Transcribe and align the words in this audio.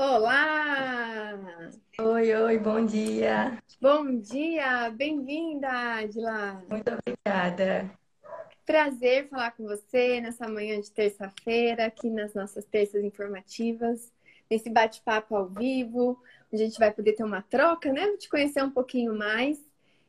Olá! 0.00 1.36
Oi, 2.00 2.32
oi, 2.32 2.58
bom 2.58 2.86
dia. 2.86 3.60
Bom 3.80 4.20
dia! 4.20 4.90
Bem-vinda, 4.90 5.68
Adila! 5.68 6.62
Muito 6.70 6.88
obrigada. 6.92 7.90
Prazer 8.64 9.28
falar 9.28 9.50
com 9.56 9.64
você 9.64 10.20
nessa 10.20 10.48
manhã 10.48 10.80
de 10.80 10.92
terça-feira, 10.92 11.86
aqui 11.86 12.08
nas 12.10 12.32
nossas 12.32 12.64
terças 12.64 13.02
informativas, 13.02 14.12
nesse 14.48 14.70
bate-papo 14.70 15.34
ao 15.34 15.48
vivo, 15.48 16.22
onde 16.52 16.62
a 16.62 16.66
gente 16.66 16.78
vai 16.78 16.92
poder 16.92 17.14
ter 17.14 17.24
uma 17.24 17.42
troca, 17.42 17.92
né? 17.92 18.16
Te 18.18 18.28
conhecer 18.28 18.62
um 18.62 18.70
pouquinho 18.70 19.18
mais. 19.18 19.60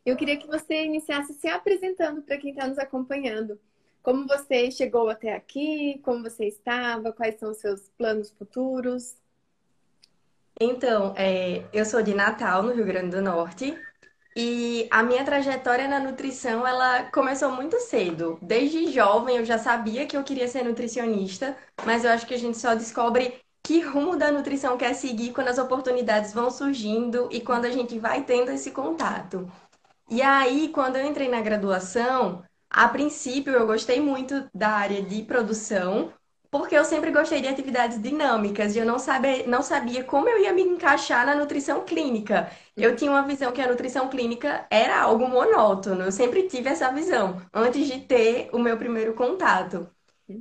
Eu 0.05 0.15
queria 0.15 0.37
que 0.37 0.45
você 0.45 0.85
iniciasse 0.85 1.33
se 1.33 1.47
apresentando 1.47 2.21
para 2.21 2.37
quem 2.37 2.51
está 2.51 2.67
nos 2.67 2.77
acompanhando. 2.77 3.59
Como 4.03 4.27
você 4.27 4.69
chegou 4.69 5.09
até 5.09 5.33
aqui, 5.33 5.99
como 6.03 6.21
você 6.21 6.45
estava, 6.45 7.11
quais 7.11 7.39
são 7.39 7.49
os 7.49 7.57
seus 7.57 7.89
planos 7.97 8.29
futuros? 8.29 9.17
Então, 10.59 11.13
é, 11.17 11.65
eu 11.71 11.85
sou 11.85 12.01
de 12.01 12.13
Natal, 12.13 12.63
no 12.63 12.73
Rio 12.73 12.85
Grande 12.85 13.15
do 13.15 13.21
Norte, 13.21 13.77
e 14.35 14.87
a 14.91 15.03
minha 15.03 15.25
trajetória 15.25 15.87
na 15.87 15.99
nutrição, 15.99 16.67
ela 16.67 17.05
começou 17.11 17.51
muito 17.51 17.79
cedo. 17.81 18.39
Desde 18.41 18.91
jovem 18.91 19.37
eu 19.37 19.45
já 19.45 19.57
sabia 19.57 20.07
que 20.07 20.17
eu 20.17 20.23
queria 20.23 20.47
ser 20.47 20.63
nutricionista, 20.63 21.57
mas 21.85 22.05
eu 22.05 22.11
acho 22.11 22.27
que 22.27 22.33
a 22.33 22.39
gente 22.39 22.57
só 22.57 22.75
descobre 22.75 23.41
que 23.63 23.81
rumo 23.81 24.17
da 24.17 24.31
nutrição 24.31 24.77
quer 24.77 24.93
seguir 24.95 25.33
quando 25.33 25.49
as 25.49 25.57
oportunidades 25.59 26.33
vão 26.33 26.51
surgindo 26.51 27.29
e 27.31 27.41
quando 27.41 27.65
a 27.65 27.71
gente 27.71 27.99
vai 27.99 28.23
tendo 28.23 28.51
esse 28.51 28.71
contato. 28.71 29.49
E 30.09 30.21
aí, 30.21 30.69
quando 30.69 30.97
eu 30.97 31.05
entrei 31.05 31.29
na 31.29 31.41
graduação, 31.41 32.43
a 32.69 32.87
princípio 32.87 33.53
eu 33.53 33.65
gostei 33.67 33.99
muito 34.01 34.49
da 34.53 34.69
área 34.69 35.01
de 35.01 35.23
produção, 35.23 36.13
porque 36.51 36.75
eu 36.75 36.83
sempre 36.85 37.11
gostei 37.11 37.41
de 37.41 37.47
atividades 37.47 38.01
dinâmicas 38.01 38.75
e 38.75 38.79
eu 38.79 38.85
não 38.85 38.97
sabia, 38.99 39.45
não 39.47 39.61
sabia 39.61 40.03
como 40.03 40.27
eu 40.29 40.39
ia 40.41 40.53
me 40.53 40.63
encaixar 40.63 41.25
na 41.25 41.35
nutrição 41.35 41.83
clínica. 41.85 42.51
Eu 42.75 42.95
tinha 42.95 43.11
uma 43.11 43.23
visão 43.23 43.51
que 43.51 43.61
a 43.61 43.67
nutrição 43.67 44.09
clínica 44.09 44.65
era 44.69 44.99
algo 45.01 45.27
monótono. 45.27 46.03
Eu 46.03 46.11
sempre 46.11 46.43
tive 46.47 46.69
essa 46.69 46.91
visão 46.91 47.41
antes 47.53 47.87
de 47.87 47.99
ter 48.01 48.49
o 48.53 48.59
meu 48.59 48.77
primeiro 48.77 49.13
contato. 49.13 49.87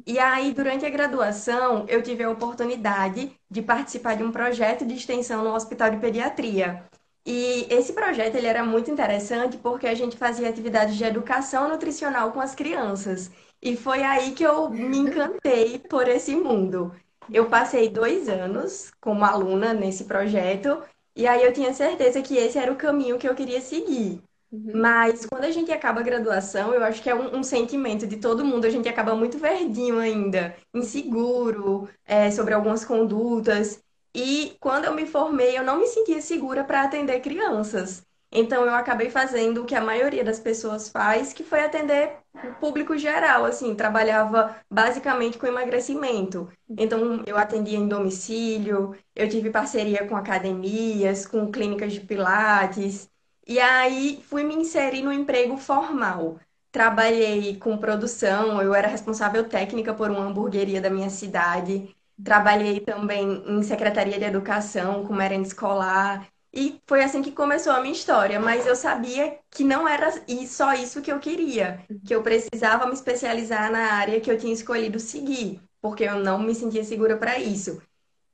E 0.06 0.18
aí, 0.18 0.52
durante 0.52 0.84
a 0.84 0.90
graduação, 0.90 1.86
eu 1.88 2.02
tive 2.02 2.22
a 2.22 2.30
oportunidade 2.30 3.32
de 3.50 3.62
participar 3.62 4.16
de 4.16 4.22
um 4.22 4.30
projeto 4.32 4.84
de 4.86 4.94
extensão 4.94 5.42
no 5.44 5.54
Hospital 5.54 5.90
de 5.90 5.98
Pediatria. 5.98 6.84
E 7.26 7.66
esse 7.70 7.92
projeto 7.92 8.36
ele 8.36 8.46
era 8.46 8.64
muito 8.64 8.90
interessante 8.90 9.56
porque 9.58 9.86
a 9.86 9.94
gente 9.94 10.16
fazia 10.16 10.48
atividades 10.48 10.96
de 10.96 11.04
educação 11.04 11.68
nutricional 11.68 12.32
com 12.32 12.40
as 12.40 12.54
crianças. 12.54 13.30
E 13.62 13.76
foi 13.76 14.02
aí 14.02 14.32
que 14.32 14.44
eu 14.44 14.70
me 14.70 14.98
encantei 14.98 15.78
por 15.78 16.06
esse 16.08 16.34
mundo. 16.36 16.92
Eu 17.30 17.46
passei 17.46 17.88
dois 17.88 18.28
anos 18.28 18.90
como 19.00 19.24
aluna 19.24 19.74
nesse 19.74 20.04
projeto, 20.04 20.82
e 21.14 21.26
aí 21.26 21.42
eu 21.42 21.52
tinha 21.52 21.74
certeza 21.74 22.22
que 22.22 22.36
esse 22.36 22.58
era 22.58 22.72
o 22.72 22.76
caminho 22.76 23.18
que 23.18 23.28
eu 23.28 23.34
queria 23.34 23.60
seguir. 23.60 24.22
Uhum. 24.50 24.72
Mas 24.74 25.26
quando 25.26 25.44
a 25.44 25.50
gente 25.50 25.70
acaba 25.70 26.00
a 26.00 26.04
graduação, 26.04 26.72
eu 26.72 26.82
acho 26.82 27.02
que 27.02 27.10
é 27.10 27.14
um, 27.14 27.38
um, 27.38 27.42
sentimento 27.42 28.06
de 28.06 28.16
todo 28.16 28.44
mundo, 28.44 28.64
a 28.64 28.70
gente 28.70 28.88
acaba 28.88 29.14
muito 29.14 29.36
verdinho 29.36 29.98
ainda, 29.98 30.56
inseguro, 30.72 31.88
é, 32.06 32.30
sobre 32.30 32.54
algumas 32.54 32.84
condutas. 32.84 33.82
E 34.14 34.56
quando 34.58 34.86
eu 34.86 34.94
me 34.94 35.06
formei, 35.06 35.58
eu 35.58 35.62
não 35.62 35.78
me 35.78 35.86
sentia 35.86 36.22
segura 36.22 36.64
para 36.64 36.82
atender 36.82 37.20
crianças. 37.20 38.02
Então 38.30 38.64
eu 38.64 38.74
acabei 38.74 39.10
fazendo 39.10 39.62
o 39.62 39.64
que 39.64 39.74
a 39.74 39.80
maioria 39.80 40.22
das 40.22 40.38
pessoas 40.38 40.88
faz, 40.88 41.32
que 41.32 41.42
foi 41.42 41.60
atender 41.60 42.16
o 42.44 42.54
público 42.54 42.96
geral, 42.96 43.44
assim, 43.44 43.74
trabalhava 43.74 44.56
basicamente 44.70 45.38
com 45.38 45.46
emagrecimento. 45.46 46.48
Então 46.76 47.22
eu 47.26 47.38
atendia 47.38 47.78
em 47.78 47.88
domicílio, 47.88 48.94
eu 49.16 49.28
tive 49.28 49.50
parceria 49.50 50.06
com 50.06 50.16
academias, 50.16 51.26
com 51.26 51.50
clínicas 51.50 51.92
de 51.92 52.00
pilates, 52.00 53.08
e 53.46 53.58
aí 53.58 54.22
fui 54.28 54.44
me 54.44 54.54
inserir 54.54 55.02
no 55.02 55.12
emprego 55.12 55.56
formal. 55.56 56.38
Trabalhei 56.70 57.56
com 57.56 57.78
produção, 57.78 58.60
eu 58.60 58.74
era 58.74 58.86
responsável 58.88 59.48
técnica 59.48 59.94
por 59.94 60.10
uma 60.10 60.20
hamburgueria 60.20 60.82
da 60.82 60.90
minha 60.90 61.08
cidade. 61.08 61.94
Trabalhei 62.22 62.80
também 62.80 63.42
em 63.46 63.62
secretaria 63.62 64.18
de 64.18 64.24
educação, 64.24 65.04
com 65.06 65.14
merenda 65.14 65.46
escolar. 65.46 66.28
E 66.52 66.80
foi 66.86 67.02
assim 67.04 67.20
que 67.20 67.32
começou 67.32 67.72
a 67.72 67.80
minha 67.80 67.92
história, 67.92 68.40
mas 68.40 68.66
eu 68.66 68.74
sabia 68.74 69.38
que 69.50 69.62
não 69.62 69.86
era 69.86 70.10
só 70.46 70.72
isso 70.72 71.02
que 71.02 71.12
eu 71.12 71.18
queria, 71.18 71.84
que 72.06 72.14
eu 72.14 72.22
precisava 72.22 72.86
me 72.86 72.94
especializar 72.94 73.70
na 73.70 73.92
área 73.92 74.20
que 74.20 74.30
eu 74.30 74.38
tinha 74.38 74.52
escolhido 74.52 74.98
seguir, 74.98 75.60
porque 75.80 76.04
eu 76.04 76.16
não 76.16 76.38
me 76.38 76.54
sentia 76.54 76.82
segura 76.84 77.16
para 77.16 77.38
isso. 77.38 77.80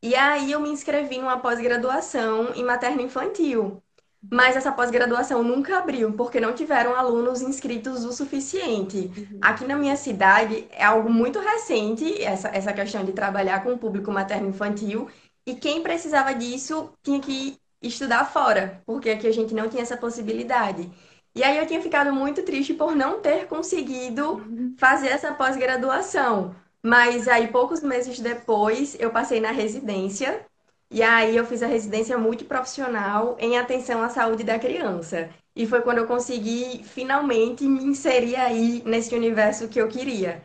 E 0.00 0.14
aí 0.14 0.52
eu 0.52 0.60
me 0.60 0.68
inscrevi 0.68 1.18
numa 1.18 1.40
pós-graduação 1.40 2.52
em 2.54 2.62
materno 2.62 3.00
infantil. 3.00 3.82
Mas 4.30 4.56
essa 4.56 4.72
pós-graduação 4.72 5.42
nunca 5.42 5.78
abriu, 5.78 6.12
porque 6.12 6.40
não 6.40 6.54
tiveram 6.54 6.94
alunos 6.94 7.42
inscritos 7.42 8.04
o 8.04 8.12
suficiente. 8.12 9.10
Uhum. 9.16 9.38
Aqui 9.40 9.66
na 9.66 9.76
minha 9.76 9.96
cidade 9.96 10.66
é 10.70 10.84
algo 10.84 11.10
muito 11.10 11.38
recente, 11.40 12.22
essa, 12.22 12.48
essa 12.48 12.72
questão 12.72 13.04
de 13.04 13.12
trabalhar 13.12 13.62
com 13.62 13.72
o 13.72 13.78
público 13.78 14.10
materno-infantil, 14.10 15.08
e 15.46 15.54
quem 15.54 15.82
precisava 15.82 16.34
disso 16.34 16.90
tinha 17.02 17.20
que 17.20 17.58
estudar 17.86 18.24
fora, 18.26 18.82
porque 18.86 19.10
aqui 19.10 19.26
a 19.26 19.32
gente 19.32 19.54
não 19.54 19.68
tinha 19.68 19.82
essa 19.82 19.96
possibilidade. 19.96 20.90
E 21.34 21.42
aí 21.42 21.58
eu 21.58 21.66
tinha 21.66 21.82
ficado 21.82 22.12
muito 22.12 22.42
triste 22.42 22.74
por 22.74 22.94
não 22.94 23.20
ter 23.20 23.46
conseguido 23.46 24.42
fazer 24.78 25.08
essa 25.08 25.32
pós-graduação. 25.34 26.54
Mas 26.82 27.26
aí, 27.28 27.48
poucos 27.48 27.82
meses 27.82 28.20
depois, 28.20 28.96
eu 29.00 29.10
passei 29.10 29.40
na 29.40 29.50
residência 29.50 30.44
e 30.90 31.02
aí 31.02 31.36
eu 31.36 31.44
fiz 31.46 31.62
a 31.62 31.66
residência 31.66 32.16
multiprofissional 32.18 33.36
em 33.40 33.58
atenção 33.58 34.02
à 34.02 34.08
saúde 34.08 34.44
da 34.44 34.58
criança. 34.58 35.28
E 35.56 35.66
foi 35.66 35.80
quando 35.82 35.98
eu 35.98 36.06
consegui 36.06 36.82
finalmente 36.84 37.64
me 37.64 37.84
inserir 37.84 38.36
aí 38.36 38.82
nesse 38.84 39.14
universo 39.14 39.68
que 39.68 39.80
eu 39.80 39.88
queria. 39.88 40.42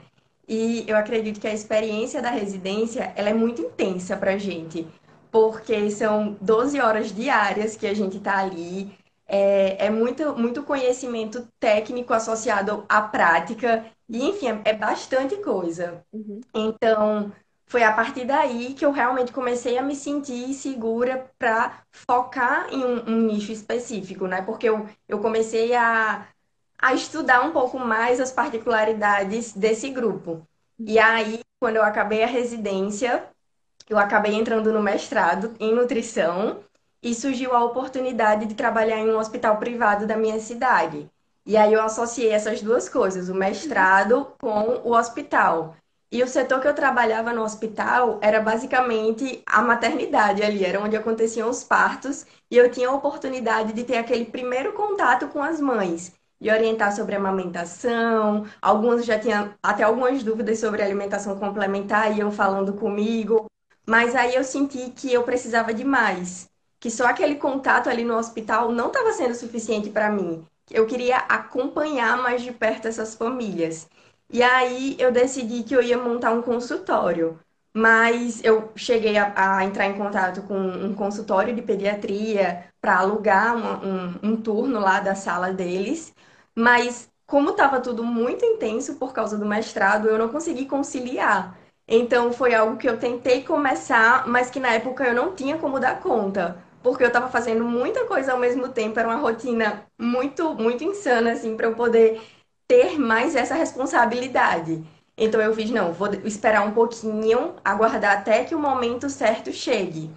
E 0.48 0.84
eu 0.88 0.98
acredito 0.98 1.40
que 1.40 1.48
a 1.48 1.54
experiência 1.54 2.22
da 2.22 2.32
residência, 2.32 3.14
ela 3.16 3.30
é 3.30 3.34
muito 3.34 3.62
intensa 3.62 4.18
pra 4.18 4.38
gente, 4.38 4.88
porque 5.32 5.90
são 5.92 6.38
12 6.42 6.80
horas 6.80 7.14
diárias 7.14 7.76
que 7.76 7.88
a 7.88 7.94
gente 7.94 8.18
está 8.18 8.40
ali. 8.40 8.98
É, 9.28 9.86
é, 9.86 9.90
muito, 9.92 10.36
muito 10.36 10.64
conhecimento 10.64 11.48
técnico 11.60 12.14
associado 12.14 12.84
à 12.90 13.00
prática, 13.00 13.86
e 14.10 14.28
enfim, 14.28 14.48
é, 14.48 14.62
é 14.66 14.74
bastante 14.74 15.38
coisa. 15.38 16.04
Uhum. 16.12 16.42
Então, 16.56 17.32
foi 17.70 17.84
a 17.84 17.94
partir 17.94 18.26
daí 18.26 18.74
que 18.74 18.84
eu 18.84 18.92
realmente 18.92 19.32
comecei 19.32 19.78
a 19.78 19.84
me 19.84 19.96
sentir 19.96 20.52
segura 20.56 21.30
para 21.38 21.84
focar 21.92 22.68
em 22.74 22.84
um, 22.84 23.08
um, 23.08 23.22
nicho 23.28 23.52
específico, 23.52 24.26
né? 24.26 24.42
Porque 24.42 24.68
eu, 24.68 24.90
eu 25.08 25.20
comecei 25.20 25.76
a, 25.76 26.28
a 26.80 26.94
estudar 26.96 27.42
um 27.42 27.52
pouco 27.52 27.78
mais 27.78 28.20
as 28.20 28.32
particularidades 28.32 29.54
desse 29.54 29.92
grupo. 29.92 30.42
E 30.80 30.98
aí, 30.98 31.42
quando 31.60 31.76
eu 31.76 31.84
acabei 31.84 32.24
a 32.24 32.28
residência, 32.28 33.30
eu 33.90 33.98
acabei 33.98 34.36
entrando 34.36 34.72
no 34.72 34.82
mestrado 34.82 35.56
em 35.60 35.74
nutrição 35.74 36.60
e 37.02 37.16
surgiu 37.16 37.56
a 37.56 37.64
oportunidade 37.64 38.46
de 38.46 38.54
trabalhar 38.54 38.98
em 38.98 39.10
um 39.10 39.18
hospital 39.18 39.58
privado 39.58 40.06
da 40.06 40.16
minha 40.16 40.40
cidade. 40.40 41.10
E 41.46 41.58
aí 41.58 41.74
eu 41.74 41.82
associei 41.82 42.30
essas 42.30 42.62
duas 42.62 42.88
coisas, 42.88 43.28
o 43.28 43.34
mestrado 43.34 44.28
com 44.40 44.82
o 44.84 44.92
hospital. 44.92 45.76
E 46.12 46.24
o 46.24 46.28
setor 46.28 46.60
que 46.60 46.68
eu 46.68 46.74
trabalhava 46.74 47.34
no 47.34 47.44
hospital 47.44 48.20
era 48.22 48.42
basicamente 48.42 49.42
a 49.46 49.62
maternidade 49.62 50.44
ali, 50.44 50.66
era 50.66 50.80
onde 50.80 50.96
aconteciam 50.96 51.50
os 51.50 51.64
partos, 51.64 52.26
e 52.52 52.58
eu 52.58 52.70
tinha 52.70 52.90
a 52.90 52.94
oportunidade 52.94 53.74
de 53.74 53.84
ter 53.84 53.98
aquele 53.98 54.26
primeiro 54.26 54.74
contato 54.74 55.28
com 55.28 55.42
as 55.42 55.60
mães 55.60 56.14
e 56.42 56.52
orientar 56.52 56.96
sobre 56.96 57.16
amamentação. 57.16 58.46
Alguns 58.62 59.06
já 59.06 59.20
tinham 59.20 59.54
até 59.62 59.84
algumas 59.84 60.24
dúvidas 60.24 60.60
sobre 60.60 60.82
alimentação 60.82 61.38
complementar, 61.38 62.18
iam 62.18 62.32
falando 62.32 62.74
comigo, 62.74 63.46
mas 63.88 64.16
aí 64.16 64.36
eu 64.36 64.44
senti 64.44 64.92
que 64.92 65.12
eu 65.14 65.24
precisava 65.24 65.74
de 65.74 65.84
mais, 65.84 66.50
que 66.80 66.90
só 66.92 67.06
aquele 67.08 67.36
contato 67.36 67.90
ali 67.90 68.04
no 68.04 68.16
hospital 68.18 68.72
não 68.72 68.88
estava 68.88 69.12
sendo 69.14 69.36
suficiente 69.36 69.90
para 69.90 70.12
mim. 70.12 70.46
Eu 70.72 70.86
queria 70.86 71.18
acompanhar 71.18 72.18
mais 72.22 72.42
de 72.42 72.52
perto 72.52 72.88
essas 72.88 73.16
famílias. 73.16 73.88
E 74.31 74.44
aí 74.44 74.96
eu 75.00 75.12
decidi 75.12 75.64
que 75.64 75.76
eu 75.76 75.81
ia 75.81 75.98
montar 75.98 76.31
um 76.31 76.42
consultório. 76.42 77.40
Mas 77.74 78.44
eu 78.44 78.72
cheguei 78.76 79.18
a, 79.18 79.58
a 79.58 79.64
entrar 79.66 79.86
em 79.88 79.98
contato 79.98 80.42
com 80.44 80.58
um 80.58 80.94
consultório 80.96 81.56
de 81.56 81.62
pediatria 81.62 82.66
para 82.82 82.98
alugar 82.98 83.56
um, 83.56 84.08
um, 84.28 84.32
um 84.32 84.42
turno 84.42 84.80
lá 84.80 85.00
da 85.00 85.16
sala 85.16 85.54
deles. 85.54 86.14
Mas 86.56 87.10
como 87.28 87.52
estava 87.52 87.80
tudo 87.80 88.04
muito 88.04 88.44
intenso 88.44 88.96
por 88.96 89.14
causa 89.14 89.38
do 89.38 89.46
mestrado, 89.46 90.08
eu 90.08 90.18
não 90.18 90.30
consegui 90.30 90.66
conciliar. 90.66 91.58
Então 91.89 92.31
foi 92.31 92.53
algo 92.53 92.77
que 92.77 92.88
eu 92.88 93.00
tentei 93.00 93.44
começar, 93.44 94.27
mas 94.27 94.50
que 94.51 94.59
na 94.59 94.74
época 94.74 95.03
eu 95.03 95.15
não 95.15 95.36
tinha 95.36 95.57
como 95.57 95.80
dar 95.80 96.00
conta, 96.00 96.63
porque 96.83 97.03
eu 97.03 97.07
estava 97.07 97.30
fazendo 97.30 97.65
muita 97.65 98.06
coisa 98.06 98.33
ao 98.33 98.38
mesmo 98.39 98.69
tempo, 98.69 99.00
era 99.00 99.07
uma 99.07 99.18
rotina 99.18 99.83
muito 100.00 100.53
muito 100.53 100.83
insana 100.83 101.31
assim 101.31 101.57
para 101.57 101.65
eu 101.68 101.75
poder 101.75 102.21
ter 102.68 103.00
mais 103.00 103.36
essa 103.36 103.56
responsabilidade. 103.56 104.83
Então 105.18 105.41
eu 105.41 105.53
fiz, 105.53 105.71
não, 105.71 105.91
vou 105.91 106.13
esperar 106.24 106.62
um 106.65 106.71
pouquinho, 106.71 107.56
aguardar 107.65 108.19
até 108.19 108.45
que 108.45 108.53
o 108.53 108.59
momento 108.59 109.09
certo 109.09 109.51
chegue. 109.51 110.12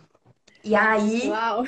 E 0.63 0.77
aí. 0.77 1.29
Uau! 1.29 1.65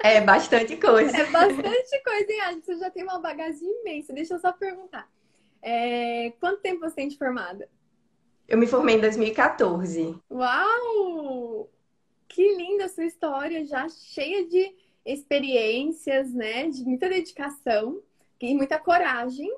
É 0.00 0.20
bastante 0.20 0.76
coisa. 0.76 1.16
É 1.16 1.24
bastante 1.26 2.02
coisa, 2.04 2.32
hein, 2.32 2.40
Adi? 2.42 2.60
Você 2.64 2.76
já 2.76 2.90
tem 2.90 3.02
uma 3.02 3.18
bagagem 3.18 3.68
imensa. 3.80 4.12
Deixa 4.12 4.34
eu 4.34 4.38
só 4.38 4.52
perguntar. 4.52 5.08
É... 5.60 6.32
Quanto 6.38 6.60
tempo 6.60 6.80
você 6.80 6.94
tem 6.94 7.08
de 7.08 7.18
formada? 7.18 7.68
Eu 8.48 8.56
me 8.56 8.66
formei 8.66 8.96
em 8.96 9.00
2014. 9.00 10.18
Uau! 10.30 11.68
Que 12.26 12.56
linda 12.56 12.88
sua 12.88 13.04
história, 13.04 13.62
já 13.66 13.86
cheia 13.90 14.46
de 14.46 14.74
experiências, 15.04 16.32
né? 16.32 16.68
De 16.68 16.82
muita 16.82 17.10
dedicação 17.10 18.02
e 18.40 18.54
muita 18.54 18.78
coragem. 18.78 19.54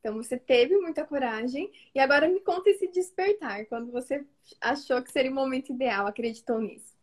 Então 0.00 0.14
você 0.14 0.36
teve 0.38 0.76
muita 0.76 1.04
coragem 1.04 1.70
e 1.94 1.98
agora 1.98 2.28
me 2.28 2.40
conta 2.40 2.70
esse 2.70 2.86
despertar, 2.88 3.64
quando 3.66 3.90
você 3.90 4.24
achou 4.60 5.02
que 5.02 5.10
seria 5.10 5.30
o 5.30 5.34
momento 5.34 5.72
ideal, 5.72 6.06
acreditou 6.06 6.60
nisso. 6.60 6.95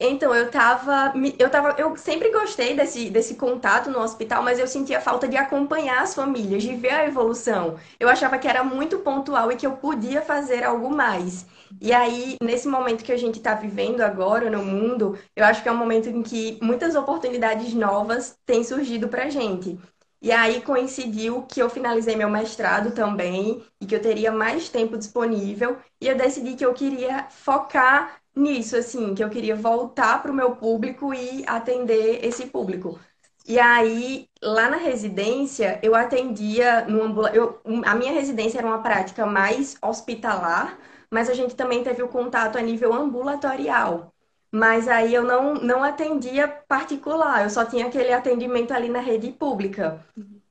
Então, 0.00 0.32
eu 0.32 0.48
tava, 0.48 1.12
eu 1.40 1.50
tava, 1.50 1.74
eu 1.76 1.96
sempre 1.96 2.30
gostei 2.30 2.76
desse, 2.76 3.10
desse 3.10 3.34
contato 3.34 3.90
no 3.90 3.98
hospital, 3.98 4.44
mas 4.44 4.58
eu 4.60 4.66
sentia 4.68 5.00
falta 5.00 5.26
de 5.26 5.36
acompanhar 5.36 6.02
as 6.02 6.14
famílias, 6.14 6.62
de 6.62 6.76
ver 6.76 6.90
a 6.90 7.04
evolução. 7.06 7.76
Eu 7.98 8.08
achava 8.08 8.38
que 8.38 8.46
era 8.46 8.62
muito 8.62 9.00
pontual 9.00 9.50
e 9.50 9.56
que 9.56 9.66
eu 9.66 9.76
podia 9.76 10.22
fazer 10.22 10.62
algo 10.62 10.88
mais. 10.94 11.46
E 11.80 11.92
aí, 11.92 12.36
nesse 12.40 12.68
momento 12.68 13.02
que 13.02 13.10
a 13.12 13.16
gente 13.16 13.38
está 13.38 13.54
vivendo 13.54 14.00
agora 14.00 14.48
no 14.48 14.64
mundo, 14.64 15.18
eu 15.34 15.44
acho 15.44 15.62
que 15.64 15.68
é 15.68 15.72
um 15.72 15.76
momento 15.76 16.08
em 16.08 16.22
que 16.22 16.58
muitas 16.62 16.94
oportunidades 16.94 17.74
novas 17.74 18.38
têm 18.46 18.62
surgido 18.62 19.08
pra 19.08 19.28
gente. 19.28 19.76
E 20.20 20.32
aí 20.32 20.60
coincidiu 20.62 21.42
que 21.42 21.60
eu 21.62 21.70
finalizei 21.70 22.16
meu 22.16 22.28
mestrado 22.28 22.92
também 22.92 23.62
e 23.80 23.86
que 23.86 23.94
eu 23.94 24.02
teria 24.02 24.32
mais 24.32 24.68
tempo 24.68 24.98
disponível, 24.98 25.76
e 26.00 26.08
eu 26.08 26.16
decidi 26.16 26.56
que 26.56 26.64
eu 26.66 26.74
queria 26.74 27.28
focar 27.30 28.20
nisso, 28.38 28.76
assim, 28.76 29.14
que 29.14 29.22
eu 29.22 29.30
queria 29.30 29.56
voltar 29.56 30.22
para 30.22 30.30
o 30.30 30.34
meu 30.34 30.56
público 30.56 31.12
e 31.14 31.44
atender 31.46 32.24
esse 32.24 32.46
público. 32.46 32.98
E 33.46 33.58
aí, 33.58 34.28
lá 34.42 34.68
na 34.70 34.76
residência, 34.76 35.80
eu 35.82 35.94
atendia 35.94 36.84
no 36.86 37.02
ambulatório. 37.02 37.58
A 37.86 37.94
minha 37.94 38.12
residência 38.12 38.58
era 38.58 38.66
uma 38.66 38.82
prática 38.82 39.24
mais 39.26 39.76
hospitalar, 39.82 40.78
mas 41.10 41.30
a 41.30 41.34
gente 41.34 41.54
também 41.56 41.82
teve 41.82 42.02
o 42.02 42.08
contato 42.08 42.58
a 42.58 42.62
nível 42.62 42.92
ambulatorial. 42.92 44.12
Mas 44.52 44.88
aí 44.88 45.14
eu 45.14 45.24
não, 45.24 45.54
não 45.54 45.82
atendia 45.84 46.48
particular, 46.48 47.44
eu 47.44 47.50
só 47.50 47.64
tinha 47.64 47.86
aquele 47.86 48.12
atendimento 48.12 48.72
ali 48.72 48.88
na 48.88 49.00
rede 49.00 49.30
pública. 49.32 50.04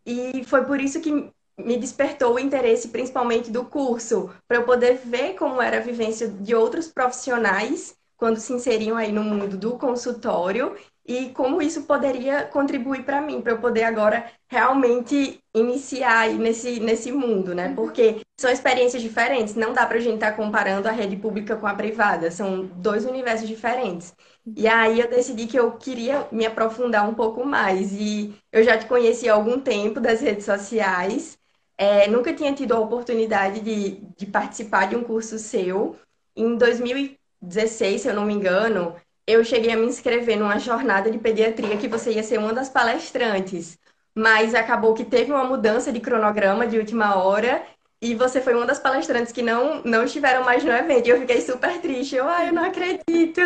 E 0.06 0.44
foi 0.46 0.66
por 0.66 0.80
isso 0.80 1.02
que 1.02 1.32
me 1.58 1.78
despertou 1.78 2.36
o 2.36 2.40
interesse, 2.40 2.90
principalmente 2.90 3.52
do 3.52 3.66
curso, 3.66 4.30
para 4.48 4.58
eu 4.58 4.64
poder 4.64 5.00
ver 5.04 5.34
como 5.34 5.62
era 5.62 5.78
a 5.78 5.82
vivência 5.82 6.28
de 6.28 6.54
outros 6.54 6.88
profissionais 6.88 7.96
quando 8.16 8.40
se 8.40 8.52
inseriam 8.54 8.98
aí 8.98 9.12
no 9.12 9.24
mundo 9.24 9.58
do 9.58 9.78
consultório 9.78 10.76
e 11.08 11.30
como 11.30 11.62
isso 11.62 11.84
poderia 11.84 12.44
contribuir 12.44 13.04
para 13.04 13.22
mim, 13.22 13.42
para 13.42 13.54
eu 13.54 13.60
poder 13.60 13.84
agora 13.84 14.30
realmente 14.50 15.40
iniciar 15.56 16.20
aí 16.20 16.38
nesse, 16.38 16.80
nesse 16.82 17.12
mundo, 17.12 17.56
né? 17.56 17.70
Uhum. 17.70 17.76
Porque 17.76 18.22
são 18.38 18.52
experiências 18.52 19.02
diferentes, 19.02 19.56
não 19.56 19.72
dá 19.72 19.86
para 19.86 19.98
a 19.98 20.02
gente 20.02 20.16
estar 20.16 20.32
tá 20.32 20.38
comparando 20.38 20.88
a 20.88 20.92
rede 20.92 21.16
pública 21.16 21.56
com 21.56 21.66
a 21.66 21.74
privada, 21.74 22.30
são 22.30 22.66
dois 22.66 23.06
universos 23.06 23.48
diferentes. 23.48 24.14
E 24.56 24.68
aí 24.68 25.00
eu 25.00 25.10
decidi 25.10 25.48
que 25.48 25.58
eu 25.58 25.72
queria 25.74 26.28
me 26.32 26.46
aprofundar 26.46 27.08
um 27.08 27.14
pouco 27.14 27.46
mais, 27.46 27.94
e 27.94 28.36
eu 28.52 28.64
já 28.64 28.78
te 28.78 28.86
conheci 28.86 29.30
há 29.30 29.34
algum 29.34 29.60
tempo 29.60 30.00
das 30.02 30.20
redes 30.20 30.46
sociais, 30.46 31.38
é, 31.78 32.08
nunca 32.08 32.34
tinha 32.34 32.54
tido 32.54 32.74
a 32.74 32.80
oportunidade 32.80 33.60
de, 33.60 34.02
de 34.18 34.26
participar 34.26 34.88
de 34.88 34.96
um 34.96 35.04
curso 35.04 35.38
seu. 35.38 35.96
Em 36.36 36.58
2016, 36.58 38.02
se 38.02 38.08
eu 38.08 38.16
não 38.16 38.26
me 38.26 38.34
engano, 38.34 38.96
eu 39.28 39.44
cheguei 39.44 39.72
a 39.72 39.78
me 39.78 39.86
inscrever 39.86 40.38
numa 40.38 40.58
jornada 40.58 41.12
de 41.12 41.18
pediatria 41.18 41.78
que 41.78 41.88
você 41.88 42.14
ia 42.14 42.24
ser 42.24 42.40
uma 42.40 42.54
das 42.54 42.70
palestrantes. 42.70 43.78
Mas 44.16 44.56
acabou 44.56 44.96
que 44.96 45.06
teve 45.06 45.32
uma 45.32 45.44
mudança 45.44 45.92
de 45.92 46.00
cronograma 46.00 46.66
de 46.66 46.80
última 46.80 47.16
hora 47.16 47.64
e 48.00 48.14
você 48.14 48.40
foi 48.40 48.54
uma 48.54 48.66
das 48.66 48.80
palestrantes 48.80 49.34
que 49.34 49.42
não, 49.42 49.82
não 49.84 50.04
estiveram 50.04 50.44
mais 50.44 50.64
no 50.64 50.72
evento. 50.72 51.08
E 51.08 51.10
eu 51.10 51.20
fiquei 51.20 51.42
super 51.42 51.82
triste. 51.82 52.16
Eu, 52.16 52.28
ai, 52.28 52.50
eu 52.50 52.54
não 52.54 52.64
acredito. 52.64 53.42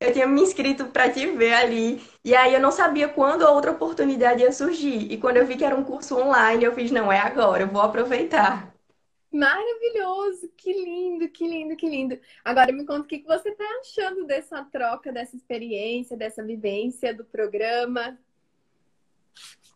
Eu 0.00 0.12
tinha 0.12 0.26
me 0.26 0.40
inscrito 0.40 0.86
para 0.86 1.10
te 1.10 1.26
ver 1.26 1.52
ali. 1.52 2.02
E 2.24 2.34
aí 2.34 2.54
eu 2.54 2.60
não 2.60 2.70
sabia 2.70 3.08
quando 3.08 3.46
a 3.46 3.50
outra 3.50 3.72
oportunidade 3.72 4.42
ia 4.42 4.52
surgir. 4.52 5.12
E 5.12 5.18
quando 5.18 5.36
eu 5.36 5.46
vi 5.46 5.56
que 5.56 5.64
era 5.64 5.76
um 5.76 5.84
curso 5.84 6.16
online, 6.16 6.64
eu 6.64 6.74
fiz, 6.74 6.90
não, 6.90 7.12
é 7.12 7.18
agora, 7.18 7.62
eu 7.62 7.68
vou 7.68 7.82
aproveitar. 7.82 8.72
Maravilhoso, 9.30 10.50
que 10.56 10.72
lindo, 10.72 11.28
que 11.28 11.46
lindo, 11.46 11.76
que 11.76 11.88
lindo. 11.88 12.18
Agora 12.42 12.72
me 12.72 12.86
conta 12.86 13.02
o 13.02 13.04
que 13.04 13.22
você 13.26 13.50
está 13.50 13.64
achando 13.80 14.24
dessa 14.24 14.64
troca, 14.64 15.12
dessa 15.12 15.36
experiência, 15.36 16.16
dessa 16.16 16.42
vivência 16.42 17.14
do 17.14 17.24
programa. 17.24 18.18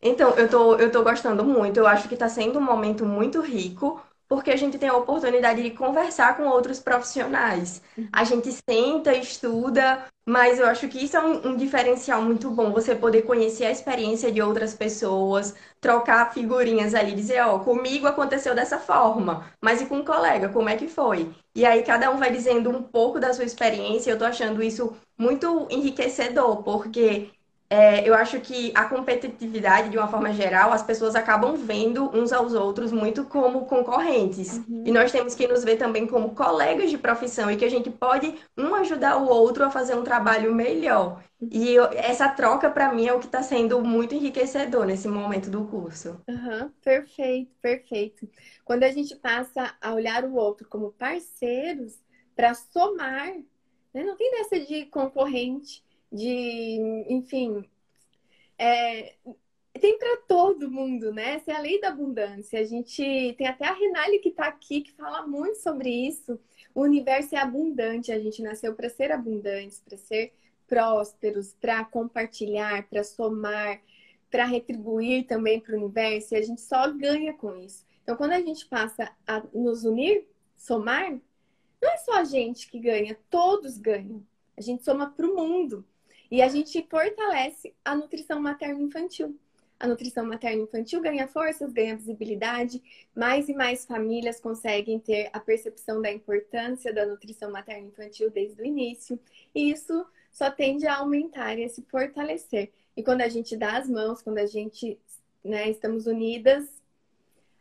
Então, 0.03 0.31
eu 0.37 0.49
tô, 0.49 0.77
eu 0.77 0.91
tô 0.91 1.03
gostando 1.03 1.45
muito. 1.45 1.79
Eu 1.79 1.87
acho 1.87 2.09
que 2.09 2.15
está 2.15 2.29
sendo 2.29 2.59
um 2.59 2.63
momento 2.63 3.07
muito 3.07 3.41
rico, 3.41 4.03
porque 4.35 4.51
a 4.51 4.57
gente 4.57 4.79
tem 4.79 4.89
a 4.89 4.97
oportunidade 4.97 5.63
de 5.63 5.71
conversar 5.71 6.37
com 6.37 6.43
outros 6.49 6.81
profissionais. 6.81 7.81
A 8.13 8.25
gente 8.25 8.51
senta, 8.69 9.15
estuda, 9.15 10.05
mas 10.27 10.59
eu 10.59 10.67
acho 10.67 10.89
que 10.89 11.05
isso 11.05 11.17
é 11.17 11.21
um, 11.21 11.51
um, 11.51 11.57
diferencial 11.57 12.21
muito 12.21 12.51
bom, 12.51 12.73
você 12.73 12.97
poder 12.97 13.23
conhecer 13.23 13.65
a 13.65 13.71
experiência 13.71 14.33
de 14.33 14.43
outras 14.43 14.75
pessoas, 14.75 15.55
trocar 15.81 16.35
figurinhas 16.35 16.97
ali, 16.97 17.13
dizer, 17.13 17.43
ó, 17.43 17.61
comigo 17.61 18.09
aconteceu 18.09 18.57
dessa 18.57 18.77
forma, 18.77 19.49
mas 19.63 19.81
e 19.81 19.87
com 19.87 19.99
um 19.99 20.05
colega, 20.05 20.49
como 20.49 20.69
é 20.69 20.77
que 20.77 20.89
foi? 20.89 21.33
E 21.55 21.65
aí 21.65 21.85
cada 21.85 22.11
um 22.11 22.17
vai 22.19 22.33
dizendo 22.33 22.71
um 22.71 22.83
pouco 22.83 23.21
da 23.21 23.33
sua 23.33 23.45
experiência, 23.45 24.11
eu 24.11 24.19
tô 24.19 24.25
achando 24.25 24.61
isso 24.65 24.97
muito 25.17 25.69
enriquecedor, 25.71 26.65
porque 26.65 27.31
é, 27.75 28.09
eu 28.09 28.15
acho 28.15 28.41
que 28.41 28.71
a 28.73 28.85
competitividade, 28.85 29.89
de 29.89 29.99
uma 29.99 30.07
forma 30.07 30.33
geral, 30.33 30.73
as 30.73 30.81
pessoas 30.81 31.17
acabam 31.17 31.57
vendo 31.57 32.09
uns 32.17 32.33
aos 32.33 32.55
outros 32.55 32.93
muito 32.93 33.25
como 33.25 33.67
concorrentes. 33.67 34.59
Uhum. 34.69 34.85
E 34.87 34.93
nós 34.93 35.11
temos 35.11 35.35
que 35.35 35.49
nos 35.49 35.65
ver 35.65 35.77
também 35.77 36.07
como 36.07 36.37
colegas 36.37 36.89
de 36.89 36.97
profissão 36.97 37.51
e 37.51 37.57
que 37.57 37.65
a 37.65 37.69
gente 37.69 37.91
pode 37.91 38.33
um 38.57 38.77
ajudar 38.77 39.17
o 39.17 39.29
outro 39.29 39.65
a 39.65 39.73
fazer 39.73 39.97
um 39.97 40.05
trabalho 40.05 40.55
melhor. 40.55 41.21
E 41.51 41.75
eu, 41.75 41.87
essa 41.95 42.29
troca, 42.29 42.71
para 42.71 42.93
mim, 42.93 43.09
é 43.09 43.13
o 43.13 43.19
que 43.19 43.27
está 43.27 43.43
sendo 43.43 43.83
muito 43.83 44.15
enriquecedor 44.15 44.87
nesse 44.87 45.09
momento 45.09 45.51
do 45.51 45.65
curso. 45.65 46.21
Uhum. 46.29 46.71
Perfeito, 46.81 47.51
perfeito. 47.61 48.29
Quando 48.65 48.85
a 48.85 48.93
gente 48.93 49.17
passa 49.17 49.75
a 49.81 49.93
olhar 49.93 50.25
o 50.25 50.37
outro 50.37 50.69
como 50.69 50.93
parceiros 50.93 51.99
para 52.37 52.55
somar, 52.55 53.35
né? 53.93 54.05
não 54.05 54.17
tem 54.17 54.31
dessa 54.31 54.61
de 54.61 54.87
concorrente 54.87 55.84
de, 56.15 56.79
enfim, 57.09 57.69
é, 58.57 59.17
tem 59.81 59.99
para 59.99 60.19
todo 60.29 60.71
mundo, 60.71 61.13
né? 61.13 61.35
Essa 61.35 61.53
é 61.53 61.57
a 61.57 61.61
lei 61.61 61.81
da 61.81 61.89
abundância. 61.89 62.61
A 62.61 62.65
gente 62.65 63.35
tem 63.37 63.47
até 63.49 63.67
a 63.67 63.75
Renale 63.75 64.21
que 64.21 64.29
está 64.29 64.47
aqui 64.47 64.83
que 64.83 64.93
fala 64.93 65.27
muito 65.27 65.57
sobre 65.57 65.91
isso. 65.91 66.39
O 66.73 66.83
universo 66.83 67.35
é 67.35 67.39
abundante, 67.39 68.13
a 68.13 68.19
gente 68.19 68.41
nasceu 68.43 68.75
para 68.75 68.89
ser 68.89 69.11
abundantes, 69.11 69.81
para 69.81 69.99
ser 69.99 70.33
prósperos, 70.69 71.53
para 71.61 71.85
compartilhar, 71.85 72.89
para 72.89 73.03
somar, 73.03 73.81
para 74.31 74.45
retribuir 74.45 75.27
também 75.27 75.61
para 75.61 75.75
o 75.75 75.79
universo, 75.79 76.35
e 76.35 76.39
a 76.39 76.43
gente 76.43 76.61
só 76.61 76.91
ganha 76.91 77.35
com 77.35 77.57
isso. 77.57 77.85
Então, 78.03 78.17
quando 78.17 78.33
a 78.33 78.41
gente 78.41 78.67
passa 78.67 79.13
a 79.27 79.43
nos 79.53 79.85
unir, 79.85 80.27
somar, 80.57 81.13
não 81.83 81.91
é 81.91 81.97
só 81.99 82.15
a 82.15 82.25
gente 82.25 82.71
que 82.71 82.79
ganha, 82.79 83.19
todos 83.29 83.79
ganham. 83.79 84.25
A 84.57 84.61
gente 84.61 84.85
soma 84.85 85.11
para 85.11 85.27
o 85.27 85.35
mundo. 85.35 85.85
E 86.31 86.43
a 86.43 86.49
gente 86.49 86.87
fortalece 86.89 87.75
a 87.85 87.95
nutrição 87.95 88.41
materno-infantil. 88.41 89.39
A 89.79 89.87
nutrição 89.87 90.25
materno-infantil 90.25 91.01
ganha 91.01 91.27
forças, 91.27 91.73
ganha 91.73 91.97
visibilidade, 91.97 92.83
mais 93.15 93.49
e 93.49 93.55
mais 93.55 93.85
famílias 93.85 94.41
conseguem 94.41 94.99
ter 94.99 95.29
a 95.33 95.41
percepção 95.41 96.01
da 96.01 96.11
importância 96.11 96.93
da 96.93 97.05
nutrição 97.05 97.51
materno-infantil 97.51 98.31
desde 98.31 98.63
o 98.63 98.65
início, 98.65 99.19
e 99.55 99.71
isso 99.71 100.07
só 100.33 100.51
tende 100.51 100.87
a 100.87 100.97
aumentar 100.97 101.59
e 101.59 101.65
a 101.65 101.69
se 101.69 101.83
fortalecer. 101.83 102.73
E 102.97 103.03
quando 103.03 103.23
a 103.23 103.29
gente 103.29 103.57
dá 103.57 103.77
as 103.77 103.89
mãos, 103.89 104.23
quando 104.23 104.39
a 104.39 104.47
gente 104.47 104.99
né, 105.45 105.69
estamos 105.69 106.07
unidas, 106.07 106.83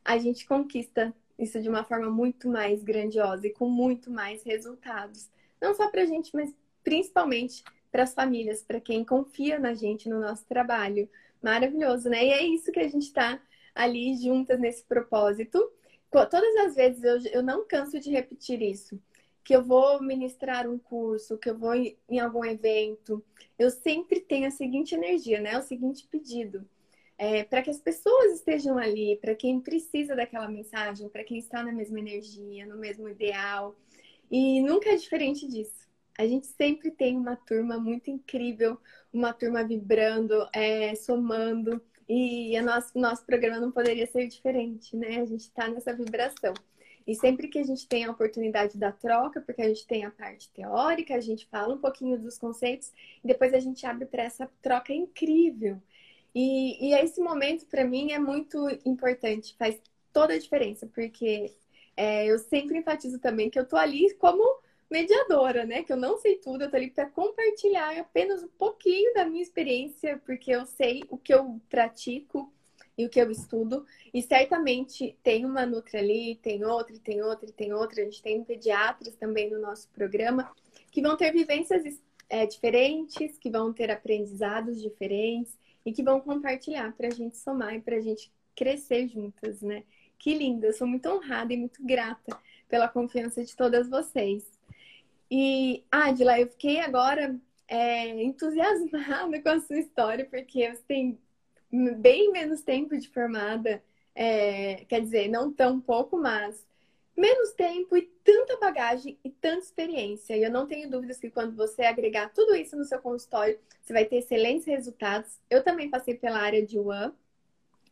a 0.06 0.18
gente 0.18 0.46
conquista 0.46 1.14
isso 1.38 1.62
de 1.62 1.68
uma 1.68 1.84
forma 1.84 2.10
muito 2.10 2.48
mais 2.48 2.84
grandiosa 2.84 3.48
e 3.48 3.52
com 3.52 3.68
muito 3.68 4.12
mais 4.12 4.44
resultados. 4.44 5.30
Não 5.60 5.74
só 5.74 5.90
para 5.90 6.04
a 6.04 6.06
gente, 6.06 6.32
mas 6.34 6.54
principalmente 6.84 7.64
para 7.94 8.04
as 8.04 8.14
famílias, 8.16 8.64
para 8.64 8.82
quem 8.82 9.06
confia 9.06 9.60
na 9.60 9.76
gente, 9.76 10.10
no 10.10 10.20
nosso 10.20 10.44
trabalho. 10.48 11.08
Maravilhoso, 11.44 12.10
né? 12.10 12.26
E 12.26 12.32
é 12.32 12.44
isso 12.44 12.72
que 12.72 12.80
a 12.80 12.88
gente 12.88 13.04
está 13.04 13.40
ali 13.76 14.18
juntas 14.18 14.60
nesse 14.60 14.84
propósito. 14.84 15.72
Todas 16.10 16.56
as 16.66 16.76
vezes 16.76 17.04
eu, 17.04 17.20
eu 17.32 17.44
não 17.44 17.68
canso 17.68 18.00
de 18.00 18.10
repetir 18.10 18.64
isso. 18.64 19.00
Que 19.44 19.56
eu 19.56 19.64
vou 19.64 20.02
ministrar 20.02 20.68
um 20.68 20.80
curso, 20.80 21.38
que 21.38 21.48
eu 21.48 21.56
vou 21.56 21.76
em 21.76 22.20
algum 22.20 22.44
evento, 22.44 23.24
eu 23.60 23.70
sempre 23.70 24.20
tenho 24.20 24.48
a 24.48 24.52
seguinte 24.52 24.96
energia, 24.96 25.40
né? 25.40 25.56
O 25.60 25.62
seguinte 25.62 26.08
pedido. 26.10 26.68
É, 27.16 27.44
para 27.44 27.62
que 27.62 27.70
as 27.70 27.80
pessoas 27.80 28.34
estejam 28.34 28.76
ali, 28.80 29.18
para 29.18 29.36
quem 29.36 29.60
precisa 29.60 30.16
daquela 30.16 30.50
mensagem, 30.50 31.10
para 31.10 31.24
quem 31.24 31.38
está 31.38 31.62
na 31.62 31.72
mesma 31.72 32.00
energia, 32.00 32.66
no 32.66 32.78
mesmo 32.78 33.08
ideal. 33.08 33.76
E 34.32 34.62
nunca 34.62 34.90
é 34.90 34.96
diferente 34.96 35.48
disso. 35.48 35.84
A 36.18 36.28
gente 36.28 36.48
sempre 36.48 36.92
tem 36.92 37.18
uma 37.18 37.36
turma 37.36 37.78
muito 37.78 38.10
incrível, 38.12 38.80
uma 39.12 39.34
turma 39.34 39.64
vibrando, 39.64 40.48
é, 40.54 40.94
somando. 40.96 41.82
E 42.08 42.58
o 42.60 42.64
nosso, 42.64 42.98
nosso 42.98 43.26
programa 43.26 43.60
não 43.60 43.72
poderia 43.72 44.06
ser 44.06 44.28
diferente, 44.28 44.96
né? 44.96 45.22
A 45.22 45.26
gente 45.26 45.42
está 45.42 45.68
nessa 45.68 45.94
vibração. 45.94 46.54
E 47.06 47.16
sempre 47.16 47.48
que 47.48 47.60
a 47.60 47.64
gente 47.64 47.88
tem 47.88 48.06
a 48.06 48.12
oportunidade 48.12 48.78
da 48.78 48.92
troca, 48.92 49.42
porque 49.42 49.62
a 49.62 49.68
gente 49.68 49.86
tem 49.86 50.06
a 50.06 50.12
parte 50.12 50.50
teórica, 50.52 51.16
a 51.16 51.20
gente 51.20 51.48
fala 51.48 51.76
um 51.76 51.80
pouquinho 51.80 52.18
dos 52.18 52.38
conceitos, 52.38 52.92
e 53.24 53.28
depois 53.28 53.54
a 53.54 53.60
gente 53.60 53.86
abre 53.86 54.06
para 54.06 54.24
essa 54.24 54.50
troca 54.62 54.94
incrível. 54.94 55.82
E, 56.34 56.90
e 56.90 56.94
esse 56.94 57.22
momento, 57.22 57.66
para 57.66 57.84
mim, 57.84 58.12
é 58.12 58.20
muito 58.20 58.70
importante, 58.86 59.56
faz 59.58 59.80
toda 60.14 60.34
a 60.34 60.40
diferença, 60.40 60.88
porque 60.88 61.54
é, 61.98 62.26
eu 62.28 62.40
sempre 62.40 62.78
enfatizo 62.78 63.20
também 63.20 63.50
que 63.50 63.60
eu 63.60 63.66
tô 63.66 63.76
ali 63.76 64.14
como 64.16 64.44
mediadora, 64.94 65.66
né? 65.66 65.82
Que 65.82 65.92
eu 65.92 65.98
não 65.98 66.18
sei 66.20 66.36
tudo, 66.36 66.64
eu 66.64 66.70
tô 66.70 66.76
ali 66.76 66.92
para 66.92 67.10
compartilhar 67.10 67.98
apenas 68.00 68.44
um 68.44 68.48
pouquinho 68.48 69.12
da 69.16 69.26
minha 69.26 69.42
experiência, 69.42 70.22
porque 70.24 70.52
eu 70.52 70.68
sei 70.68 71.04
o 71.10 71.18
que 71.18 71.34
eu 71.34 71.60
pratico 71.68 72.54
e 72.96 73.04
o 73.04 73.10
que 73.10 73.20
eu 73.20 73.32
estudo. 73.32 73.88
E 74.14 74.22
certamente 74.22 75.18
tem 75.24 75.46
uma 75.46 75.66
Nutra 75.66 76.00
ali, 76.00 76.36
tem 76.44 76.64
outra, 76.64 76.96
tem 77.00 77.24
outra, 77.24 77.52
tem 77.52 77.74
outra. 77.74 78.02
A 78.02 78.06
gente 78.06 78.22
tem 78.22 78.44
pediatras 78.44 79.16
também 79.16 79.50
no 79.50 79.60
nosso 79.60 79.90
programa 79.90 80.52
que 80.92 81.02
vão 81.02 81.18
ter 81.18 81.32
vivências 81.32 82.00
é, 82.30 82.46
diferentes, 82.46 83.36
que 83.40 83.50
vão 83.50 83.74
ter 83.74 83.90
aprendizados 83.90 84.80
diferentes 84.80 85.58
e 85.84 85.92
que 85.92 86.04
vão 86.04 86.22
compartilhar 86.22 86.94
para 86.96 87.08
a 87.08 87.12
gente 87.12 87.36
somar 87.38 87.74
e 87.74 87.82
para 87.82 87.96
a 87.96 88.02
gente 88.02 88.32
crescer 88.56 89.08
juntas, 89.08 89.60
né? 89.64 89.84
Que 90.20 90.36
linda! 90.36 90.72
Sou 90.72 90.86
muito 90.86 91.10
honrada 91.10 91.52
e 91.52 91.58
muito 91.58 91.84
grata 91.84 92.38
pela 92.70 92.88
confiança 92.88 93.44
de 93.44 93.56
todas 93.56 93.90
vocês. 93.90 94.53
E, 95.30 95.84
Adila, 95.92 96.40
eu 96.40 96.48
fiquei 96.48 96.80
agora 96.80 97.40
é, 97.68 98.24
entusiasmada 98.24 99.40
com 99.42 99.50
a 99.50 99.60
sua 99.60 99.80
história, 99.80 100.26
porque 100.26 100.70
você 100.70 100.84
tem 100.88 101.20
bem 101.98 102.32
menos 102.32 102.62
tempo 102.62 102.98
de 102.98 103.10
formada, 103.10 103.84
é, 104.14 104.86
quer 104.86 105.02
dizer, 105.02 105.28
não 105.28 105.52
tão 105.52 105.82
pouco, 105.82 106.18
mas 106.18 106.64
menos 107.16 107.52
tempo 107.54 107.96
e 107.98 108.04
tanta 108.24 108.58
bagagem 108.58 109.18
e 109.24 109.30
tanta 109.30 109.64
experiência. 109.66 110.36
E 110.36 110.44
eu 110.44 110.52
não 110.52 110.68
tenho 110.68 110.90
dúvidas 110.90 111.20
que 111.20 111.30
quando 111.30 111.56
você 111.56 111.84
agregar 111.84 112.30
tudo 112.30 112.56
isso 112.56 112.76
no 112.76 112.86
seu 112.86 113.00
consultório, 113.00 113.58
você 113.82 113.94
vai 113.94 114.06
ter 114.06 114.18
excelentes 114.18 114.66
resultados. 114.66 115.40
Eu 115.50 115.64
também 115.64 115.90
passei 115.90 116.16
pela 116.16 116.40
área 116.40 116.66
de 116.66 116.78
UAN, 116.78 117.14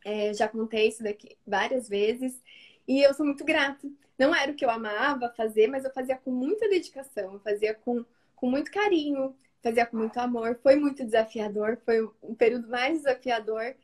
é, 0.04 0.34
já 0.34 0.48
contei 0.48 0.88
isso 0.88 1.02
daqui 1.02 1.36
várias 1.46 1.88
vezes, 1.88 2.40
e 2.92 3.02
eu 3.02 3.14
sou 3.14 3.24
muito 3.24 3.42
grata. 3.44 3.88
Não 4.18 4.34
era 4.34 4.52
o 4.52 4.54
que 4.54 4.64
eu 4.64 4.70
amava 4.70 5.32
fazer, 5.34 5.66
mas 5.66 5.84
eu 5.84 5.90
fazia 5.92 6.16
com 6.16 6.30
muita 6.30 6.68
dedicação, 6.68 7.32
eu 7.34 7.40
fazia 7.40 7.72
com, 7.72 8.04
com 8.36 8.50
muito 8.50 8.70
carinho, 8.70 9.34
fazia 9.62 9.86
com 9.86 9.96
muito 9.96 10.18
amor. 10.18 10.58
Foi 10.62 10.76
muito 10.76 11.02
desafiador, 11.02 11.78
foi 11.86 12.06
um 12.22 12.34
período 12.34 12.68
mais 12.68 12.98
desafiador 12.98 13.74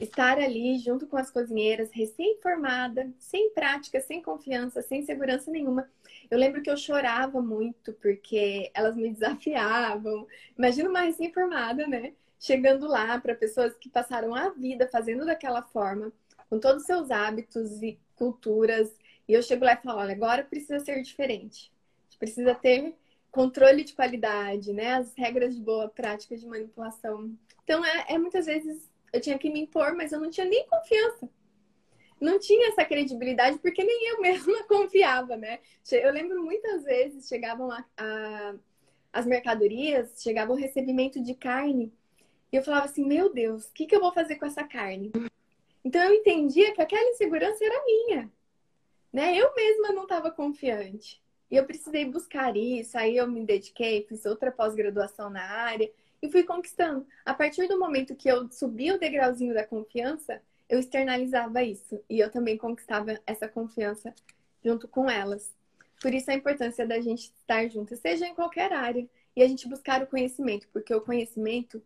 estar 0.00 0.38
ali 0.38 0.78
junto 0.78 1.06
com 1.06 1.18
as 1.18 1.30
cozinheiras, 1.30 1.90
recém-formada, 1.92 3.12
sem 3.18 3.50
prática, 3.50 4.00
sem 4.00 4.22
confiança, 4.22 4.80
sem 4.80 5.02
segurança 5.02 5.50
nenhuma. 5.50 5.88
Eu 6.30 6.38
lembro 6.38 6.62
que 6.62 6.70
eu 6.70 6.76
chorava 6.76 7.40
muito 7.42 7.92
porque 7.92 8.70
elas 8.74 8.96
me 8.96 9.10
desafiavam. 9.12 10.26
Imagina 10.56 10.88
uma 10.88 11.02
recém-formada, 11.02 11.86
né? 11.86 12.14
Chegando 12.40 12.88
lá 12.88 13.20
para 13.20 13.34
pessoas 13.34 13.76
que 13.76 13.90
passaram 13.90 14.34
a 14.34 14.48
vida 14.48 14.88
fazendo 14.88 15.26
daquela 15.26 15.62
forma, 15.62 16.10
com 16.48 16.58
todos 16.58 16.82
os 16.82 16.86
seus 16.86 17.10
hábitos 17.10 17.82
e 17.82 17.98
culturas. 18.16 18.92
E 19.28 19.32
eu 19.32 19.42
chego 19.42 19.64
lá 19.64 19.74
e 19.74 19.82
falo: 19.82 20.00
olha, 20.00 20.12
agora 20.12 20.44
precisa 20.44 20.80
ser 20.80 21.00
diferente. 21.02 21.72
A 22.00 22.04
gente 22.04 22.18
precisa 22.18 22.54
ter 22.54 22.94
controle 23.30 23.84
de 23.84 23.92
qualidade, 23.92 24.72
né? 24.72 24.94
As 24.94 25.14
regras 25.14 25.54
de 25.54 25.62
boa 25.62 25.88
prática 25.88 26.36
de 26.36 26.46
manipulação. 26.46 27.36
Então, 27.62 27.84
é, 27.84 28.06
é 28.08 28.18
muitas 28.18 28.46
vezes 28.46 28.90
eu 29.12 29.20
tinha 29.20 29.38
que 29.38 29.50
me 29.50 29.60
impor, 29.60 29.94
mas 29.94 30.12
eu 30.12 30.20
não 30.20 30.30
tinha 30.30 30.46
nem 30.46 30.66
confiança. 30.66 31.28
Não 32.20 32.38
tinha 32.38 32.68
essa 32.68 32.84
credibilidade 32.84 33.58
porque 33.58 33.84
nem 33.84 34.08
eu 34.08 34.20
mesma 34.22 34.64
confiava, 34.64 35.36
né? 35.36 35.60
Eu 35.90 36.12
lembro 36.12 36.42
muitas 36.42 36.84
vezes 36.84 37.28
chegavam 37.28 37.70
a, 37.70 37.84
a 37.96 38.54
as 39.12 39.24
mercadorias, 39.24 40.22
chegava 40.22 40.52
o 40.52 40.56
recebimento 40.56 41.22
de 41.22 41.34
carne 41.34 41.90
e 42.52 42.56
eu 42.56 42.62
falava 42.62 42.84
assim: 42.84 43.04
Meu 43.04 43.32
Deus, 43.32 43.66
o 43.66 43.72
que, 43.72 43.86
que 43.86 43.96
eu 43.96 44.00
vou 44.00 44.12
fazer 44.12 44.36
com 44.36 44.44
essa 44.44 44.62
carne? 44.62 45.10
Então 45.86 46.02
eu 46.02 46.14
entendia 46.14 46.74
que 46.74 46.82
aquela 46.82 47.10
insegurança 47.10 47.64
era 47.64 47.84
minha, 47.84 48.32
né? 49.12 49.36
Eu 49.36 49.54
mesma 49.54 49.92
não 49.92 50.02
estava 50.02 50.32
confiante. 50.32 51.22
E 51.48 51.54
eu 51.54 51.64
precisei 51.64 52.04
buscar 52.04 52.56
isso, 52.56 52.98
aí 52.98 53.16
eu 53.16 53.28
me 53.28 53.46
dediquei, 53.46 54.04
fiz 54.04 54.26
outra 54.26 54.50
pós-graduação 54.50 55.30
na 55.30 55.44
área 55.44 55.88
e 56.20 56.28
fui 56.28 56.42
conquistando. 56.42 57.06
A 57.24 57.32
partir 57.32 57.68
do 57.68 57.78
momento 57.78 58.16
que 58.16 58.28
eu 58.28 58.50
subi 58.50 58.90
o 58.90 58.98
degrauzinho 58.98 59.54
da 59.54 59.64
confiança, 59.64 60.42
eu 60.68 60.80
externalizava 60.80 61.62
isso 61.62 62.02
e 62.10 62.18
eu 62.18 62.32
também 62.32 62.58
conquistava 62.58 63.20
essa 63.24 63.46
confiança 63.46 64.12
junto 64.64 64.88
com 64.88 65.08
elas. 65.08 65.54
Por 66.02 66.12
isso 66.12 66.32
a 66.32 66.34
importância 66.34 66.84
da 66.84 67.00
gente 67.00 67.30
estar 67.38 67.68
junto, 67.68 67.94
seja 67.94 68.26
em 68.26 68.34
qualquer 68.34 68.72
área, 68.72 69.08
e 69.36 69.40
a 69.40 69.46
gente 69.46 69.68
buscar 69.68 70.02
o 70.02 70.08
conhecimento, 70.08 70.66
porque 70.72 70.92
o 70.92 71.00
conhecimento 71.00 71.80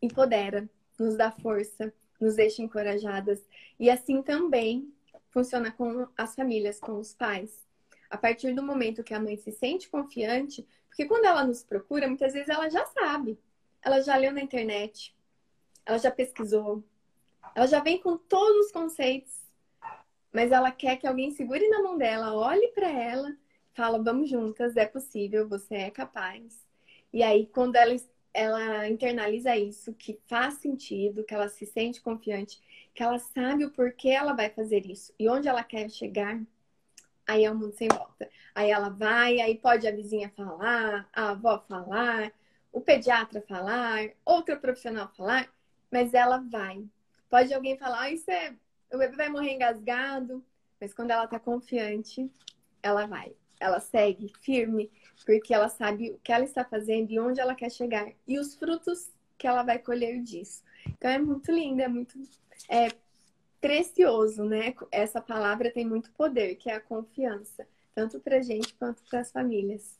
empodera, 0.00 0.66
nos 0.98 1.18
dá 1.18 1.30
força, 1.30 1.92
nos 2.22 2.36
deixa 2.36 2.62
encorajadas. 2.62 3.44
E 3.78 3.90
assim 3.90 4.22
também 4.22 4.92
funciona 5.30 5.70
com 5.70 6.06
as 6.16 6.34
famílias, 6.34 6.78
com 6.78 6.98
os 6.98 7.12
pais 7.14 7.62
a 8.12 8.18
partir 8.18 8.54
do 8.54 8.62
momento 8.62 9.02
que 9.02 9.14
a 9.14 9.18
mãe 9.18 9.38
se 9.38 9.50
sente 9.50 9.88
confiante, 9.88 10.68
porque 10.86 11.06
quando 11.06 11.24
ela 11.24 11.42
nos 11.42 11.64
procura, 11.64 12.06
muitas 12.06 12.34
vezes 12.34 12.50
ela 12.50 12.68
já 12.68 12.84
sabe, 12.84 13.38
ela 13.80 14.02
já 14.02 14.14
leu 14.16 14.30
na 14.32 14.42
internet, 14.42 15.16
ela 15.86 15.96
já 15.96 16.10
pesquisou, 16.10 16.84
ela 17.54 17.66
já 17.66 17.80
vem 17.80 17.98
com 17.98 18.18
todos 18.18 18.66
os 18.66 18.70
conceitos, 18.70 19.32
mas 20.30 20.52
ela 20.52 20.70
quer 20.70 20.98
que 20.98 21.06
alguém 21.06 21.30
segure 21.30 21.66
na 21.70 21.82
mão 21.82 21.96
dela, 21.96 22.34
olhe 22.34 22.68
para 22.68 22.90
ela, 22.90 23.34
fala: 23.72 24.02
vamos 24.02 24.28
juntas, 24.28 24.76
é 24.76 24.84
possível, 24.84 25.48
você 25.48 25.76
é 25.76 25.90
capaz. 25.90 26.66
E 27.14 27.22
aí, 27.22 27.46
quando 27.46 27.76
ela, 27.76 27.96
ela 28.34 28.88
internaliza 28.88 29.56
isso, 29.56 29.92
que 29.94 30.18
faz 30.26 30.54
sentido, 30.54 31.24
que 31.24 31.34
ela 31.34 31.48
se 31.48 31.66
sente 31.66 32.00
confiante, 32.00 32.60
que 32.94 33.02
ela 33.02 33.18
sabe 33.18 33.64
o 33.64 33.70
porquê 33.70 34.10
ela 34.10 34.32
vai 34.32 34.50
fazer 34.50 34.86
isso 34.86 35.12
e 35.18 35.28
onde 35.28 35.48
ela 35.48 35.62
quer 35.62 35.90
chegar, 35.90 36.40
aí 37.26 37.44
é 37.44 37.50
o 37.50 37.54
mundo 37.54 37.74
sem 37.74 37.88
volta. 37.88 38.28
Aí 38.54 38.70
ela 38.70 38.88
vai, 38.88 39.40
aí 39.40 39.56
pode 39.56 39.86
a 39.86 39.92
vizinha 39.92 40.30
falar, 40.36 41.08
a 41.12 41.30
avó 41.30 41.58
falar, 41.68 42.32
o 42.72 42.80
pediatra 42.80 43.42
falar, 43.42 44.10
outra 44.24 44.56
profissional 44.56 45.10
falar, 45.16 45.48
mas 45.90 46.14
ela 46.14 46.38
vai. 46.38 46.84
Pode 47.28 47.52
alguém 47.52 47.76
falar, 47.78 48.02
ah, 48.02 48.10
isso 48.10 48.30
é. 48.30 48.54
O 48.92 48.98
bebê 48.98 49.16
vai 49.16 49.28
morrer 49.28 49.52
engasgado, 49.52 50.44
mas 50.80 50.92
quando 50.92 51.10
ela 51.10 51.26
tá 51.26 51.38
confiante, 51.38 52.30
ela 52.82 53.06
vai. 53.06 53.34
Ela 53.60 53.80
segue 53.80 54.32
firme, 54.40 54.90
porque 55.24 55.54
ela 55.54 55.68
sabe 55.68 56.10
o 56.10 56.18
que 56.22 56.32
ela 56.32 56.44
está 56.44 56.64
fazendo 56.64 57.10
e 57.10 57.18
onde 57.18 57.40
ela 57.40 57.54
quer 57.54 57.70
chegar 57.70 58.10
e 58.26 58.38
os 58.38 58.54
frutos 58.54 59.10
que 59.38 59.46
ela 59.46 59.62
vai 59.62 59.78
colher 59.78 60.20
disso. 60.22 60.62
Então 60.86 61.10
é 61.10 61.18
muito 61.18 61.50
lindo, 61.50 61.82
é 61.82 61.88
muito 61.88 62.18
é, 62.68 62.88
precioso, 63.60 64.44
né? 64.44 64.74
Essa 64.90 65.20
palavra 65.20 65.70
tem 65.70 65.86
muito 65.86 66.10
poder, 66.12 66.56
que 66.56 66.70
é 66.70 66.74
a 66.74 66.80
confiança, 66.80 67.66
tanto 67.94 68.20
para 68.20 68.36
a 68.36 68.42
gente 68.42 68.74
quanto 68.74 69.02
para 69.08 69.20
as 69.20 69.30
famílias. 69.30 69.96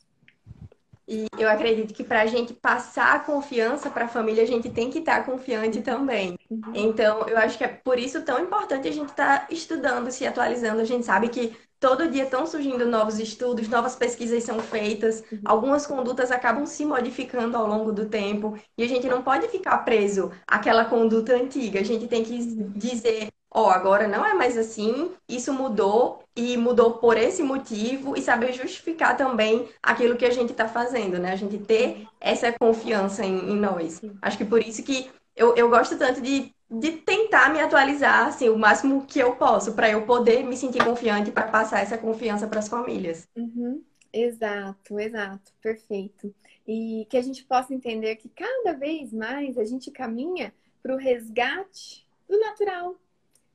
E 1.06 1.26
eu 1.36 1.48
acredito 1.48 1.92
que 1.92 2.04
para 2.04 2.22
a 2.22 2.26
gente 2.26 2.54
passar 2.54 3.16
a 3.16 3.20
confiança 3.20 3.90
para 3.90 4.04
a 4.04 4.08
família, 4.08 4.42
a 4.42 4.46
gente 4.46 4.70
tem 4.70 4.88
que 4.88 5.00
estar 5.00 5.18
tá 5.18 5.24
confiante 5.24 5.82
também. 5.82 6.38
Uhum. 6.48 6.72
Então, 6.74 7.26
eu 7.28 7.36
acho 7.38 7.58
que 7.58 7.64
é 7.64 7.68
por 7.68 7.98
isso 7.98 8.22
tão 8.22 8.42
importante 8.42 8.86
a 8.86 8.92
gente 8.92 9.10
estar 9.10 9.46
tá 9.46 9.52
estudando, 9.52 10.10
se 10.10 10.26
atualizando. 10.26 10.80
A 10.80 10.84
gente 10.84 11.04
sabe 11.04 11.28
que 11.28 11.56
todo 11.82 12.08
dia 12.08 12.22
estão 12.22 12.46
surgindo 12.46 12.86
novos 12.86 13.18
estudos, 13.18 13.68
novas 13.68 13.96
pesquisas 13.96 14.44
são 14.44 14.60
feitas, 14.60 15.24
uhum. 15.32 15.40
algumas 15.44 15.84
condutas 15.84 16.30
acabam 16.30 16.64
se 16.64 16.86
modificando 16.86 17.56
ao 17.56 17.66
longo 17.66 17.90
do 17.90 18.06
tempo 18.06 18.56
e 18.78 18.84
a 18.84 18.88
gente 18.88 19.08
não 19.08 19.20
pode 19.20 19.48
ficar 19.48 19.78
preso 19.78 20.30
àquela 20.46 20.84
conduta 20.84 21.34
antiga. 21.34 21.80
A 21.80 21.84
gente 21.84 22.06
tem 22.06 22.22
que 22.22 22.38
dizer 22.38 23.28
ó, 23.50 23.66
oh, 23.66 23.70
agora 23.70 24.06
não 24.06 24.24
é 24.24 24.32
mais 24.32 24.56
assim, 24.56 25.10
isso 25.28 25.52
mudou 25.52 26.22
e 26.34 26.56
mudou 26.56 26.92
por 26.92 27.18
esse 27.18 27.42
motivo 27.42 28.16
e 28.16 28.22
saber 28.22 28.52
justificar 28.52 29.16
também 29.16 29.68
aquilo 29.82 30.16
que 30.16 30.24
a 30.24 30.30
gente 30.30 30.52
está 30.52 30.68
fazendo, 30.68 31.18
né? 31.18 31.32
A 31.32 31.36
gente 31.36 31.58
ter 31.58 32.06
essa 32.20 32.50
confiança 32.52 33.26
em, 33.26 33.50
em 33.50 33.56
nós. 33.56 34.00
Acho 34.22 34.38
que 34.38 34.44
por 34.44 34.62
isso 34.62 34.82
que 34.84 35.10
eu, 35.36 35.54
eu 35.56 35.68
gosto 35.68 35.98
tanto 35.98 36.20
de, 36.20 36.54
de 36.72 36.92
tentar 36.92 37.52
me 37.52 37.60
atualizar 37.60 38.28
assim, 38.28 38.48
o 38.48 38.58
máximo 38.58 39.04
que 39.04 39.18
eu 39.18 39.36
posso, 39.36 39.74
para 39.74 39.90
eu 39.90 40.06
poder 40.06 40.42
me 40.42 40.56
sentir 40.56 40.82
confiante 40.82 41.30
para 41.30 41.48
passar 41.48 41.80
essa 41.80 41.98
confiança 41.98 42.46
para 42.46 42.60
as 42.60 42.68
famílias. 42.68 43.28
Uhum. 43.36 43.84
Exato, 44.12 44.98
exato, 44.98 45.52
perfeito. 45.60 46.34
E 46.66 47.06
que 47.10 47.16
a 47.16 47.22
gente 47.22 47.44
possa 47.44 47.74
entender 47.74 48.16
que 48.16 48.28
cada 48.28 48.72
vez 48.78 49.12
mais 49.12 49.58
a 49.58 49.64
gente 49.64 49.90
caminha 49.90 50.54
para 50.82 50.94
o 50.94 50.98
resgate 50.98 52.06
do 52.28 52.38
natural, 52.38 52.96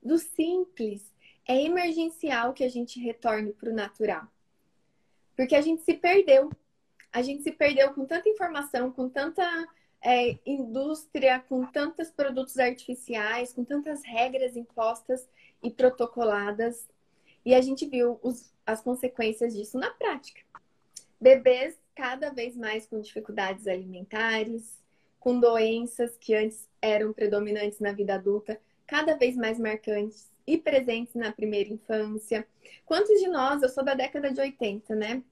do 0.02 0.18
simples. 0.18 1.12
É 1.48 1.64
emergencial 1.64 2.54
que 2.54 2.64
a 2.64 2.70
gente 2.70 3.00
retorne 3.00 3.54
para 3.54 3.70
o 3.70 3.74
natural. 3.74 4.28
Porque 5.36 5.56
a 5.56 5.62
gente 5.62 5.82
se 5.84 5.94
perdeu. 5.94 6.50
a 7.12 7.22
gente 7.22 7.42
se 7.42 7.52
perdeu 7.52 7.94
com 7.94 8.06
tanta 8.06 8.30
informação, 8.30 8.92
com 8.92 9.10
tanta 9.10 9.68
é, 10.04 10.38
indústria, 10.46 11.40
com 11.40 11.66
tantos 11.66 12.10
produtos 12.10 12.58
artificiais, 12.58 13.54
com 13.54 13.64
tantas 13.64 14.04
regras 14.04 14.56
impostas 14.56 15.28
e 15.62 15.72
protocoladas. 15.72 16.88
E 17.46 17.54
a 17.54 17.62
gente 17.62 17.86
viu 17.86 18.20
os, 18.22 18.54
as 18.66 18.82
consequências 18.82 19.56
disso 19.56 19.78
na 19.78 19.90
prática. 19.92 20.42
Bebês 21.20 21.78
cada 21.96 22.30
vez 22.30 22.56
mais 22.56 22.86
com 22.86 23.02
dificuldades 23.02 23.68
alimentares, 23.68 24.80
com 25.20 25.40
doenças 25.40 26.16
que 26.18 26.36
antes 26.36 26.68
eram 26.82 27.12
predominantes 27.12 27.80
na 27.80 27.92
vida 27.92 28.14
adulta, 28.16 28.60
cada 28.86 29.16
vez 29.16 29.36
mais 29.36 29.60
marcantes 29.60 30.30
e 30.46 30.58
presentes 30.58 31.16
na 31.16 31.32
primeira 31.32 31.70
infância. 31.70 32.48
Quantos 32.86 33.20
de 33.20 33.28
nós, 33.28 33.62
eu 33.62 33.70
sou 33.70 33.84
da 33.84 33.94
década 33.94 34.32
de 34.32 34.40
80, 34.40 34.96
né? 34.96 35.24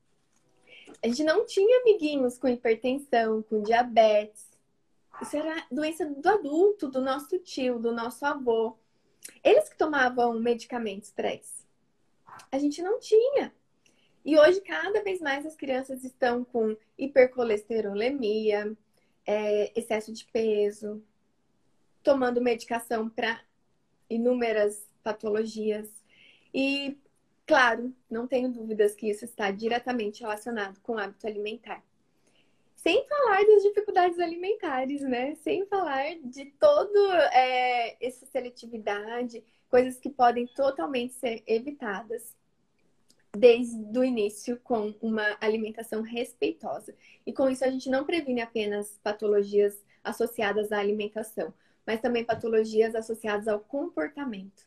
A 1.02 1.08
gente 1.08 1.24
não 1.24 1.46
tinha 1.46 1.82
amiguinhos 1.82 2.38
com 2.38 2.48
hipertensão, 2.48 3.42
com 3.44 3.62
diabetes. 3.62 4.46
Isso 5.22 5.38
era 5.38 5.66
doença 5.72 6.06
do 6.06 6.28
adulto, 6.28 6.88
do 6.88 7.02
nosso 7.02 7.40
tio, 7.40 7.80
do 7.80 7.92
nosso 7.92 8.26
avô. 8.26 8.78
Eles 9.44 9.70
que 9.70 9.78
tomavam 9.78 10.40
medicamentos 10.40 11.12
para 11.12 11.34
isso. 11.34 11.66
A 12.52 12.60
gente 12.60 12.82
não 12.82 13.00
tinha. 13.00 13.54
E 14.24 14.38
hoje, 14.38 14.60
cada 14.62 15.04
vez 15.04 15.22
mais, 15.22 15.46
as 15.46 15.56
crianças 15.56 16.04
estão 16.04 16.44
com 16.44 16.76
hipercolesterolemia, 16.98 18.76
é, 19.26 19.72
excesso 19.80 20.12
de 20.12 20.26
peso, 20.26 21.04
tomando 22.04 22.42
medicação 22.42 23.10
para 23.10 23.40
inúmeras 24.10 24.84
patologias. 25.04 25.90
E, 26.54 26.98
claro, 27.46 27.94
não 28.10 28.28
tenho 28.28 28.52
dúvidas 28.52 28.96
que 28.96 29.10
isso 29.10 29.26
está 29.26 29.52
diretamente 29.52 30.22
relacionado 30.22 30.80
com 30.82 30.94
o 30.94 30.98
hábito 30.98 31.28
alimentar. 31.28 31.84
Sem 32.86 33.04
falar 33.08 33.44
das 33.44 33.64
dificuldades 33.64 34.20
alimentares, 34.20 35.02
né? 35.02 35.34
Sem 35.38 35.66
falar 35.66 36.20
de 36.24 36.46
toda 36.60 37.00
é, 37.34 37.98
essa 38.00 38.28
seletividade, 38.28 39.44
coisas 39.68 40.00
que 40.00 40.08
podem 40.08 40.46
totalmente 40.46 41.14
ser 41.16 41.42
evitadas 41.48 42.36
desde 43.36 43.98
o 43.98 44.04
início 44.04 44.60
com 44.64 44.94
uma 45.02 45.36
alimentação 45.42 46.04
respeitosa. 46.04 46.94
E 47.26 47.34
com 47.34 47.50
isso 47.50 47.66
a 47.66 47.72
gente 47.72 47.90
não 47.90 48.06
previne 48.06 48.40
apenas 48.40 49.00
patologias 49.02 49.84
associadas 50.04 50.72
à 50.72 50.78
alimentação, 50.78 51.52
mas 51.88 52.00
também 52.00 52.24
patologias 52.24 52.94
associadas 52.94 53.48
ao 53.48 53.62
comportamento. 53.62 54.64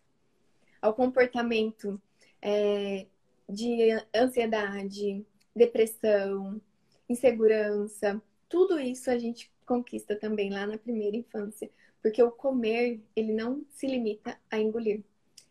Ao 0.82 0.92
comportamento 0.92 2.02
é, 2.42 3.06
de 3.48 3.90
ansiedade, 4.12 5.25
depressão, 5.54 6.60
insegurança, 7.09 8.21
tudo 8.49 8.79
isso 8.79 9.11
a 9.11 9.19
gente 9.19 9.50
conquista 9.67 10.17
também 10.17 10.50
lá 10.50 10.67
na 10.67 10.79
primeira 10.79 11.17
infância, 11.17 11.71
porque 12.00 12.23
o 12.23 12.31
comer, 12.31 13.00
ele 13.15 13.33
não 13.33 13.65
se 13.71 13.87
limita 13.87 14.38
a 14.50 14.59
engolir. 14.59 15.03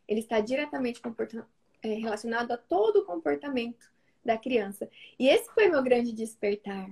Ele 0.08 0.22
está 0.22 0.40
diretamente 0.40 1.02
é, 1.84 1.94
relacionado 1.94 2.52
a 2.52 2.58
todo 2.58 3.00
o 3.00 3.06
comportamento 3.06 3.92
da 4.24 4.38
criança. 4.38 4.90
E 5.20 5.28
esse 5.28 5.50
foi 5.54 5.70
meu 5.70 5.84
grande 5.84 6.12
despertar. 6.12 6.90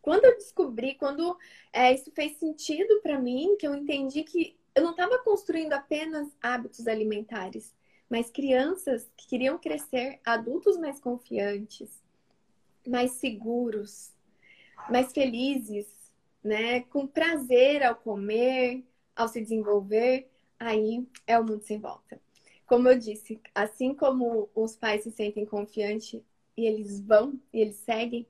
Quando 0.00 0.26
eu 0.26 0.36
descobri, 0.36 0.94
quando 0.94 1.36
é, 1.72 1.92
isso 1.92 2.12
fez 2.12 2.36
sentido 2.36 3.00
para 3.02 3.18
mim, 3.18 3.56
que 3.58 3.66
eu 3.66 3.74
entendi 3.74 4.22
que 4.22 4.56
eu 4.74 4.82
não 4.82 4.90
estava 4.90 5.18
construindo 5.18 5.72
apenas 5.72 6.28
hábitos 6.42 6.86
alimentares, 6.86 7.74
mas 8.08 8.30
crianças 8.30 9.10
que 9.16 9.26
queriam 9.26 9.58
crescer 9.58 10.20
adultos 10.24 10.76
mais 10.76 11.00
confiantes, 11.00 12.02
mais 12.86 13.12
seguros, 13.12 14.12
mais 14.90 15.12
felizes, 15.12 15.86
né? 16.42 16.80
Com 16.82 17.06
prazer 17.06 17.82
ao 17.82 17.96
comer, 17.96 18.84
ao 19.16 19.28
se 19.28 19.40
desenvolver, 19.40 20.28
aí 20.58 21.06
é 21.26 21.38
o 21.38 21.44
mundo 21.44 21.62
sem 21.62 21.78
volta 21.78 22.20
como 22.66 22.88
eu 22.88 22.98
disse, 22.98 23.40
assim 23.54 23.94
como 23.94 24.48
os 24.54 24.76
pais 24.76 25.02
se 25.02 25.10
sentem 25.10 25.44
confiantes 25.44 26.20
e 26.56 26.66
eles 26.66 27.00
vão 27.00 27.38
e 27.52 27.60
eles 27.60 27.76
seguem, 27.76 28.26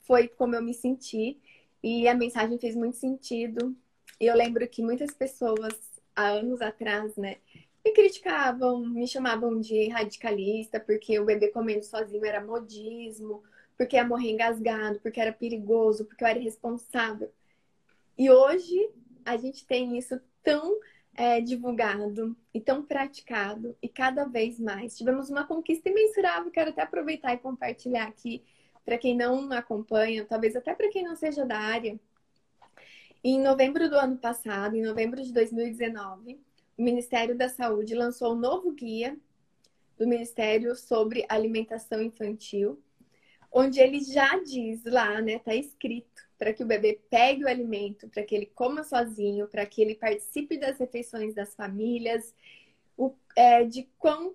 foi 0.00 0.28
como 0.28 0.54
eu 0.54 0.62
me 0.62 0.74
senti 0.74 1.38
e 1.82 2.06
a 2.06 2.14
mensagem 2.14 2.58
fez 2.58 2.76
muito 2.76 2.96
sentido. 2.96 3.74
E 4.20 4.26
eu 4.26 4.36
lembro 4.36 4.66
que 4.68 4.82
muitas 4.82 5.12
pessoas 5.12 5.74
há 6.14 6.28
anos 6.28 6.60
atrás, 6.60 7.16
né, 7.16 7.38
me 7.84 7.92
criticavam, 7.92 8.86
me 8.86 9.06
chamavam 9.08 9.58
de 9.60 9.88
radicalista 9.88 10.78
porque 10.78 11.18
o 11.18 11.24
bebê 11.24 11.48
comendo 11.48 11.84
sozinho 11.84 12.24
era 12.24 12.44
modismo, 12.44 13.42
porque 13.82 13.96
ia 13.96 14.06
morrer 14.06 14.30
engasgado, 14.30 15.00
porque 15.00 15.20
era 15.20 15.32
perigoso, 15.32 16.04
porque 16.04 16.22
eu 16.22 16.28
era 16.28 16.38
irresponsável. 16.38 17.32
E 18.16 18.30
hoje 18.30 18.88
a 19.24 19.36
gente 19.36 19.66
tem 19.66 19.98
isso 19.98 20.20
tão 20.40 20.78
é, 21.16 21.40
divulgado 21.40 22.36
e 22.54 22.60
tão 22.60 22.84
praticado 22.84 23.76
e 23.82 23.88
cada 23.88 24.24
vez 24.24 24.60
mais. 24.60 24.96
Tivemos 24.96 25.30
uma 25.30 25.44
conquista 25.44 25.88
imensurável, 25.88 26.52
quero 26.52 26.70
até 26.70 26.82
aproveitar 26.82 27.34
e 27.34 27.38
compartilhar 27.38 28.06
aqui 28.06 28.44
para 28.84 28.96
quem 28.96 29.16
não 29.16 29.50
acompanha, 29.50 30.24
talvez 30.24 30.54
até 30.54 30.72
para 30.76 30.88
quem 30.88 31.02
não 31.02 31.16
seja 31.16 31.44
da 31.44 31.58
área. 31.58 31.98
Em 33.24 33.40
novembro 33.40 33.90
do 33.90 33.96
ano 33.96 34.16
passado, 34.16 34.76
em 34.76 34.82
novembro 34.82 35.20
de 35.20 35.32
2019, 35.32 36.40
o 36.78 36.82
Ministério 36.82 37.36
da 37.36 37.48
Saúde 37.48 37.96
lançou 37.96 38.32
um 38.32 38.38
novo 38.38 38.70
guia 38.70 39.18
do 39.98 40.06
Ministério 40.06 40.76
sobre 40.76 41.26
alimentação 41.28 42.00
infantil, 42.00 42.80
onde 43.52 43.80
ele 43.80 44.00
já 44.00 44.38
diz 44.42 44.82
lá, 44.84 45.20
né, 45.20 45.38
tá 45.38 45.54
escrito 45.54 46.22
para 46.38 46.52
que 46.52 46.62
o 46.62 46.66
bebê 46.66 47.00
pegue 47.08 47.44
o 47.44 47.48
alimento, 47.48 48.08
para 48.08 48.24
que 48.24 48.34
ele 48.34 48.46
coma 48.46 48.82
sozinho, 48.82 49.46
para 49.46 49.64
que 49.64 49.80
ele 49.80 49.94
participe 49.94 50.58
das 50.58 50.78
refeições 50.78 51.34
das 51.34 51.54
famílias, 51.54 52.34
o, 52.96 53.14
é, 53.36 53.62
de 53.64 53.88
quão 53.98 54.34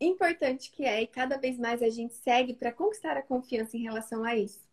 importante 0.00 0.70
que 0.72 0.84
é 0.84 1.02
e 1.02 1.06
cada 1.06 1.36
vez 1.36 1.58
mais 1.58 1.82
a 1.82 1.88
gente 1.88 2.14
segue 2.14 2.52
para 2.54 2.72
conquistar 2.72 3.16
a 3.16 3.22
confiança 3.22 3.76
em 3.76 3.82
relação 3.82 4.24
a 4.24 4.34
isso. 4.34 4.66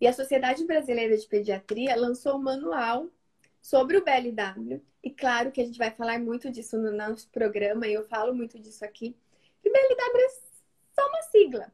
E 0.00 0.06
a 0.06 0.12
Sociedade 0.12 0.64
Brasileira 0.66 1.16
de 1.16 1.26
Pediatria 1.26 1.96
lançou 1.96 2.36
um 2.36 2.42
manual 2.42 3.08
sobre 3.62 3.96
o 3.96 4.04
BLW, 4.04 4.82
e 5.02 5.10
claro 5.10 5.50
que 5.50 5.60
a 5.60 5.64
gente 5.64 5.78
vai 5.78 5.90
falar 5.90 6.18
muito 6.18 6.50
disso 6.50 6.76
no 6.76 6.92
nosso 6.92 7.28
programa, 7.30 7.86
e 7.86 7.94
eu 7.94 8.04
falo 8.04 8.34
muito 8.34 8.58
disso 8.58 8.84
aqui. 8.84 9.16
E 9.64 9.70
BLW 9.70 10.18
é 10.18 10.28
só 10.28 11.08
uma 11.08 11.22
sigla. 11.22 11.72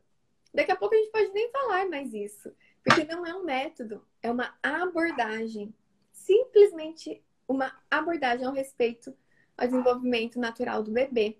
Daqui 0.53 0.73
a 0.73 0.77
pouco 0.77 0.95
a 0.95 0.99
gente 0.99 1.11
pode 1.11 1.33
nem 1.33 1.51
falar 1.51 1.89
mais 1.89 2.13
isso. 2.13 2.53
Porque 2.83 3.05
não 3.05 3.25
é 3.27 3.35
um 3.35 3.45
método, 3.45 4.05
é 4.23 4.31
uma 4.31 4.55
abordagem. 4.63 5.75
Simplesmente 6.13 7.23
uma 7.47 7.73
abordagem 7.91 8.47
ao 8.47 8.53
respeito 8.53 9.15
ao 9.57 9.67
desenvolvimento 9.67 10.39
natural 10.39 10.83
do 10.83 10.91
bebê. 10.91 11.37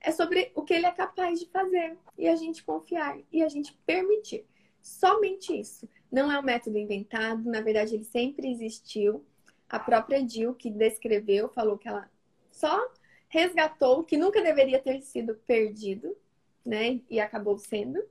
É 0.00 0.10
sobre 0.10 0.50
o 0.54 0.62
que 0.62 0.74
ele 0.74 0.86
é 0.86 0.90
capaz 0.90 1.38
de 1.38 1.46
fazer 1.46 1.96
e 2.16 2.26
a 2.26 2.34
gente 2.34 2.64
confiar 2.64 3.18
e 3.30 3.42
a 3.42 3.48
gente 3.48 3.72
permitir. 3.86 4.46
Somente 4.80 5.58
isso. 5.58 5.88
Não 6.10 6.32
é 6.32 6.38
um 6.38 6.42
método 6.42 6.78
inventado, 6.78 7.48
na 7.48 7.60
verdade 7.60 7.94
ele 7.94 8.04
sempre 8.04 8.50
existiu. 8.50 9.24
A 9.68 9.78
própria 9.78 10.26
Jill 10.26 10.54
que 10.54 10.70
descreveu 10.70 11.48
falou 11.48 11.78
que 11.78 11.86
ela 11.86 12.10
só 12.50 12.90
resgatou 13.28 14.00
o 14.00 14.04
que 14.04 14.16
nunca 14.16 14.42
deveria 14.42 14.80
ter 14.80 15.00
sido 15.02 15.36
perdido, 15.46 16.16
né? 16.64 17.00
E 17.08 17.20
acabou 17.20 17.56
sendo. 17.56 18.02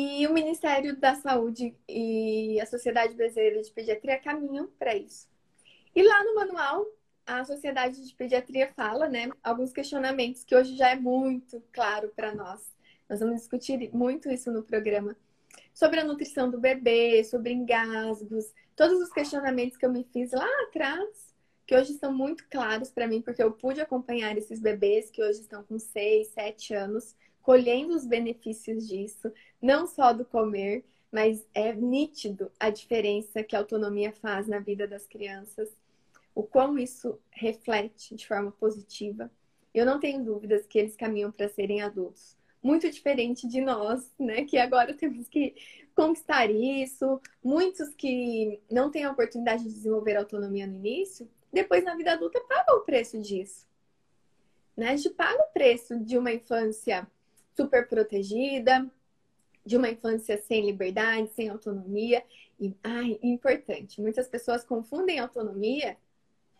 E 0.00 0.24
o 0.28 0.32
Ministério 0.32 0.94
da 0.94 1.16
Saúde 1.16 1.74
e 1.88 2.60
a 2.60 2.66
Sociedade 2.66 3.14
Brasileira 3.14 3.60
de 3.60 3.72
Pediatria 3.72 4.16
caminham 4.16 4.68
para 4.78 4.94
isso. 4.94 5.26
E 5.92 6.04
lá 6.04 6.22
no 6.22 6.36
manual, 6.36 6.86
a 7.26 7.44
Sociedade 7.44 8.06
de 8.06 8.14
Pediatria 8.14 8.72
fala, 8.76 9.08
né, 9.08 9.28
alguns 9.42 9.72
questionamentos 9.72 10.44
que 10.44 10.54
hoje 10.54 10.76
já 10.76 10.90
é 10.90 10.94
muito 10.94 11.60
claro 11.72 12.12
para 12.14 12.32
nós. 12.32 12.60
Nós 13.08 13.18
vamos 13.18 13.38
discutir 13.38 13.92
muito 13.92 14.30
isso 14.30 14.52
no 14.52 14.62
programa. 14.62 15.16
Sobre 15.74 15.98
a 15.98 16.04
nutrição 16.04 16.48
do 16.48 16.60
bebê, 16.60 17.24
sobre 17.24 17.52
engasgos, 17.52 18.54
todos 18.76 19.00
os 19.02 19.12
questionamentos 19.12 19.76
que 19.76 19.84
eu 19.84 19.90
me 19.90 20.04
fiz 20.12 20.30
lá 20.30 20.48
atrás, 20.68 21.34
que 21.66 21.74
hoje 21.74 21.90
estão 21.90 22.14
muito 22.14 22.46
claros 22.48 22.88
para 22.88 23.08
mim, 23.08 23.20
porque 23.20 23.42
eu 23.42 23.50
pude 23.50 23.80
acompanhar 23.80 24.38
esses 24.38 24.60
bebês 24.60 25.10
que 25.10 25.20
hoje 25.20 25.40
estão 25.40 25.64
com 25.64 25.76
6, 25.76 26.28
7 26.28 26.74
anos 26.74 27.16
colhendo 27.48 27.96
os 27.96 28.04
benefícios 28.04 28.86
disso, 28.86 29.32
não 29.58 29.86
só 29.86 30.12
do 30.12 30.22
comer, 30.22 30.84
mas 31.10 31.48
é 31.54 31.72
nítido 31.72 32.52
a 32.60 32.68
diferença 32.68 33.42
que 33.42 33.56
a 33.56 33.58
autonomia 33.58 34.12
faz 34.12 34.46
na 34.46 34.58
vida 34.58 34.86
das 34.86 35.06
crianças, 35.06 35.74
o 36.34 36.42
quão 36.42 36.78
isso 36.78 37.18
reflete 37.30 38.14
de 38.14 38.26
forma 38.26 38.52
positiva. 38.52 39.30
Eu 39.72 39.86
não 39.86 39.98
tenho 39.98 40.22
dúvidas 40.22 40.66
que 40.66 40.78
eles 40.78 40.94
caminham 40.94 41.32
para 41.32 41.48
serem 41.48 41.80
adultos. 41.80 42.36
Muito 42.62 42.90
diferente 42.90 43.48
de 43.48 43.62
nós, 43.62 44.12
né? 44.18 44.44
Que 44.44 44.58
agora 44.58 44.92
temos 44.92 45.26
que 45.26 45.54
conquistar 45.94 46.50
isso. 46.50 47.18
Muitos 47.42 47.94
que 47.94 48.60
não 48.70 48.90
têm 48.90 49.04
a 49.04 49.10
oportunidade 49.10 49.62
de 49.62 49.72
desenvolver 49.72 50.18
autonomia 50.18 50.66
no 50.66 50.76
início, 50.76 51.26
depois 51.50 51.82
na 51.82 51.96
vida 51.96 52.12
adulta 52.12 52.44
pagam 52.46 52.76
o 52.76 52.82
preço 52.82 53.18
disso. 53.18 53.66
Né? 54.76 54.90
A 54.90 54.96
gente 54.96 55.14
paga 55.14 55.42
o 55.44 55.52
preço 55.54 55.98
de 55.98 56.18
uma 56.18 56.30
infância 56.30 57.08
super 57.58 57.88
protegida, 57.88 58.88
de 59.66 59.76
uma 59.76 59.90
infância 59.90 60.38
sem 60.38 60.64
liberdade, 60.64 61.28
sem 61.34 61.48
autonomia. 61.48 62.22
E, 62.60 62.72
ai, 62.84 63.18
importante, 63.20 64.00
muitas 64.00 64.28
pessoas 64.28 64.64
confundem 64.64 65.18
autonomia, 65.18 65.96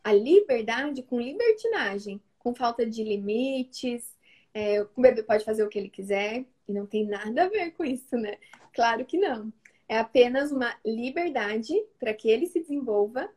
a 0.03 0.13
liberdade, 0.13 1.03
com 1.05 1.21
libertinagem, 1.21 2.21
com 2.39 2.53
falta 2.53 2.85
de 2.85 3.05
limites. 3.05 4.17
É, 4.53 4.83
o 4.83 5.01
bebê 5.01 5.23
pode 5.23 5.45
fazer 5.45 5.63
o 5.63 5.69
que 5.69 5.79
ele 5.79 5.89
quiser 5.89 6.45
e 6.67 6.73
não 6.73 6.85
tem 6.87 7.07
nada 7.07 7.45
a 7.45 7.49
ver 7.49 7.71
com 7.73 7.85
isso, 7.85 8.17
né? 8.17 8.37
Claro 8.75 9.05
que 9.05 9.17
não. 9.17 9.53
É 9.89 9.99
apenas 9.99 10.51
uma 10.51 10.77
liberdade 10.85 11.75
para 11.99 12.13
que 12.13 12.29
ele 12.29 12.47
se 12.47 12.61
desenvolva 12.61 13.31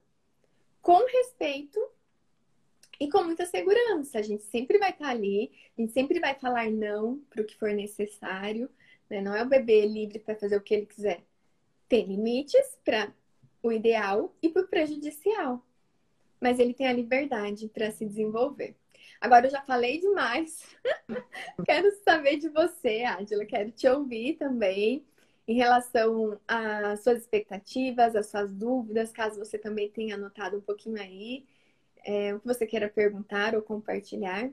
com 0.82 1.06
respeito 1.06 1.80
e 3.02 3.10
com 3.10 3.24
muita 3.24 3.48
segurança. 3.48 4.20
A 4.20 4.22
gente 4.22 4.44
sempre 4.44 4.78
vai 4.78 4.92
estar 4.92 5.10
ali, 5.10 5.52
a 5.76 5.82
gente 5.82 5.92
sempre 5.92 6.20
vai 6.20 6.36
falar 6.36 6.70
não 6.70 7.18
para 7.32 7.42
o 7.42 7.46
que 7.46 7.58
for 7.58 7.74
necessário. 7.74 8.70
Né? 9.10 9.20
Não 9.20 9.36
é 9.36 9.42
o 9.42 9.50
bebê 9.50 9.88
livre 9.88 10.20
para 10.20 10.36
fazer 10.36 10.56
o 10.56 10.62
que 10.62 10.76
ele 10.76 10.86
quiser. 10.86 11.24
Tem 11.90 12.06
limites 12.06 12.78
para 12.86 13.12
o 13.64 13.72
ideal 13.72 14.36
e 14.40 14.50
para 14.50 14.62
o 14.62 14.68
prejudicial. 14.68 15.66
Mas 16.40 16.60
ele 16.60 16.76
tem 16.76 16.86
a 16.86 16.94
liberdade 16.94 17.68
para 17.70 17.90
se 17.90 18.06
desenvolver. 18.06 18.76
Agora 19.20 19.48
eu 19.48 19.52
já 19.52 19.64
falei 19.64 20.00
demais. 20.00 20.64
quero 21.66 21.92
saber 22.04 22.38
de 22.38 22.50
você, 22.50 23.04
Adila. 23.04 23.46
Quero 23.46 23.72
te 23.72 23.88
ouvir 23.88 24.36
também 24.36 25.04
em 25.48 25.56
relação 25.56 26.40
às 26.48 27.02
suas 27.02 27.18
expectativas, 27.18 28.16
às 28.16 28.28
suas 28.28 28.54
dúvidas, 28.54 29.12
caso 29.12 29.40
você 29.40 29.58
também 29.58 29.90
tenha 29.90 30.14
anotado 30.14 30.58
um 30.58 30.62
pouquinho 30.62 31.02
aí 31.02 31.48
é, 32.06 32.34
o 32.34 32.40
que 32.40 32.48
você 32.48 32.66
queira 32.66 32.90
perguntar 32.90 33.56
ou 33.56 33.62
compartilhar. 33.62 34.50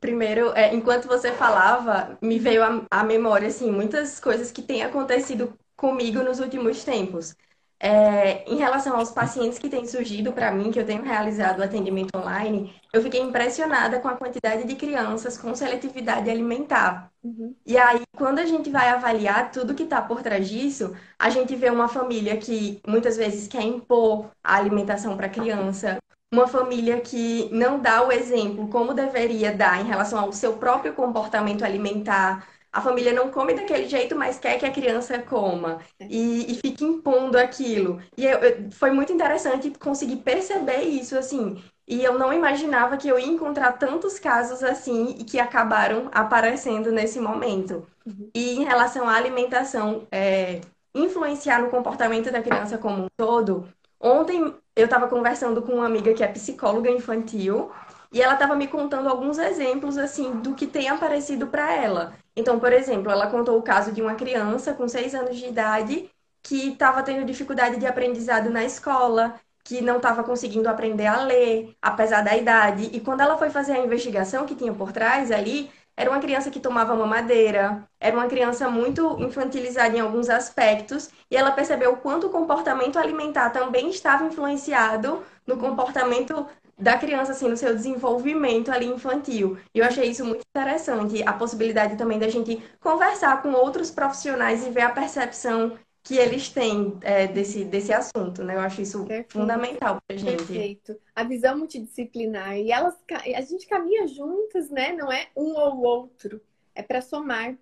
Primeiro, 0.00 0.52
é, 0.52 0.74
enquanto 0.74 1.06
você 1.06 1.32
falava, 1.32 2.16
me 2.22 2.38
veio 2.38 2.62
à 2.90 3.04
memória 3.04 3.48
assim, 3.48 3.70
muitas 3.70 4.18
coisas 4.18 4.50
que 4.50 4.62
têm 4.62 4.82
acontecido 4.82 5.58
comigo 5.76 6.22
nos 6.22 6.40
últimos 6.40 6.82
tempos. 6.82 7.36
É, 7.78 8.50
em 8.50 8.56
relação 8.56 8.96
aos 8.96 9.10
pacientes 9.10 9.58
que 9.58 9.68
têm 9.68 9.86
surgido 9.86 10.32
para 10.32 10.50
mim, 10.50 10.70
que 10.70 10.78
eu 10.80 10.86
tenho 10.86 11.02
realizado 11.02 11.62
atendimento 11.62 12.16
online, 12.16 12.74
eu 12.90 13.02
fiquei 13.02 13.20
impressionada 13.20 14.00
com 14.00 14.08
a 14.08 14.16
quantidade 14.16 14.64
de 14.64 14.74
crianças 14.76 15.36
com 15.36 15.54
seletividade 15.54 16.30
alimentar. 16.30 17.10
Uhum. 17.22 17.54
E 17.66 17.76
aí, 17.76 18.00
quando 18.16 18.38
a 18.38 18.46
gente 18.46 18.70
vai 18.70 18.88
avaliar 18.88 19.50
tudo 19.50 19.74
que 19.74 19.82
está 19.82 20.00
por 20.00 20.22
trás 20.22 20.48
disso, 20.48 20.96
a 21.18 21.28
gente 21.28 21.54
vê 21.54 21.68
uma 21.68 21.88
família 21.88 22.36
que 22.38 22.80
muitas 22.86 23.16
vezes 23.16 23.46
quer 23.46 23.62
impor 23.62 24.30
a 24.42 24.56
alimentação 24.56 25.14
para 25.16 25.26
a 25.26 25.30
criança, 25.30 25.98
uma 26.32 26.48
família 26.48 27.00
que 27.00 27.48
não 27.52 27.78
dá 27.78 28.06
o 28.06 28.10
exemplo 28.10 28.68
como 28.68 28.94
deveria 28.94 29.54
dar 29.54 29.80
em 29.80 29.86
relação 29.86 30.18
ao 30.18 30.32
seu 30.32 30.56
próprio 30.56 30.92
comportamento 30.94 31.64
alimentar 31.64 32.46
a 32.76 32.80
família 32.82 33.10
não 33.10 33.30
come 33.30 33.54
daquele 33.54 33.88
jeito, 33.88 34.14
mas 34.14 34.38
quer 34.38 34.58
que 34.58 34.66
a 34.66 34.70
criança 34.70 35.18
coma. 35.18 35.78
É. 35.98 36.06
E, 36.10 36.52
e 36.52 36.54
fica 36.56 36.84
impondo 36.84 37.38
aquilo. 37.38 38.02
E 38.14 38.26
eu, 38.26 38.38
eu, 38.38 38.70
foi 38.70 38.90
muito 38.90 39.10
interessante 39.10 39.70
conseguir 39.78 40.16
perceber 40.16 40.82
isso, 40.82 41.16
assim. 41.16 41.62
E 41.88 42.04
eu 42.04 42.18
não 42.18 42.34
imaginava 42.34 42.98
que 42.98 43.08
eu 43.08 43.18
ia 43.18 43.26
encontrar 43.26 43.72
tantos 43.72 44.18
casos 44.18 44.62
assim 44.62 45.16
e 45.18 45.24
que 45.24 45.40
acabaram 45.40 46.10
aparecendo 46.12 46.92
nesse 46.92 47.18
momento. 47.18 47.86
Uhum. 48.04 48.28
E 48.34 48.56
em 48.56 48.64
relação 48.64 49.08
à 49.08 49.14
alimentação, 49.14 50.06
é, 50.12 50.60
influenciar 50.94 51.62
no 51.62 51.70
comportamento 51.70 52.30
da 52.30 52.42
criança 52.42 52.76
como 52.76 53.04
um 53.04 53.08
todo, 53.16 53.66
ontem 53.98 54.54
eu 54.74 54.84
estava 54.84 55.08
conversando 55.08 55.62
com 55.62 55.76
uma 55.76 55.86
amiga 55.86 56.12
que 56.12 56.22
é 56.22 56.28
psicóloga 56.28 56.90
infantil 56.90 57.70
e 58.12 58.20
ela 58.20 58.34
estava 58.34 58.54
me 58.54 58.66
contando 58.66 59.08
alguns 59.08 59.38
exemplos 59.38 59.96
assim 59.96 60.32
do 60.40 60.54
que 60.54 60.66
tem 60.66 60.90
aparecido 60.90 61.46
para 61.46 61.72
ela. 61.72 62.12
Então, 62.36 62.60
por 62.60 62.72
exemplo, 62.72 63.10
ela 63.10 63.28
contou 63.28 63.58
o 63.58 63.62
caso 63.62 63.90
de 63.92 64.02
uma 64.02 64.14
criança 64.14 64.74
com 64.74 64.86
seis 64.86 65.14
anos 65.14 65.36
de 65.36 65.46
idade 65.46 66.10
que 66.42 66.68
estava 66.72 67.02
tendo 67.02 67.24
dificuldade 67.24 67.78
de 67.78 67.86
aprendizado 67.86 68.50
na 68.50 68.64
escola, 68.64 69.40
que 69.64 69.80
não 69.80 69.96
estava 69.96 70.22
conseguindo 70.22 70.68
aprender 70.68 71.06
a 71.06 71.22
ler, 71.22 71.74
apesar 71.82 72.22
da 72.22 72.36
idade. 72.36 72.90
E 72.92 73.00
quando 73.00 73.22
ela 73.22 73.36
foi 73.36 73.50
fazer 73.50 73.72
a 73.72 73.84
investigação 73.84 74.46
que 74.46 74.54
tinha 74.54 74.72
por 74.72 74.92
trás 74.92 75.32
ali, 75.32 75.70
era 75.96 76.10
uma 76.10 76.20
criança 76.20 76.50
que 76.50 76.60
tomava 76.60 76.94
mamadeira, 76.94 77.82
era 77.98 78.14
uma 78.14 78.28
criança 78.28 78.68
muito 78.68 79.18
infantilizada 79.18 79.96
em 79.96 80.00
alguns 80.00 80.28
aspectos, 80.28 81.10
e 81.30 81.36
ela 81.36 81.50
percebeu 81.50 81.94
o 81.94 81.96
quanto 81.96 82.26
o 82.26 82.30
comportamento 82.30 82.98
alimentar 82.98 83.50
também 83.50 83.88
estava 83.88 84.24
influenciado 84.24 85.24
no 85.46 85.56
comportamento 85.56 86.46
da 86.78 86.98
criança, 86.98 87.32
assim, 87.32 87.48
no 87.48 87.56
seu 87.56 87.74
desenvolvimento 87.74 88.70
ali 88.70 88.86
infantil. 88.86 89.58
E 89.74 89.78
eu 89.78 89.84
achei 89.84 90.10
isso 90.10 90.24
muito 90.24 90.42
interessante. 90.48 91.22
A 91.22 91.32
possibilidade 91.32 91.96
também 91.96 92.18
da 92.18 92.28
gente 92.28 92.62
conversar 92.80 93.42
com 93.42 93.52
outros 93.52 93.90
profissionais 93.90 94.66
e 94.66 94.70
ver 94.70 94.82
a 94.82 94.90
percepção 94.90 95.78
que 96.02 96.16
eles 96.16 96.48
têm 96.48 96.96
é, 97.02 97.26
desse, 97.26 97.64
desse 97.64 97.92
assunto, 97.92 98.44
né? 98.44 98.54
Eu 98.54 98.60
acho 98.60 98.80
isso 98.80 99.04
Perfeito. 99.06 99.32
fundamental 99.32 99.98
pra 100.06 100.16
gente. 100.16 100.36
Perfeito. 100.36 100.96
A 101.14 101.24
visão 101.24 101.58
multidisciplinar. 101.58 102.56
E 102.58 102.70
elas, 102.70 102.94
a 103.34 103.40
gente 103.40 103.66
caminha 103.66 104.06
juntas, 104.06 104.70
né? 104.70 104.92
Não 104.92 105.10
é 105.10 105.28
um 105.34 105.56
ou 105.56 105.82
outro. 105.82 106.40
É 106.74 106.82
para 106.82 107.00
somar. 107.00 107.56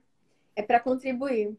É 0.54 0.62
para 0.62 0.78
contribuir. 0.78 1.56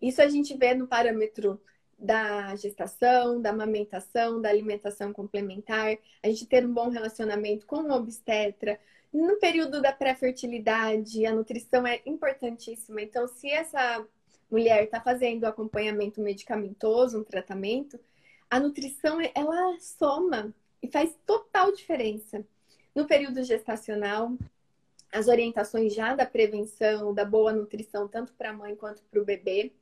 Isso 0.00 0.22
a 0.22 0.28
gente 0.28 0.56
vê 0.56 0.72
no 0.72 0.86
parâmetro 0.86 1.60
da 2.02 2.56
gestação, 2.56 3.40
da 3.40 3.50
amamentação, 3.50 4.40
da 4.40 4.48
alimentação 4.48 5.12
complementar, 5.12 5.96
a 6.20 6.28
gente 6.28 6.46
ter 6.46 6.66
um 6.66 6.74
bom 6.74 6.88
relacionamento 6.88 7.64
com 7.64 7.76
o 7.76 7.92
obstetra. 7.92 8.78
No 9.12 9.38
período 9.38 9.80
da 9.80 9.92
pré-fertilidade, 9.92 11.24
a 11.24 11.32
nutrição 11.32 11.86
é 11.86 12.02
importantíssima. 12.04 13.00
Então, 13.00 13.28
se 13.28 13.48
essa 13.48 14.04
mulher 14.50 14.84
está 14.84 15.00
fazendo 15.00 15.44
acompanhamento 15.44 16.20
medicamentoso, 16.20 17.20
um 17.20 17.24
tratamento, 17.24 18.00
a 18.50 18.58
nutrição 18.58 19.18
ela 19.34 19.78
soma 19.78 20.52
e 20.82 20.88
faz 20.88 21.16
total 21.24 21.70
diferença. 21.70 22.44
No 22.94 23.06
período 23.06 23.44
gestacional, 23.44 24.36
as 25.12 25.28
orientações 25.28 25.94
já 25.94 26.16
da 26.16 26.26
prevenção, 26.26 27.14
da 27.14 27.24
boa 27.24 27.52
nutrição, 27.52 28.08
tanto 28.08 28.32
para 28.34 28.50
a 28.50 28.52
mãe 28.52 28.74
quanto 28.74 29.02
para 29.04 29.20
o 29.20 29.24
bebê. 29.24 29.72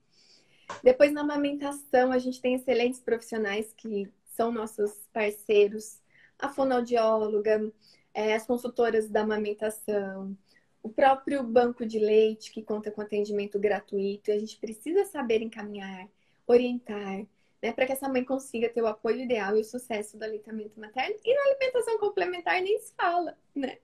Depois, 0.82 1.12
na 1.12 1.20
amamentação, 1.22 2.12
a 2.12 2.18
gente 2.18 2.40
tem 2.40 2.54
excelentes 2.54 3.00
profissionais 3.00 3.72
que 3.76 4.10
são 4.24 4.50
nossos 4.52 4.92
parceiros, 5.12 6.00
a 6.38 6.48
fonoaudióloga, 6.48 7.70
é, 8.14 8.34
as 8.34 8.46
consultoras 8.46 9.08
da 9.08 9.22
amamentação, 9.22 10.36
o 10.82 10.88
próprio 10.88 11.42
banco 11.42 11.84
de 11.84 11.98
leite, 11.98 12.50
que 12.50 12.62
conta 12.62 12.90
com 12.90 13.00
atendimento 13.00 13.58
gratuito. 13.58 14.30
E 14.30 14.32
a 14.32 14.38
gente 14.38 14.56
precisa 14.56 15.04
saber 15.04 15.42
encaminhar, 15.42 16.08
orientar, 16.46 17.26
né, 17.62 17.72
para 17.72 17.86
que 17.86 17.92
essa 17.92 18.08
mãe 18.08 18.24
consiga 18.24 18.68
ter 18.68 18.82
o 18.82 18.86
apoio 18.86 19.20
ideal 19.20 19.56
e 19.56 19.60
o 19.60 19.64
sucesso 19.64 20.16
do 20.16 20.24
aleitamento 20.24 20.80
materno. 20.80 21.16
E 21.24 21.34
na 21.34 21.42
alimentação 21.42 21.98
complementar 21.98 22.60
nem 22.62 22.78
se 22.78 22.94
fala, 22.94 23.36
né? 23.54 23.78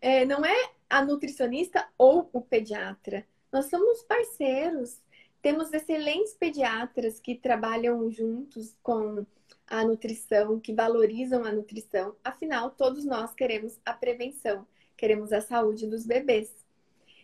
É, 0.00 0.24
não 0.24 0.44
é 0.44 0.70
a 0.88 1.04
nutricionista 1.04 1.86
ou 1.98 2.30
o 2.32 2.40
pediatra. 2.40 3.26
Nós 3.52 3.66
somos 3.66 4.02
parceiros. 4.02 5.00
Temos 5.40 5.72
excelentes 5.72 6.34
pediatras 6.34 7.20
que 7.20 7.34
trabalham 7.34 8.10
juntos 8.10 8.76
com 8.82 9.24
a 9.66 9.84
nutrição, 9.84 10.58
que 10.58 10.72
valorizam 10.72 11.44
a 11.44 11.52
nutrição. 11.52 12.16
Afinal, 12.24 12.70
todos 12.70 13.04
nós 13.04 13.34
queremos 13.34 13.78
a 13.84 13.92
prevenção, 13.92 14.66
queremos 14.96 15.32
a 15.32 15.40
saúde 15.40 15.86
dos 15.86 16.06
bebês. 16.06 16.52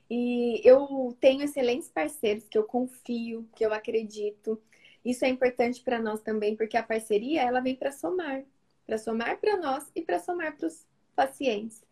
E 0.08 0.60
eu 0.64 1.16
tenho 1.18 1.42
excelentes 1.42 1.88
parceiros 1.88 2.46
que 2.46 2.58
eu 2.58 2.64
confio, 2.64 3.48
que 3.56 3.64
eu 3.64 3.72
acredito. 3.72 4.60
Isso 5.04 5.24
é 5.24 5.28
importante 5.28 5.82
para 5.82 6.00
nós 6.00 6.20
também, 6.20 6.54
porque 6.54 6.76
a 6.76 6.82
parceria 6.82 7.42
ela 7.42 7.60
vem 7.60 7.74
para 7.74 7.90
somar, 7.90 8.44
para 8.86 8.98
somar 8.98 9.38
para 9.38 9.56
nós 9.56 9.90
e 9.94 10.02
para 10.02 10.18
somar 10.18 10.56
para 10.56 10.66
os 10.66 10.86
pacientes. 11.16 11.82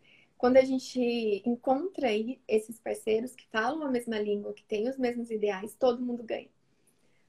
Quando 0.43 0.57
a 0.57 0.65
gente 0.65 1.41
encontra 1.45 2.09
aí 2.09 2.37
esses 2.45 2.77
parceiros 2.77 3.33
que 3.33 3.47
falam 3.47 3.81
a 3.81 3.89
mesma 3.89 4.19
língua, 4.19 4.53
que 4.53 4.65
têm 4.65 4.89
os 4.89 4.97
mesmos 4.97 5.31
ideais, 5.31 5.73
todo 5.73 6.01
mundo 6.03 6.21
ganha. 6.21 6.49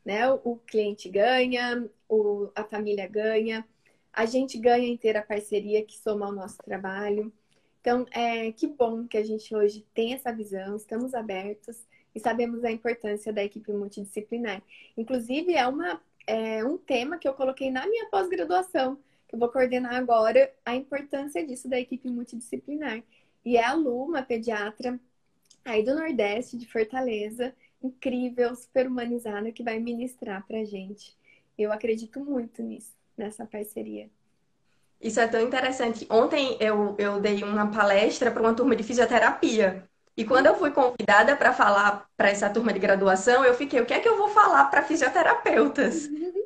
Né? 0.04 0.28
O, 0.42 0.56
cliente 0.56 1.08
ganha, 1.08 1.88
o, 2.08 2.50
a 2.56 2.64
família 2.64 3.06
ganha, 3.06 3.64
a 4.12 4.26
gente 4.26 4.58
ganha 4.58 4.88
em 4.88 4.96
ter 4.96 5.16
a 5.16 5.22
parceria 5.22 5.84
que 5.84 5.96
soma 5.96 6.26
ao 6.26 6.32
nosso 6.32 6.56
trabalho. 6.56 7.32
Então, 7.80 8.04
é 8.10 8.50
que 8.50 8.66
bom 8.66 9.06
que 9.06 9.16
a 9.16 9.22
gente 9.22 9.54
hoje 9.54 9.86
tem 9.94 10.12
essa 10.12 10.32
visão, 10.32 10.74
estamos 10.74 11.14
abertos 11.14 11.86
e 12.16 12.18
sabemos 12.18 12.64
a 12.64 12.72
importância 12.72 13.32
da 13.32 13.44
equipe 13.44 13.72
multidisciplinar. 13.72 14.60
Inclusive, 14.96 15.54
é, 15.54 15.64
uma, 15.68 16.02
é 16.26 16.64
um 16.64 16.76
tema 16.76 17.16
que 17.16 17.28
eu 17.28 17.34
coloquei 17.34 17.70
na 17.70 17.86
minha 17.86 18.06
pós-graduação 18.10 18.98
eu 19.34 19.38
vou 19.38 19.48
coordenar 19.48 19.96
agora 19.96 20.48
a 20.64 20.76
importância 20.76 21.44
disso 21.44 21.68
da 21.68 21.78
equipe 21.78 22.08
multidisciplinar. 22.08 23.02
E 23.44 23.56
é 23.56 23.64
a 23.64 23.74
Lu, 23.74 24.04
uma 24.04 24.22
pediatra 24.22 24.98
aí 25.64 25.84
do 25.84 25.94
Nordeste, 25.94 26.56
de 26.56 26.70
Fortaleza, 26.70 27.52
incrível, 27.82 28.54
super 28.54 28.86
humanizada, 28.86 29.50
que 29.50 29.64
vai 29.64 29.80
ministrar 29.80 30.46
pra 30.46 30.64
gente. 30.64 31.16
Eu 31.58 31.72
acredito 31.72 32.20
muito 32.20 32.62
nisso, 32.62 32.94
nessa 33.16 33.44
parceria. 33.44 34.08
Isso 35.00 35.18
é 35.18 35.26
tão 35.26 35.40
interessante. 35.40 36.06
Ontem 36.08 36.56
eu, 36.60 36.94
eu 36.96 37.20
dei 37.20 37.42
uma 37.42 37.72
palestra 37.72 38.30
para 38.30 38.40
uma 38.40 38.54
turma 38.54 38.76
de 38.76 38.84
fisioterapia. 38.84 39.84
E 40.16 40.24
quando 40.24 40.46
eu 40.46 40.54
fui 40.54 40.70
convidada 40.70 41.34
para 41.34 41.52
falar 41.52 42.08
para 42.16 42.30
essa 42.30 42.48
turma 42.48 42.72
de 42.72 42.78
graduação, 42.78 43.44
eu 43.44 43.52
fiquei, 43.54 43.80
o 43.80 43.86
que 43.86 43.94
é 43.94 43.98
que 43.98 44.08
eu 44.08 44.16
vou 44.16 44.28
falar 44.28 44.66
para 44.66 44.84
fisioterapeutas? 44.84 46.08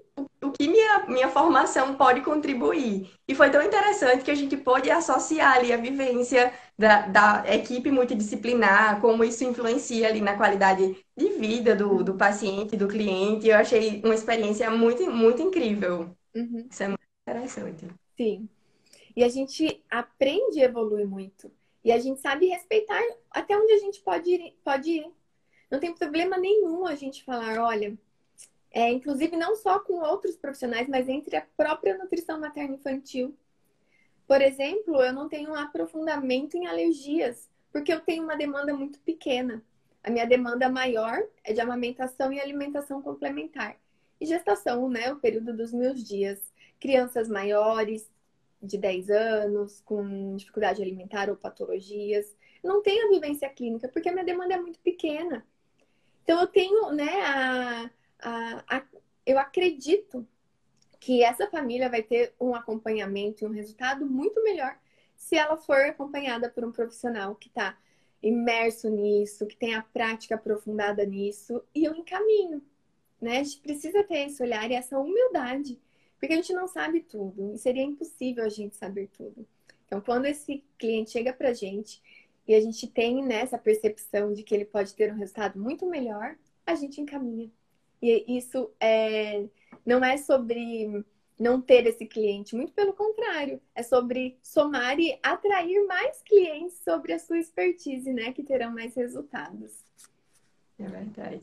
Que 0.58 0.66
minha, 0.66 1.06
minha 1.06 1.28
formação 1.28 1.94
pode 1.94 2.20
contribuir? 2.20 3.08
E 3.28 3.34
foi 3.34 3.48
tão 3.48 3.62
interessante 3.62 4.24
que 4.24 4.30
a 4.30 4.34
gente 4.34 4.56
pôde 4.56 4.90
associar 4.90 5.56
ali 5.56 5.72
a 5.72 5.76
vivência 5.76 6.52
da, 6.76 7.06
da 7.06 7.44
equipe 7.54 7.92
multidisciplinar, 7.92 9.00
como 9.00 9.22
isso 9.22 9.44
influencia 9.44 10.08
ali 10.08 10.20
na 10.20 10.36
qualidade 10.36 10.96
de 11.16 11.28
vida 11.34 11.76
do, 11.76 12.02
do 12.02 12.14
paciente, 12.14 12.76
do 12.76 12.88
cliente. 12.88 13.46
Eu 13.46 13.56
achei 13.56 14.02
uma 14.04 14.14
experiência 14.14 14.68
muito, 14.68 15.08
muito 15.08 15.40
incrível. 15.40 16.10
Uhum. 16.34 16.66
Isso 16.68 16.82
é 16.82 16.88
muito 16.88 17.04
interessante. 17.22 17.86
Sim. 18.16 18.48
E 19.14 19.22
a 19.22 19.28
gente 19.28 19.80
aprende 19.88 20.58
e 20.58 20.62
evolui 20.62 21.04
muito. 21.04 21.52
E 21.84 21.92
a 21.92 22.00
gente 22.00 22.20
sabe 22.20 22.46
respeitar 22.46 23.00
até 23.30 23.56
onde 23.56 23.72
a 23.74 23.78
gente 23.78 24.00
pode 24.00 24.28
ir. 24.28 24.56
Pode 24.64 24.90
ir. 24.90 25.06
Não 25.70 25.78
tem 25.78 25.94
problema 25.94 26.36
nenhum 26.36 26.84
a 26.84 26.96
gente 26.96 27.22
falar, 27.22 27.58
olha, 27.58 27.96
é, 28.70 28.90
inclusive 28.90 29.36
não 29.36 29.56
só 29.56 29.78
com 29.78 30.00
outros 30.00 30.36
profissionais, 30.36 30.88
mas 30.88 31.08
entre 31.08 31.36
a 31.36 31.46
própria 31.56 31.96
nutrição 31.96 32.38
materno-infantil. 32.38 33.36
Por 34.26 34.42
exemplo, 34.42 35.02
eu 35.02 35.12
não 35.12 35.28
tenho 35.28 35.50
um 35.50 35.54
aprofundamento 35.54 36.56
em 36.56 36.66
alergias, 36.66 37.48
porque 37.72 37.92
eu 37.92 38.00
tenho 38.00 38.24
uma 38.24 38.36
demanda 38.36 38.74
muito 38.74 39.00
pequena. 39.00 39.62
A 40.02 40.10
minha 40.10 40.26
demanda 40.26 40.68
maior 40.68 41.18
é 41.42 41.52
de 41.52 41.60
amamentação 41.60 42.32
e 42.32 42.40
alimentação 42.40 43.02
complementar. 43.02 43.76
E 44.20 44.26
gestação, 44.26 44.88
né, 44.88 45.12
o 45.12 45.16
período 45.16 45.56
dos 45.56 45.72
meus 45.72 46.02
dias. 46.04 46.40
Crianças 46.78 47.28
maiores, 47.28 48.08
de 48.62 48.76
10 48.76 49.10
anos, 49.10 49.80
com 49.80 50.36
dificuldade 50.36 50.82
alimentar 50.82 51.30
ou 51.30 51.36
patologias. 51.36 52.36
Não 52.62 52.82
tenho 52.82 53.06
a 53.06 53.10
vivência 53.10 53.48
clínica, 53.48 53.88
porque 53.88 54.08
a 54.08 54.12
minha 54.12 54.24
demanda 54.24 54.54
é 54.54 54.60
muito 54.60 54.78
pequena. 54.80 55.46
Então, 56.22 56.40
eu 56.40 56.46
tenho, 56.46 56.92
né, 56.92 57.22
a, 57.22 57.90
eu 59.24 59.38
acredito 59.38 60.26
que 61.00 61.22
essa 61.22 61.48
família 61.48 61.88
vai 61.88 62.02
ter 62.02 62.34
um 62.40 62.54
acompanhamento 62.54 63.44
e 63.44 63.46
um 63.46 63.52
resultado 63.52 64.04
muito 64.04 64.42
melhor 64.42 64.76
se 65.16 65.36
ela 65.36 65.56
for 65.56 65.76
acompanhada 65.76 66.50
por 66.50 66.64
um 66.64 66.72
profissional 66.72 67.34
que 67.34 67.48
está 67.48 67.78
imerso 68.22 68.90
nisso, 68.90 69.46
que 69.46 69.56
tem 69.56 69.74
a 69.74 69.82
prática 69.82 70.34
aprofundada 70.34 71.04
nisso, 71.04 71.62
e 71.74 71.84
eu 71.84 71.94
encaminho. 71.94 72.62
Né? 73.20 73.38
A 73.38 73.42
gente 73.42 73.60
precisa 73.60 74.02
ter 74.02 74.26
esse 74.26 74.42
olhar 74.42 74.70
e 74.70 74.74
essa 74.74 74.98
humildade 74.98 75.80
porque 76.18 76.34
a 76.34 76.36
gente 76.36 76.52
não 76.52 76.66
sabe 76.66 77.00
tudo 77.00 77.54
e 77.54 77.58
seria 77.58 77.82
impossível 77.82 78.44
a 78.44 78.48
gente 78.48 78.76
saber 78.76 79.08
tudo. 79.08 79.46
Então, 79.86 80.00
quando 80.00 80.26
esse 80.26 80.64
cliente 80.76 81.12
chega 81.12 81.32
para 81.32 81.50
a 81.50 81.54
gente 81.54 82.02
e 82.46 82.54
a 82.54 82.60
gente 82.60 82.86
tem 82.86 83.24
né, 83.24 83.46
percepção 83.46 84.32
de 84.32 84.42
que 84.42 84.54
ele 84.54 84.64
pode 84.64 84.94
ter 84.94 85.12
um 85.12 85.16
resultado 85.16 85.58
muito 85.58 85.86
melhor, 85.86 86.36
a 86.66 86.74
gente 86.74 87.00
encaminha. 87.00 87.50
E 88.00 88.36
isso 88.36 88.70
é, 88.80 89.44
não 89.84 90.04
é 90.04 90.16
sobre 90.16 91.04
não 91.38 91.60
ter 91.60 91.86
esse 91.86 92.04
cliente, 92.04 92.56
muito 92.56 92.72
pelo 92.72 92.92
contrário, 92.92 93.60
é 93.74 93.82
sobre 93.82 94.36
somar 94.42 94.98
e 94.98 95.18
atrair 95.22 95.86
mais 95.86 96.20
clientes 96.22 96.80
sobre 96.82 97.12
a 97.12 97.18
sua 97.18 97.38
expertise, 97.38 98.12
né, 98.12 98.32
que 98.32 98.42
terão 98.42 98.72
mais 98.72 98.94
resultados. 98.96 99.84
É 100.78 100.84
verdade. 100.84 101.40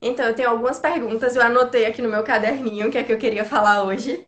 Então, 0.00 0.26
eu 0.26 0.34
tenho 0.34 0.50
algumas 0.50 0.78
perguntas, 0.78 1.34
eu 1.34 1.42
anotei 1.42 1.84
aqui 1.84 2.00
no 2.00 2.08
meu 2.08 2.22
caderninho, 2.22 2.90
que 2.90 2.98
é 2.98 3.02
que 3.02 3.12
eu 3.12 3.18
queria 3.18 3.44
falar 3.44 3.82
hoje. 3.82 4.24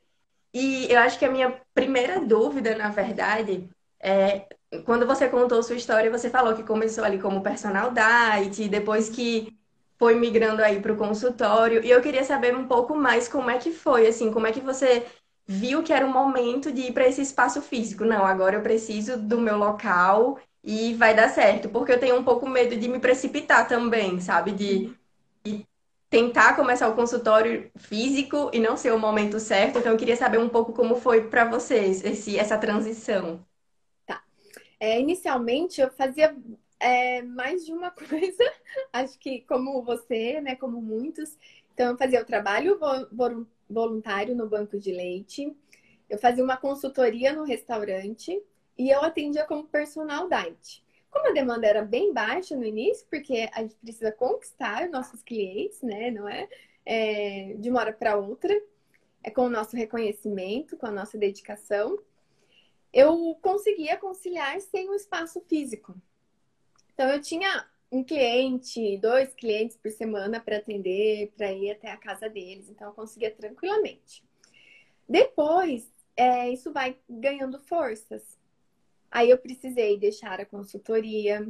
E 0.52 0.90
eu 0.90 0.98
acho 0.98 1.16
que 1.16 1.24
a 1.24 1.30
minha 1.30 1.60
primeira 1.72 2.20
dúvida, 2.20 2.76
na 2.76 2.88
verdade, 2.88 3.68
é 4.00 4.46
quando 4.84 5.06
você 5.06 5.28
contou 5.28 5.62
sua 5.62 5.76
história, 5.76 6.10
você 6.10 6.28
falou 6.28 6.54
que 6.54 6.64
começou 6.64 7.04
ali 7.04 7.20
como 7.20 7.42
personal 7.42 7.92
diet, 7.92 8.68
depois 8.68 9.08
que 9.08 9.56
foi 10.00 10.14
migrando 10.14 10.62
aí 10.62 10.80
para 10.80 10.94
o 10.94 10.96
consultório. 10.96 11.84
E 11.84 11.90
eu 11.90 12.00
queria 12.00 12.24
saber 12.24 12.56
um 12.56 12.66
pouco 12.66 12.96
mais 12.96 13.28
como 13.28 13.50
é 13.50 13.58
que 13.58 13.70
foi, 13.70 14.06
assim, 14.06 14.32
como 14.32 14.46
é 14.46 14.52
que 14.52 14.60
você 14.60 15.06
viu 15.46 15.82
que 15.82 15.92
era 15.92 16.06
o 16.06 16.10
momento 16.10 16.72
de 16.72 16.82
ir 16.88 16.92
para 16.92 17.06
esse 17.06 17.20
espaço 17.20 17.60
físico. 17.60 18.02
Não, 18.02 18.24
agora 18.24 18.56
eu 18.56 18.62
preciso 18.62 19.18
do 19.18 19.38
meu 19.38 19.58
local 19.58 20.38
e 20.64 20.94
vai 20.94 21.14
dar 21.14 21.28
certo, 21.28 21.68
porque 21.68 21.92
eu 21.92 22.00
tenho 22.00 22.16
um 22.16 22.24
pouco 22.24 22.48
medo 22.48 22.76
de 22.76 22.88
me 22.88 22.98
precipitar 22.98 23.68
também, 23.68 24.18
sabe? 24.20 24.52
De 24.52 24.90
tentar 26.08 26.56
começar 26.56 26.88
o 26.88 26.96
consultório 26.96 27.70
físico 27.76 28.50
e 28.54 28.58
não 28.58 28.78
ser 28.78 28.92
o 28.92 28.98
momento 28.98 29.38
certo. 29.38 29.80
Então, 29.80 29.92
eu 29.92 29.98
queria 29.98 30.16
saber 30.16 30.38
um 30.38 30.48
pouco 30.48 30.72
como 30.72 30.96
foi 30.96 31.28
para 31.28 31.44
vocês 31.44 32.02
esse, 32.02 32.38
essa 32.38 32.56
transição. 32.56 33.44
Tá. 34.06 34.22
É, 34.80 34.98
inicialmente, 34.98 35.78
eu 35.78 35.90
fazia 35.90 36.34
é, 36.80 37.22
mais 37.22 37.64
de 37.64 37.72
uma 37.72 37.90
coisa. 37.92 38.52
Acho 38.92 39.18
que 39.18 39.42
como 39.42 39.82
você, 39.82 40.40
né? 40.40 40.56
Como 40.56 40.80
muitos. 40.80 41.36
Então, 41.74 41.92
eu 41.92 41.98
fazia 41.98 42.22
o 42.22 42.24
trabalho 42.26 42.78
voluntário 43.68 44.34
no 44.34 44.48
banco 44.48 44.78
de 44.78 44.90
leite. 44.90 45.54
Eu 46.08 46.18
fazia 46.18 46.42
uma 46.42 46.56
consultoria 46.56 47.32
no 47.32 47.44
restaurante 47.44 48.42
e 48.76 48.90
eu 48.90 49.00
atendia 49.02 49.44
como 49.44 49.68
personal 49.68 50.28
diet. 50.28 50.84
Como 51.10 51.28
a 51.28 51.32
demanda 51.32 51.66
era 51.66 51.82
bem 51.82 52.12
baixa 52.12 52.56
no 52.56 52.64
início, 52.64 53.06
porque 53.10 53.48
a 53.52 53.62
gente 53.62 53.76
precisa 53.76 54.12
conquistar 54.12 54.88
nossos 54.88 55.22
clientes, 55.22 55.82
né? 55.82 56.10
Não 56.10 56.28
é, 56.28 56.48
é 56.84 57.54
de 57.58 57.70
uma 57.70 57.80
hora 57.80 57.92
para 57.92 58.16
outra, 58.16 58.52
é 59.22 59.30
com 59.30 59.42
o 59.42 59.50
nosso 59.50 59.76
reconhecimento, 59.76 60.76
com 60.76 60.86
a 60.86 60.90
nossa 60.90 61.18
dedicação. 61.18 61.98
Eu 62.92 63.36
conseguia 63.42 63.96
conciliar 63.96 64.60
sem 64.60 64.88
o 64.88 64.94
espaço 64.94 65.40
físico. 65.42 65.94
Então, 67.00 67.08
eu 67.08 67.22
tinha 67.22 67.66
um 67.90 68.04
cliente, 68.04 68.98
dois 68.98 69.32
clientes 69.32 69.74
por 69.74 69.90
semana 69.90 70.38
para 70.38 70.58
atender, 70.58 71.32
para 71.34 71.50
ir 71.50 71.70
até 71.70 71.90
a 71.90 71.96
casa 71.96 72.28
deles. 72.28 72.68
Então, 72.68 72.88
eu 72.88 72.92
conseguia 72.92 73.30
tranquilamente. 73.30 74.22
Depois, 75.08 75.90
é, 76.14 76.50
isso 76.50 76.70
vai 76.74 76.98
ganhando 77.08 77.58
forças. 77.58 78.38
Aí 79.10 79.30
eu 79.30 79.38
precisei 79.38 79.98
deixar 79.98 80.42
a 80.42 80.44
consultoria, 80.44 81.48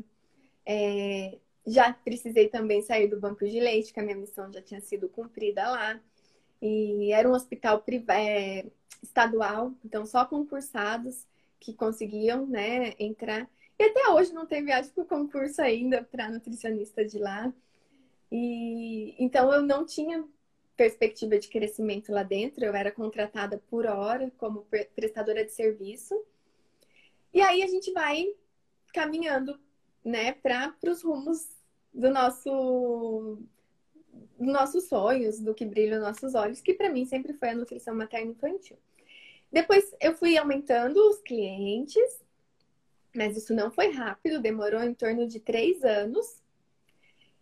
é, 0.64 1.36
já 1.66 1.92
precisei 1.92 2.48
também 2.48 2.80
sair 2.80 3.08
do 3.08 3.18
banco 3.18 3.44
de 3.44 3.58
leite, 3.58 3.92
que 3.92 3.98
a 3.98 4.04
minha 4.04 4.16
missão 4.16 4.52
já 4.52 4.62
tinha 4.62 4.80
sido 4.80 5.08
cumprida 5.08 5.68
lá. 5.68 6.00
E 6.62 7.12
era 7.12 7.28
um 7.28 7.32
hospital 7.32 7.82
é, 8.08 8.66
estadual, 9.02 9.74
então 9.84 10.06
só 10.06 10.24
concursados 10.24 11.26
que 11.58 11.74
conseguiam 11.74 12.46
né, 12.46 12.94
entrar. 13.00 13.50
E 13.80 13.82
até 13.82 14.10
hoje 14.10 14.34
não 14.34 14.44
tem 14.44 14.62
viagem 14.62 14.92
para 14.92 15.02
o 15.02 15.06
concurso 15.06 15.62
ainda 15.62 16.04
para 16.04 16.28
nutricionista 16.28 17.02
de 17.02 17.18
lá. 17.18 17.50
E 18.30 19.14
então 19.18 19.50
eu 19.50 19.62
não 19.62 19.86
tinha 19.86 20.22
perspectiva 20.76 21.38
de 21.38 21.48
crescimento 21.48 22.12
lá 22.12 22.22
dentro, 22.22 22.62
eu 22.62 22.74
era 22.74 22.92
contratada 22.92 23.56
por 23.70 23.86
hora 23.86 24.30
como 24.36 24.66
prestadora 24.94 25.46
de 25.46 25.52
serviço. 25.52 26.14
E 27.32 27.40
aí 27.40 27.62
a 27.62 27.66
gente 27.66 27.90
vai 27.92 28.26
caminhando, 28.92 29.58
né, 30.04 30.32
para 30.32 30.74
os 30.86 31.02
rumos 31.02 31.48
do 31.90 32.10
nosso 32.10 33.38
dos 34.38 34.52
nossos 34.52 34.88
sonhos, 34.88 35.40
do 35.40 35.54
que 35.54 35.64
brilha 35.64 35.98
nos 35.98 36.06
nossos 36.06 36.34
olhos, 36.34 36.60
que 36.60 36.74
para 36.74 36.90
mim 36.90 37.06
sempre 37.06 37.32
foi 37.32 37.48
a 37.48 37.54
nutrição 37.54 37.94
materna 37.94 38.32
infantil. 38.32 38.76
Depois 39.50 39.90
eu 40.02 40.14
fui 40.14 40.36
aumentando 40.36 40.98
os 41.08 41.18
clientes, 41.22 42.22
mas 43.14 43.36
isso 43.36 43.54
não 43.54 43.70
foi 43.70 43.90
rápido, 43.90 44.40
demorou 44.40 44.82
em 44.82 44.94
torno 44.94 45.26
de 45.26 45.40
três 45.40 45.82
anos. 45.84 46.42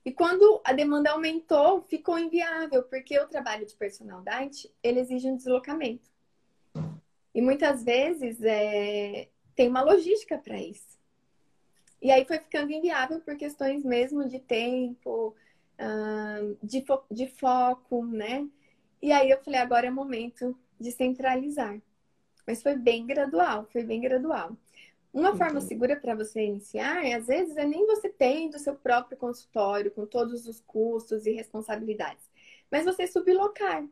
E 0.05 0.13
quando 0.13 0.61
a 0.65 0.73
demanda 0.73 1.11
aumentou, 1.11 1.83
ficou 1.83 2.19
inviável, 2.19 2.83
porque 2.85 3.19
o 3.19 3.29
trabalho 3.29 3.67
de 3.67 3.75
personal 3.75 4.23
diet, 4.23 4.73
ele 4.83 5.01
exige 5.01 5.29
um 5.29 5.37
deslocamento. 5.37 6.11
E 7.35 7.43
muitas 7.43 7.85
vezes 7.85 8.41
é, 8.43 9.29
tem 9.55 9.69
uma 9.69 9.83
logística 9.83 10.39
para 10.39 10.59
isso. 10.59 10.99
E 12.01 12.11
aí 12.11 12.25
foi 12.25 12.39
ficando 12.39 12.73
inviável 12.73 13.21
por 13.21 13.37
questões 13.37 13.85
mesmo 13.85 14.29
de 14.29 14.39
tempo, 14.39 15.35
de, 16.63 16.85
fo 16.85 17.03
de 17.11 17.27
foco, 17.27 18.05
né? 18.05 18.49
E 19.01 19.13
aí 19.13 19.31
eu 19.31 19.43
falei, 19.43 19.61
agora 19.61 19.87
é 19.87 19.91
momento 19.91 20.57
de 20.79 20.91
centralizar. 20.91 21.81
Mas 22.47 22.63
foi 22.63 22.77
bem 22.77 23.07
gradual, 23.07 23.67
foi 23.71 23.85
bem 23.85 24.01
gradual. 24.01 24.57
Uma 25.13 25.37
forma 25.37 25.61
segura 25.61 25.97
para 25.97 26.15
você 26.15 26.43
iniciar, 26.43 27.05
às 27.17 27.27
vezes, 27.27 27.57
é 27.57 27.65
nem 27.65 27.87
você 27.87 28.09
tendo 28.09 28.55
o 28.55 28.59
seu 28.59 28.75
próprio 28.75 29.17
consultório, 29.17 29.91
com 29.91 30.07
todos 30.07 30.47
os 30.47 30.61
custos 30.61 31.27
e 31.27 31.33
responsabilidades, 31.33 32.29
mas 32.71 32.85
você 32.85 33.07
sublocar 33.07 33.85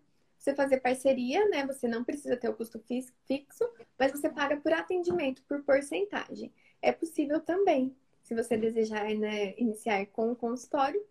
você 0.47 0.55
fazer 0.55 0.81
parceria, 0.81 1.49
né? 1.49 1.67
Você 1.67 1.89
não 1.89 2.05
precisa 2.05 2.37
ter 2.37 2.49
o 2.49 2.55
custo 2.55 2.81
fixo, 3.27 3.69
mas 3.99 4.13
você 4.13 4.29
paga 4.29 4.57
por 4.57 4.73
atendimento, 4.73 5.43
por 5.43 5.63
porcentagem. 5.63 6.53
É 6.81 6.93
possível 6.93 7.41
também, 7.41 7.95
se 8.23 8.35
você 8.35 8.57
desejar 8.57 9.13
né, 9.15 9.55
iniciar 9.59 10.07
com 10.07 10.31
o 10.31 10.37
consultório, 10.37 11.03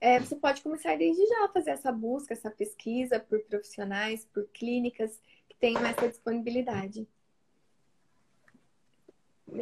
é, 0.00 0.18
você 0.18 0.36
pode 0.36 0.62
começar 0.62 0.96
desde 0.96 1.26
já 1.26 1.44
a 1.44 1.48
fazer 1.48 1.70
essa 1.70 1.92
busca, 1.92 2.32
essa 2.32 2.50
pesquisa 2.50 3.18
por 3.18 3.40
profissionais, 3.44 4.26
por 4.32 4.46
clínicas 4.48 5.20
que 5.48 5.56
tenham 5.56 5.84
essa 5.84 6.08
disponibilidade. 6.08 7.06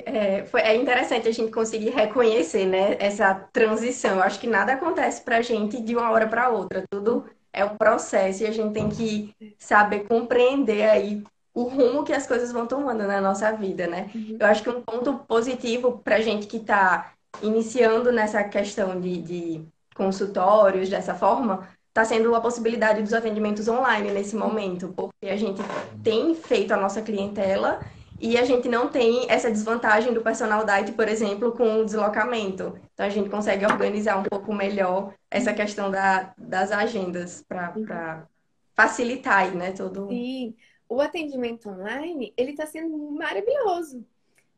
É, 0.06 0.44
foi, 0.46 0.60
é 0.60 0.76
interessante 0.76 1.28
a 1.28 1.32
gente 1.32 1.50
conseguir 1.50 1.90
reconhecer, 1.90 2.66
né, 2.66 2.96
essa 2.98 3.34
transição. 3.52 4.16
Eu 4.16 4.22
acho 4.22 4.40
que 4.40 4.46
nada 4.46 4.72
acontece 4.72 5.22
para 5.22 5.38
a 5.38 5.42
gente 5.42 5.80
de 5.80 5.94
uma 5.94 6.10
hora 6.10 6.26
para 6.26 6.48
outra. 6.48 6.84
Tudo 6.90 7.24
é 7.52 7.64
um 7.64 7.76
processo 7.76 8.42
e 8.42 8.46
a 8.46 8.52
gente 8.52 8.72
tem 8.72 8.88
que 8.88 9.34
saber 9.58 10.00
compreender 10.00 10.84
aí 10.84 11.22
o 11.54 11.64
rumo 11.64 12.04
que 12.04 12.12
as 12.12 12.26
coisas 12.26 12.50
vão 12.50 12.66
tomando 12.66 13.06
na 13.06 13.20
nossa 13.20 13.52
vida, 13.52 13.86
né? 13.86 14.10
Uhum. 14.14 14.38
Eu 14.40 14.46
acho 14.46 14.62
que 14.62 14.70
um 14.70 14.80
ponto 14.80 15.14
positivo 15.28 16.00
para 16.02 16.16
a 16.16 16.20
gente 16.20 16.46
que 16.46 16.56
está 16.56 17.12
iniciando 17.42 18.10
nessa 18.10 18.42
questão 18.44 18.98
de, 18.98 19.20
de 19.20 19.64
consultórios 19.94 20.88
dessa 20.88 21.14
forma 21.14 21.68
está 21.88 22.06
sendo 22.06 22.34
a 22.34 22.40
possibilidade 22.40 23.02
dos 23.02 23.12
atendimentos 23.12 23.68
online 23.68 24.10
nesse 24.10 24.34
momento, 24.34 24.94
porque 24.96 25.26
a 25.26 25.36
gente 25.36 25.60
tem 26.02 26.34
feito 26.34 26.72
a 26.72 26.76
nossa 26.78 27.02
clientela 27.02 27.80
e 28.22 28.38
a 28.38 28.44
gente 28.44 28.68
não 28.68 28.88
tem 28.88 29.28
essa 29.28 29.50
desvantagem 29.50 30.14
do 30.14 30.22
personal 30.22 30.64
diet, 30.64 30.92
por 30.92 31.08
exemplo, 31.08 31.52
com 31.52 31.80
o 31.80 31.84
deslocamento. 31.84 32.78
Então 32.94 33.04
a 33.04 33.08
gente 33.08 33.28
consegue 33.28 33.66
organizar 33.66 34.16
um 34.16 34.22
pouco 34.22 34.54
melhor 34.54 35.12
essa 35.30 35.52
questão 35.52 35.90
da, 35.90 36.32
das 36.38 36.70
agendas 36.70 37.44
para 37.46 38.26
facilitar 38.74 39.38
aí, 39.38 39.54
né, 39.54 39.72
todo. 39.72 40.08
Sim, 40.08 40.54
o 40.88 41.00
atendimento 41.00 41.68
online 41.68 42.32
ele 42.36 42.52
está 42.52 42.64
sendo 42.64 42.96
maravilhoso. 43.10 44.06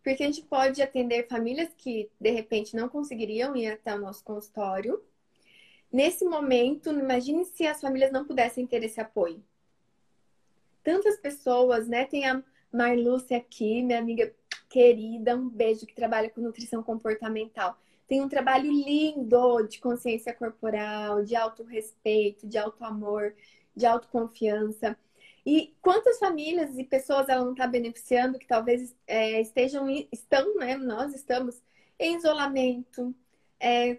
Porque 0.02 0.22
a 0.22 0.26
gente 0.26 0.42
pode 0.42 0.82
atender 0.82 1.26
famílias 1.26 1.70
que, 1.74 2.10
de 2.20 2.30
repente, 2.30 2.76
não 2.76 2.90
conseguiriam 2.90 3.56
ir 3.56 3.68
até 3.68 3.94
o 3.94 3.98
nosso 3.98 4.22
consultório, 4.22 5.02
Nesse 5.94 6.24
momento, 6.24 6.90
imagine 6.90 7.44
se 7.44 7.64
as 7.68 7.80
famílias 7.80 8.10
não 8.10 8.24
pudessem 8.24 8.66
ter 8.66 8.82
esse 8.82 9.00
apoio. 9.00 9.40
Tantas 10.82 11.20
pessoas, 11.20 11.86
né? 11.86 12.04
Tem 12.04 12.26
a 12.26 12.42
Marlúcia 12.74 13.36
aqui, 13.36 13.82
minha 13.82 13.98
amiga 13.98 14.34
querida, 14.68 15.36
um 15.36 15.48
beijo, 15.48 15.86
que 15.86 15.94
trabalha 15.94 16.28
com 16.28 16.40
nutrição 16.40 16.82
comportamental. 16.82 17.78
Tem 18.08 18.20
um 18.20 18.28
trabalho 18.28 18.70
lindo 18.70 19.62
de 19.68 19.78
consciência 19.78 20.34
corporal, 20.34 21.22
de 21.22 21.36
autorrespeito, 21.36 22.46
de 22.48 22.58
auto-amor, 22.58 23.34
de 23.76 23.86
autoconfiança. 23.86 24.96
E 25.46 25.74
quantas 25.80 26.18
famílias 26.18 26.76
e 26.76 26.84
pessoas 26.84 27.28
ela 27.28 27.44
não 27.44 27.52
está 27.52 27.66
beneficiando 27.66 28.38
que 28.38 28.46
talvez 28.46 28.94
é, 29.06 29.40
estejam, 29.40 29.88
estão, 30.10 30.56
né? 30.56 30.76
Nós 30.76 31.14
estamos 31.14 31.62
em 31.98 32.16
isolamento, 32.16 33.14
é, 33.60 33.98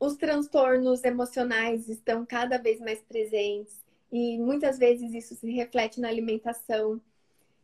os 0.00 0.16
transtornos 0.16 1.04
emocionais 1.04 1.88
estão 1.88 2.26
cada 2.26 2.58
vez 2.58 2.80
mais 2.80 3.00
presentes 3.02 3.84
e 4.10 4.38
muitas 4.38 4.78
vezes 4.78 5.12
isso 5.14 5.34
se 5.34 5.50
reflete 5.50 6.00
na 6.00 6.08
alimentação. 6.08 7.00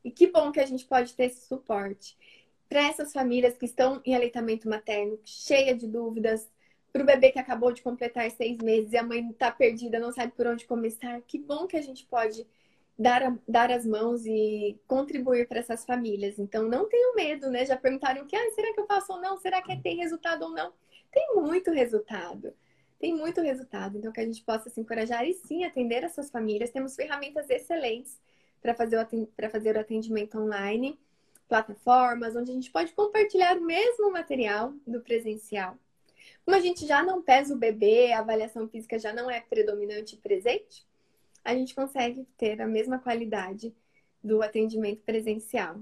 E 0.04 0.10
que 0.10 0.26
bom 0.26 0.50
que 0.50 0.60
a 0.60 0.66
gente 0.66 0.84
pode 0.84 1.14
ter 1.14 1.24
esse 1.24 1.46
suporte 1.46 2.16
para 2.68 2.82
essas 2.88 3.12
famílias 3.12 3.56
que 3.56 3.66
estão 3.66 4.00
em 4.04 4.14
aleitamento 4.14 4.68
materno, 4.68 5.18
cheia 5.24 5.74
de 5.74 5.86
dúvidas, 5.86 6.50
para 6.92 7.02
o 7.02 7.06
bebê 7.06 7.30
que 7.30 7.38
acabou 7.38 7.72
de 7.72 7.82
completar 7.82 8.30
seis 8.30 8.58
meses 8.58 8.92
e 8.92 8.96
a 8.96 9.02
mãe 9.02 9.28
está 9.30 9.50
perdida, 9.50 9.98
não 9.98 10.12
sabe 10.12 10.32
por 10.32 10.46
onde 10.46 10.66
começar. 10.66 11.20
Que 11.22 11.38
bom 11.38 11.66
que 11.66 11.76
a 11.76 11.82
gente 11.82 12.06
pode 12.06 12.46
dar, 12.98 13.38
dar 13.48 13.70
as 13.70 13.86
mãos 13.86 14.26
e 14.26 14.78
contribuir 14.86 15.48
para 15.48 15.60
essas 15.60 15.84
famílias. 15.84 16.38
Então, 16.38 16.68
não 16.68 16.88
tenham 16.88 17.14
medo, 17.14 17.50
né? 17.50 17.64
Já 17.64 17.76
perguntaram 17.76 18.26
que, 18.26 18.36
ah, 18.36 18.50
será 18.54 18.72
que 18.74 18.80
eu 18.80 18.86
faço 18.86 19.12
ou 19.12 19.20
não? 19.20 19.38
Será 19.38 19.62
que 19.62 19.74
tem 19.82 19.96
resultado 19.96 20.44
ou 20.44 20.50
não? 20.50 20.72
tem 21.12 21.34
muito 21.34 21.70
resultado. 21.70 22.54
Tem 22.98 23.14
muito 23.14 23.40
resultado. 23.40 23.98
Então, 23.98 24.12
que 24.12 24.20
a 24.20 24.24
gente 24.24 24.42
possa 24.42 24.70
se 24.70 24.80
encorajar 24.80 25.26
e 25.26 25.34
sim 25.34 25.64
atender 25.64 26.02
essas 26.02 26.30
famílias. 26.30 26.70
Temos 26.70 26.96
ferramentas 26.96 27.48
excelentes 27.50 28.18
para 28.62 28.74
fazer, 28.74 28.96
o 28.96 29.50
fazer 29.50 29.76
o 29.76 29.80
atendimento 29.80 30.38
online, 30.38 30.98
plataformas 31.48 32.36
onde 32.36 32.52
a 32.52 32.54
gente 32.54 32.70
pode 32.70 32.92
compartilhar 32.92 33.58
o 33.58 33.60
mesmo 33.60 34.10
material 34.10 34.72
do 34.86 35.00
presencial. 35.00 35.76
Como 36.44 36.56
a 36.56 36.60
gente 36.60 36.86
já 36.86 37.02
não 37.02 37.20
pesa 37.20 37.54
o 37.54 37.58
bebê, 37.58 38.12
a 38.12 38.20
avaliação 38.20 38.68
física 38.68 38.98
já 38.98 39.12
não 39.12 39.30
é 39.30 39.40
predominante 39.40 40.14
e 40.14 40.18
presente, 40.18 40.86
a 41.44 41.54
gente 41.54 41.74
consegue 41.74 42.24
ter 42.38 42.62
a 42.62 42.66
mesma 42.66 42.98
qualidade 42.98 43.74
do 44.22 44.42
atendimento 44.42 45.02
presencial. 45.02 45.80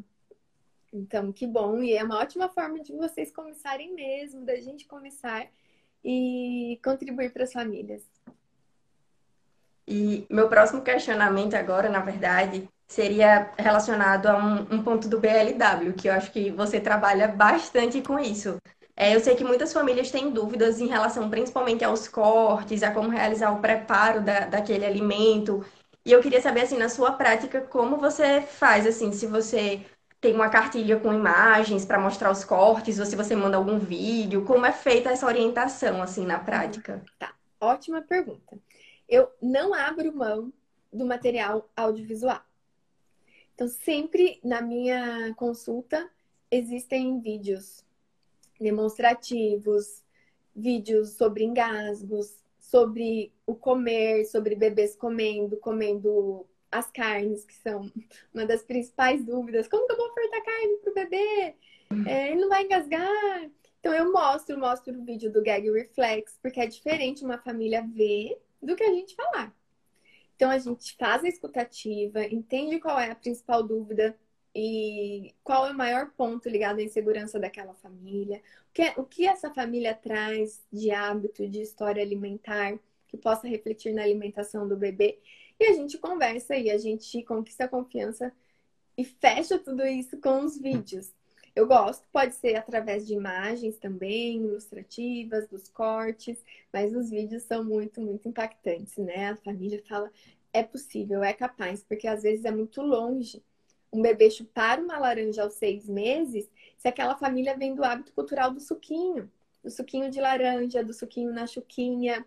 Então, 0.93 1.33
que 1.33 1.47
bom. 1.47 1.83
E 1.83 1.95
é 1.95 2.03
uma 2.03 2.19
ótima 2.19 2.49
forma 2.49 2.81
de 2.81 2.93
vocês 2.95 3.31
começarem 3.31 3.95
mesmo, 3.95 4.45
da 4.45 4.57
gente 4.57 4.87
começar 4.87 5.47
e 6.03 6.81
contribuir 6.83 7.33
para 7.33 7.45
as 7.45 7.53
famílias. 7.53 8.03
E 9.91 10.25
meu 10.31 10.49
próximo 10.49 10.83
questionamento 10.83 11.55
agora, 11.55 11.89
na 11.89 11.99
verdade, 11.99 12.69
seria 12.87 13.51
relacionado 13.59 14.27
a 14.27 14.37
um, 14.37 14.77
um, 14.77 14.83
ponto 14.85 15.09
do 15.09 15.19
BLW, 15.19 15.95
que 15.95 16.09
eu 16.09 16.13
acho 16.13 16.31
que 16.31 16.49
você 16.53 16.79
trabalha 16.79 17.27
bastante 17.27 18.01
com 18.01 18.17
isso. 18.17 18.57
É, 18.97 19.17
eu 19.17 19.19
sei 19.19 19.35
que 19.35 19.43
muitas 19.43 19.73
famílias 19.73 20.09
têm 20.09 20.31
dúvidas 20.31 20.81
em 20.81 20.87
relação 20.87 21.29
principalmente 21.29 21.83
aos 21.83 22.07
cortes, 22.07 22.85
a 22.85 22.93
como 22.93 23.09
realizar 23.09 23.51
o 23.51 23.61
preparo 23.61 24.21
da, 24.21 24.41
daquele 24.47 24.87
alimento. 24.87 25.67
E 26.07 26.13
eu 26.13 26.21
queria 26.21 26.41
saber, 26.41 26.61
assim, 26.61 26.79
na 26.79 26.89
sua 26.89 27.11
prática, 27.11 27.61
como 27.61 27.97
você 27.97 28.43
faz, 28.43 28.87
assim, 28.87 29.11
se 29.11 29.27
você 29.27 29.85
tem 30.21 30.35
uma 30.35 30.51
cartilha 30.51 31.01
com 31.01 31.13
imagens 31.13 31.85
para 31.85 31.99
mostrar 31.99 32.31
os 32.31 32.45
cortes, 32.45 33.01
ou 33.01 33.07
se 33.07 33.17
você 33.17 33.35
manda 33.35 33.57
algum 33.57 33.77
vídeo, 33.81 34.45
como 34.45 34.67
é 34.67 34.71
feita 34.71 35.11
essa 35.11 35.27
orientação 35.27 36.01
assim 36.01 36.25
na 36.25 36.39
prática? 36.39 37.03
Tá, 37.19 37.33
ótima 37.61 38.03
pergunta. 38.03 38.57
Eu 39.11 39.29
não 39.43 39.75
abro 39.75 40.15
mão 40.15 40.53
do 40.93 41.05
material 41.05 41.69
audiovisual. 41.77 42.41
Então, 43.53 43.67
sempre 43.67 44.39
na 44.45 44.63
minha 44.63 45.35
consulta 45.35 46.09
existem 46.49 47.21
vídeos 47.21 47.85
demonstrativos, 48.61 50.05
vídeos 50.55 51.11
sobre 51.11 51.43
engasgos, 51.43 52.41
sobre 52.61 53.33
o 53.45 53.55
comer, 53.57 54.27
sobre 54.27 54.55
bebês 54.55 54.95
comendo, 54.95 55.57
comendo 55.57 56.47
as 56.71 56.89
carnes, 56.89 57.45
que 57.45 57.55
são 57.55 57.91
uma 58.33 58.47
das 58.47 58.63
principais 58.63 59.25
dúvidas. 59.25 59.67
Como 59.67 59.87
que 59.89 59.93
eu 59.93 59.97
vou 59.97 60.09
ofertar 60.09 60.45
carne 60.45 60.77
pro 60.77 60.95
bebê? 60.95 61.57
É, 62.07 62.31
ele 62.31 62.43
não 62.43 62.49
vai 62.49 62.63
engasgar? 62.63 63.51
Então 63.81 63.93
eu 63.93 64.13
mostro, 64.13 64.57
mostro 64.57 64.97
o 64.97 65.05
vídeo 65.05 65.33
do 65.33 65.43
gag 65.43 65.69
reflex, 65.69 66.39
porque 66.41 66.61
é 66.61 66.67
diferente 66.67 67.25
uma 67.25 67.39
família 67.39 67.83
ver 67.83 68.41
do 68.63 68.77
que 68.77 68.85
a 68.85 68.93
gente 68.93 69.15
falar. 69.15 69.55
Então 70.37 70.51
a 70.51 70.59
gente 70.59 70.97
faz 70.97 71.23
a 71.25 71.29
escutativa, 71.29 72.25
entende 72.25 72.79
qual 72.81 72.99
é 72.99 73.11
a 73.11 73.15
principal 73.15 73.63
dúvida 73.63 74.17
e 74.55 75.35
qual 75.45 75.67
é 75.67 75.71
o 75.71 75.77
maior 75.77 76.11
ponto 76.13 76.49
ligado 76.49 76.79
à 76.79 76.83
insegurança 76.83 77.39
daquela 77.39 77.75
família, 77.75 78.43
o 78.71 78.73
que, 78.73 79.01
o 79.01 79.05
que 79.05 79.27
essa 79.27 79.53
família 79.53 79.95
traz 79.95 80.65
de 80.73 80.91
hábito, 80.91 81.47
de 81.49 81.61
história 81.61 82.03
alimentar, 82.03 82.79
que 83.07 83.17
possa 83.17 83.47
refletir 83.47 83.93
na 83.93 84.03
alimentação 84.03 84.67
do 84.67 84.77
bebê. 84.77 85.19
E 85.59 85.65
a 85.65 85.73
gente 85.75 85.99
conversa 85.99 86.57
e 86.57 86.71
a 86.71 86.79
gente 86.79 87.23
conquista 87.25 87.65
a 87.65 87.69
confiança 87.69 88.33
e 88.97 89.05
fecha 89.05 89.59
tudo 89.59 89.85
isso 89.87 90.19
com 90.21 90.45
os 90.45 90.59
vídeos. 90.59 91.13
Eu 91.55 91.67
gosto, 91.67 92.07
pode 92.13 92.35
ser 92.35 92.57
através 92.57 93.07
de 93.07 93.15
imagens 93.15 93.77
também, 93.79 94.37
ilustrativas, 94.37 95.49
dos 95.49 95.69
cortes, 95.69 96.43
mas 96.73 96.95
os 96.95 97.11
vídeos 97.11 97.43
são 97.43 97.65
muito, 97.65 98.01
muito 98.01 98.29
impactantes, 98.29 98.97
né? 98.97 99.31
A 99.31 99.37
família 99.37 99.83
fala, 99.89 100.11
é 100.53 100.63
possível, 100.63 101.23
é 101.23 101.33
capaz, 101.33 101.83
porque 101.83 102.07
às 102.07 102.23
vezes 102.23 102.45
é 102.45 102.51
muito 102.51 102.81
longe. 102.83 103.43
Um 103.93 104.01
bebê 104.01 104.31
chupar 104.31 104.81
uma 104.81 104.99
laranja 104.99 105.43
aos 105.43 105.55
seis 105.55 105.89
meses, 105.89 106.49
se 106.79 106.89
aquela 106.89 107.17
família 107.17 107.57
vem 107.57 107.75
do 107.75 107.85
hábito 107.85 108.13
cultural 108.13 108.53
do 108.53 108.61
suquinho, 108.61 109.31
do 109.63 109.71
suquinho 109.71 110.11
de 110.11 110.21
laranja, 110.21 110.85
do 110.85 110.95
suquinho 110.95 111.33
na 111.33 111.47
chuquinha, 111.47 112.25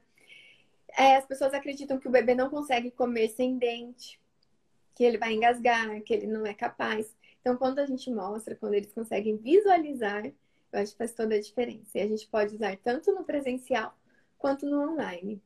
é, 0.97 1.15
as 1.15 1.25
pessoas 1.25 1.53
acreditam 1.53 1.97
que 1.97 2.07
o 2.07 2.11
bebê 2.11 2.35
não 2.35 2.49
consegue 2.49 2.91
comer 2.91 3.29
sem 3.29 3.57
dente, 3.57 4.19
que 4.95 5.03
ele 5.03 5.17
vai 5.17 5.33
engasgar, 5.33 6.01
que 6.01 6.13
ele 6.13 6.27
não 6.27 6.45
é 6.45 6.53
capaz. 6.53 7.15
Então, 7.43 7.57
quando 7.57 7.79
a 7.79 7.85
gente 7.85 8.09
mostra, 8.09 8.55
quando 8.55 8.73
eles 8.73 8.93
conseguem 8.93 9.35
visualizar, 9.35 10.25
eu 10.25 10.79
acho 10.79 10.93
que 10.93 10.97
faz 10.97 11.11
toda 11.11 11.35
a 11.35 11.41
diferença. 11.41 11.97
E 11.97 12.01
a 12.01 12.07
gente 12.07 12.25
pode 12.29 12.55
usar 12.55 12.77
tanto 12.77 13.11
no 13.11 13.25
presencial 13.25 13.93
quanto 14.37 14.65
no 14.65 14.81
online. 14.81 15.41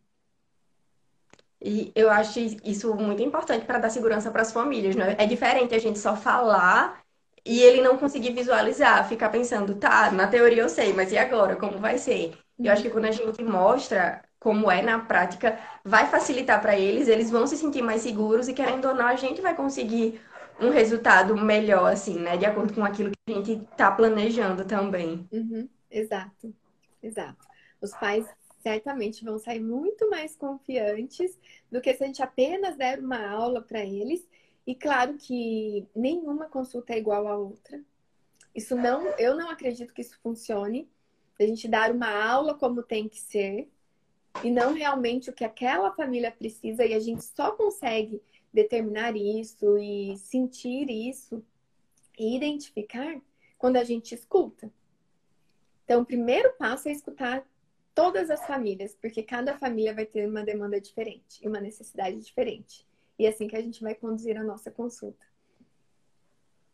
E 1.59 1.91
eu 1.95 2.07
acho 2.11 2.39
isso 2.63 2.93
muito 2.93 3.23
importante 3.23 3.65
para 3.65 3.79
dar 3.79 3.89
segurança 3.89 4.29
para 4.29 4.43
as 4.43 4.51
famílias, 4.51 4.95
né? 4.95 5.15
É 5.17 5.25
diferente 5.25 5.73
a 5.73 5.79
gente 5.79 5.97
só 5.97 6.15
falar 6.15 7.01
e 7.43 7.61
ele 7.63 7.81
não 7.81 7.97
conseguir 7.97 8.31
visualizar, 8.31 9.07
ficar 9.09 9.29
pensando, 9.29 9.73
tá, 9.73 10.11
na 10.11 10.27
teoria 10.27 10.61
eu 10.61 10.69
sei, 10.69 10.93
mas 10.93 11.11
e 11.11 11.17
agora? 11.17 11.55
Como 11.55 11.79
vai 11.79 11.97
ser? 11.97 12.37
Eu 12.59 12.71
acho 12.71 12.83
que 12.83 12.91
quando 12.91 13.05
a 13.05 13.11
gente 13.11 13.43
mostra 13.43 14.23
como 14.39 14.69
é 14.69 14.83
na 14.83 14.99
prática, 14.99 15.59
vai 15.83 16.07
facilitar 16.07 16.61
para 16.61 16.77
eles, 16.77 17.07
eles 17.07 17.31
vão 17.31 17.47
se 17.47 17.57
sentir 17.57 17.81
mais 17.81 18.01
seguros 18.03 18.47
e 18.47 18.53
querendo 18.53 18.87
ou 18.87 18.93
não, 18.95 19.07
a 19.07 19.15
gente 19.15 19.41
vai 19.41 19.55
conseguir 19.55 20.21
um 20.59 20.69
resultado 20.69 21.35
melhor, 21.35 21.91
assim, 21.91 22.19
né? 22.19 22.37
De 22.37 22.45
acordo 22.45 22.73
com 22.73 22.83
aquilo 22.83 23.11
que 23.11 23.33
a 23.33 23.35
gente 23.35 23.63
está 23.71 23.91
planejando 23.91 24.65
também. 24.65 25.27
Uhum, 25.31 25.69
exato, 25.89 26.53
exato. 27.01 27.45
Os 27.81 27.91
pais 27.91 28.25
certamente 28.61 29.23
vão 29.23 29.37
sair 29.37 29.59
muito 29.59 30.09
mais 30.09 30.35
confiantes 30.35 31.37
do 31.71 31.79
que 31.79 31.93
se 31.93 32.03
a 32.03 32.07
gente 32.07 32.21
apenas 32.21 32.75
der 32.75 32.99
uma 32.99 33.29
aula 33.29 33.61
para 33.61 33.85
eles. 33.85 34.27
E 34.65 34.75
claro 34.75 35.15
que 35.15 35.87
nenhuma 35.95 36.47
consulta 36.49 36.93
é 36.93 36.97
igual 36.97 37.27
à 37.27 37.37
outra. 37.37 37.81
Isso 38.53 38.75
não, 38.75 39.07
eu 39.17 39.35
não 39.35 39.49
acredito 39.49 39.93
que 39.93 40.01
isso 40.01 40.19
funcione. 40.21 40.89
A 41.39 41.43
gente 41.43 41.67
dar 41.67 41.91
uma 41.91 42.09
aula 42.09 42.55
como 42.55 42.81
tem 42.81 43.07
que 43.07 43.19
ser 43.19 43.69
e 44.43 44.51
não 44.51 44.73
realmente 44.73 45.29
o 45.29 45.33
que 45.33 45.45
aquela 45.45 45.91
família 45.91 46.31
precisa 46.31 46.83
e 46.83 46.93
a 46.93 46.99
gente 46.99 47.23
só 47.23 47.51
consegue 47.51 48.21
determinar 48.53 49.15
isso 49.15 49.77
e 49.77 50.17
sentir 50.17 50.89
isso 50.89 51.43
e 52.17 52.35
identificar 52.35 53.19
quando 53.57 53.77
a 53.77 53.83
gente 53.83 54.13
escuta. 54.13 54.71
Então, 55.83 56.01
o 56.01 56.05
primeiro 56.05 56.53
passo 56.57 56.89
é 56.89 56.91
escutar 56.91 57.45
todas 57.93 58.29
as 58.29 58.45
famílias, 58.45 58.95
porque 59.01 59.23
cada 59.23 59.57
família 59.57 59.93
vai 59.93 60.05
ter 60.05 60.27
uma 60.27 60.43
demanda 60.43 60.79
diferente 60.79 61.39
e 61.41 61.47
uma 61.47 61.59
necessidade 61.59 62.19
diferente. 62.19 62.85
E 63.17 63.25
é 63.25 63.29
assim 63.29 63.47
que 63.47 63.55
a 63.55 63.61
gente 63.61 63.81
vai 63.81 63.95
conduzir 63.95 64.37
a 64.37 64.43
nossa 64.43 64.69
consulta. 64.69 65.25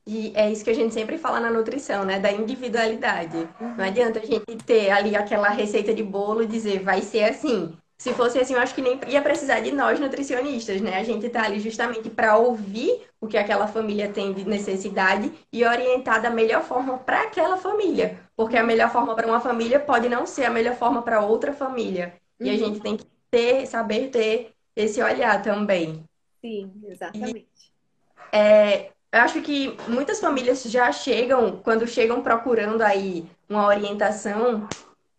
E 0.05 0.33
é 0.35 0.51
isso 0.51 0.65
que 0.65 0.69
a 0.69 0.75
gente 0.75 0.93
sempre 0.93 1.17
fala 1.17 1.39
na 1.39 1.49
nutrição, 1.49 2.03
né? 2.03 2.19
Da 2.19 2.31
individualidade. 2.31 3.37
Não 3.77 3.85
adianta 3.85 4.19
a 4.19 4.25
gente 4.25 4.57
ter 4.65 4.89
ali 4.89 5.15
aquela 5.15 5.47
receita 5.49 5.93
de 5.93 6.03
bolo 6.03 6.43
e 6.43 6.47
dizer 6.47 6.83
vai 6.83 7.01
ser 7.01 7.23
assim. 7.23 7.77
Se 7.97 8.13
fosse 8.13 8.37
assim, 8.37 8.53
eu 8.53 8.59
acho 8.59 8.75
que 8.75 8.81
nem 8.81 8.99
ia 9.07 9.21
precisar 9.21 9.61
de 9.61 9.71
nós 9.71 9.99
nutricionistas, 9.99 10.81
né? 10.81 10.97
A 10.97 11.03
gente 11.03 11.29
tá 11.29 11.43
ali 11.43 11.59
justamente 11.59 12.09
para 12.09 12.35
ouvir 12.37 13.01
o 13.21 13.27
que 13.27 13.37
aquela 13.37 13.67
família 13.67 14.09
tem 14.09 14.33
de 14.33 14.45
necessidade 14.45 15.31
e 15.51 15.63
orientar 15.63 16.21
da 16.21 16.29
melhor 16.29 16.63
forma 16.63 16.97
para 16.97 17.21
aquela 17.21 17.55
família. 17.55 18.19
Porque 18.35 18.57
a 18.57 18.63
melhor 18.63 18.91
forma 18.91 19.15
para 19.15 19.27
uma 19.27 19.39
família 19.39 19.79
pode 19.79 20.09
não 20.09 20.25
ser 20.25 20.45
a 20.45 20.49
melhor 20.49 20.75
forma 20.75 21.01
para 21.01 21.21
outra 21.21 21.53
família. 21.53 22.13
E 22.39 22.49
a 22.49 22.53
uhum. 22.53 22.59
gente 22.59 22.79
tem 22.81 22.97
que 22.97 23.05
ter, 23.31 23.65
saber 23.67 24.09
ter 24.09 24.51
esse 24.75 25.01
olhar 25.01 25.41
também. 25.41 26.03
Sim, 26.41 26.71
exatamente. 26.85 27.37
E, 27.39 28.35
é, 28.35 28.91
eu 29.13 29.19
acho 29.19 29.41
que 29.41 29.77
muitas 29.87 30.19
famílias 30.19 30.63
já 30.63 30.91
chegam, 30.91 31.61
quando 31.63 31.87
chegam 31.87 32.21
procurando 32.23 32.81
aí 32.81 33.25
uma 33.47 33.67
orientação, 33.67 34.67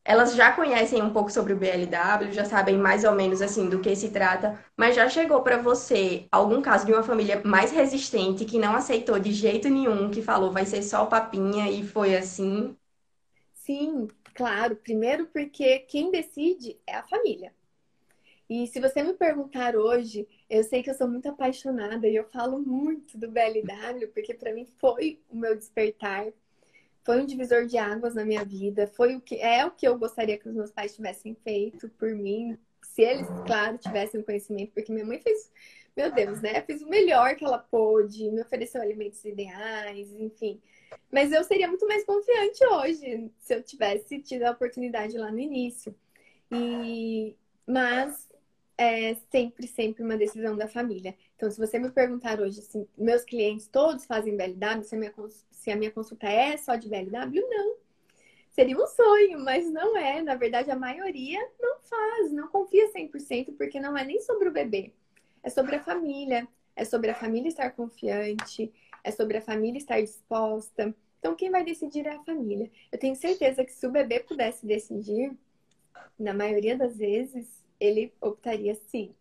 elas 0.05 0.34
já 0.34 0.52
conhecem 0.52 1.02
um 1.02 1.11
pouco 1.12 1.30
sobre 1.32 1.52
o 1.52 1.57
BLW, 1.57 2.32
já 2.32 2.44
sabem 2.44 2.76
mais 2.78 3.05
ou 3.05 3.12
menos 3.14 3.40
assim 3.42 3.68
do 3.68 3.80
que 3.80 3.94
se 3.96 4.11
trata, 4.11 4.59
mas 4.76 4.94
já 4.96 5.09
chegou 5.09 5.42
para 5.42 5.59
você 5.59 6.26
algum 6.32 6.61
caso 6.62 6.86
de 6.86 6.92
uma 6.92 7.02
família 7.02 7.40
mais 7.44 7.72
resistente 7.72 8.44
que 8.44 8.59
não 8.59 8.74
aceitou 8.76 9.18
de 9.18 9.32
jeito 9.32 9.68
nenhum, 9.68 10.11
que 10.11 10.22
falou 10.22 10.50
vai 10.52 10.66
ser 10.66 10.82
só 10.82 11.07
papinha 11.07 11.70
e 11.70 11.86
foi 11.86 12.16
assim? 12.16 12.76
Sim, 13.55 14.09
claro. 14.34 14.76
Primeiro 14.76 15.26
porque 15.26 15.80
quem 15.80 16.11
decide 16.11 16.78
é 16.86 16.94
a 16.96 17.07
família. 17.07 17.55
E 18.48 18.66
se 18.68 18.80
você 18.80 19.02
me 19.02 19.14
perguntar 19.14 19.76
hoje, 19.76 20.28
eu 20.50 20.64
sei 20.64 20.82
que 20.82 20.90
eu 20.90 20.94
sou 20.94 21.09
muito 21.09 21.28
apaixonada 21.28 22.09
e 22.09 22.16
eu 22.16 22.24
falo 22.30 22.61
muito 22.61 23.18
do 23.18 23.30
BLW, 23.30 24.09
porque 24.09 24.34
para 24.34 24.52
mim 24.55 24.66
foi 24.66 25.20
o 25.30 25.36
meu 25.36 25.57
despertar, 25.57 26.26
foi 27.05 27.20
um 27.20 27.26
divisor 27.26 27.66
de 27.66 27.76
águas 27.76 28.14
na 28.14 28.24
minha 28.24 28.44
vida, 28.44 28.86
foi 28.86 29.14
o 29.14 29.20
que 29.20 29.36
é 29.36 29.64
o 29.64 29.70
que 29.70 29.86
eu 29.86 29.98
gostaria 29.98 30.38
que 30.38 30.48
os 30.48 30.55
meus 30.55 30.70
pais 30.70 30.94
tivessem 30.94 31.36
feito 31.44 31.88
por 31.90 32.14
mim, 32.14 32.59
se 32.82 33.02
eles, 33.02 33.26
claro, 33.46 33.76
tivessem 33.78 34.22
conhecimento, 34.22 34.72
porque 34.72 34.92
minha 34.92 35.05
mãe 35.05 35.20
fez, 35.20 35.50
meu 35.96 36.11
Deus, 36.12 36.40
né? 36.40 36.61
Fez 36.62 36.82
o 36.82 36.88
melhor 36.88 37.36
que 37.36 37.44
ela 37.44 37.59
pôde, 37.59 38.30
me 38.30 38.40
ofereceu 38.40 38.80
alimentos 38.80 39.24
ideais, 39.24 40.12
enfim. 40.14 40.61
Mas 41.11 41.30
eu 41.32 41.44
seria 41.44 41.68
muito 41.68 41.86
mais 41.86 42.05
confiante 42.05 42.64
hoje 42.66 43.30
se 43.38 43.55
eu 43.55 43.62
tivesse 43.62 44.18
tido 44.20 44.44
a 44.44 44.52
oportunidade 44.52 45.16
lá 45.18 45.30
no 45.30 45.38
início. 45.38 45.94
E 46.50 47.36
mas 47.66 48.28
é 48.76 49.14
sempre, 49.30 49.66
sempre 49.66 50.02
uma 50.02 50.16
decisão 50.16 50.57
da 50.57 50.68
família. 50.68 51.14
Então, 51.36 51.50
se 51.50 51.59
você 51.59 51.78
me 51.78 51.90
perguntar 51.90 52.40
hoje 52.40 52.61
assim, 52.61 52.86
meus 52.96 53.22
clientes 53.22 53.66
todos 53.68 54.05
fazem 54.05 54.36
BLW, 54.36 54.82
se 54.82 54.94
a 54.94 54.98
minha, 54.98 55.12
se 55.65 55.71
a 55.71 55.77
minha 55.77 55.91
consulta 55.91 56.29
é 56.29 56.59
só 56.59 56.77
de 56.77 56.91
BLW, 56.91 57.41
não. 57.49 57.77
Seria 58.51 58.77
um 58.77 58.87
sonho, 58.87 59.41
mas 59.41 59.69
não 59.73 59.97
é. 59.97 60.21
Na 60.21 60.35
verdade, 60.35 60.71
a 60.71 60.77
maioria 60.77 61.41
não 61.59 61.79
faz, 61.81 62.31
não 62.33 62.49
confia 62.49 62.93
100%, 62.93 63.57
porque 63.57 63.81
não 63.81 63.97
é 63.97 64.05
nem 64.05 64.21
sobre 64.21 64.47
o 64.47 64.53
bebê. 64.53 64.93
É 65.43 65.49
sobre 65.49 65.77
a 65.77 65.83
família. 65.83 66.47
É 66.77 66.85
sobre 66.85 67.11
a 67.11 67.15
família 67.15 67.49
estar 67.49 67.71
confiante, 67.71 68.71
é 69.03 69.11
sobre 69.11 69.39
a 69.39 69.41
família 69.41 69.79
estar 69.79 70.01
disposta. 70.01 70.95
Então, 71.19 71.35
quem 71.35 71.51
vai 71.51 71.65
decidir 71.65 72.07
é 72.07 72.11
a 72.11 72.25
família. 72.25 72.71
Eu 72.93 72.99
tenho 72.99 73.17
certeza 73.17 73.65
que 73.65 73.73
se 73.73 73.87
o 73.87 73.91
bebê 73.91 74.21
pudesse 74.21 74.67
decidir, 74.67 75.33
na 76.19 76.35
maioria 76.35 76.77
das 76.77 76.99
vezes, 76.99 77.65
ele 77.81 78.12
optaria 78.21 78.75
sim 78.75 79.15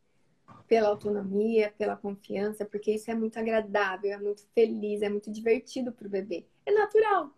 pela 0.67 0.89
autonomia, 0.89 1.73
pela 1.77 1.95
confiança, 1.95 2.65
porque 2.65 2.91
isso 2.91 3.09
é 3.11 3.15
muito 3.15 3.37
agradável, 3.37 4.11
é 4.11 4.17
muito 4.17 4.45
feliz, 4.53 5.01
é 5.01 5.09
muito 5.09 5.31
divertido 5.31 5.91
para 5.91 6.07
o 6.07 6.09
bebê. 6.09 6.45
É 6.65 6.71
natural. 6.71 7.31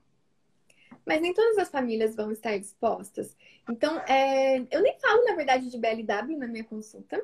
Mas 1.05 1.21
nem 1.21 1.33
todas 1.33 1.57
as 1.57 1.69
famílias 1.69 2.15
vão 2.15 2.31
estar 2.31 2.57
dispostas. 2.57 3.35
Então, 3.69 3.99
é... 4.07 4.59
eu 4.71 4.81
nem 4.81 4.97
falo, 4.99 5.23
na 5.25 5.35
verdade, 5.35 5.69
de 5.69 5.77
BLW 5.77 6.37
na 6.37 6.47
minha 6.47 6.63
consulta, 6.63 7.23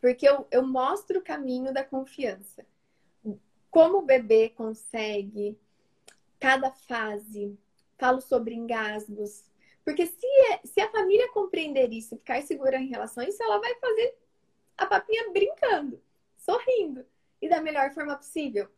porque 0.00 0.28
eu, 0.28 0.46
eu 0.50 0.66
mostro 0.66 1.20
o 1.20 1.22
caminho 1.22 1.72
da 1.72 1.84
confiança. 1.84 2.66
Como 3.70 3.98
o 3.98 4.06
bebê 4.06 4.50
consegue, 4.50 5.56
cada 6.38 6.70
fase, 6.72 7.56
falo 7.96 8.20
sobre 8.20 8.54
engasgos, 8.54 9.44
porque 9.84 10.06
se, 10.06 10.26
é, 10.50 10.60
se 10.64 10.80
a 10.80 10.90
família 10.90 11.32
compreender 11.32 11.92
isso 11.92 12.16
ficar 12.16 12.42
segura 12.42 12.76
em 12.76 12.88
relação 12.88 13.22
a 13.22 13.28
isso, 13.28 13.42
ela 13.42 13.58
vai 13.58 13.74
fazer 13.76 14.14
a 14.82 14.86
papinha 14.86 15.30
brincando, 15.30 16.00
sorrindo 16.36 17.04
e 17.40 17.48
da 17.48 17.60
melhor 17.60 17.90
forma 17.92 18.16
possível. 18.16 18.68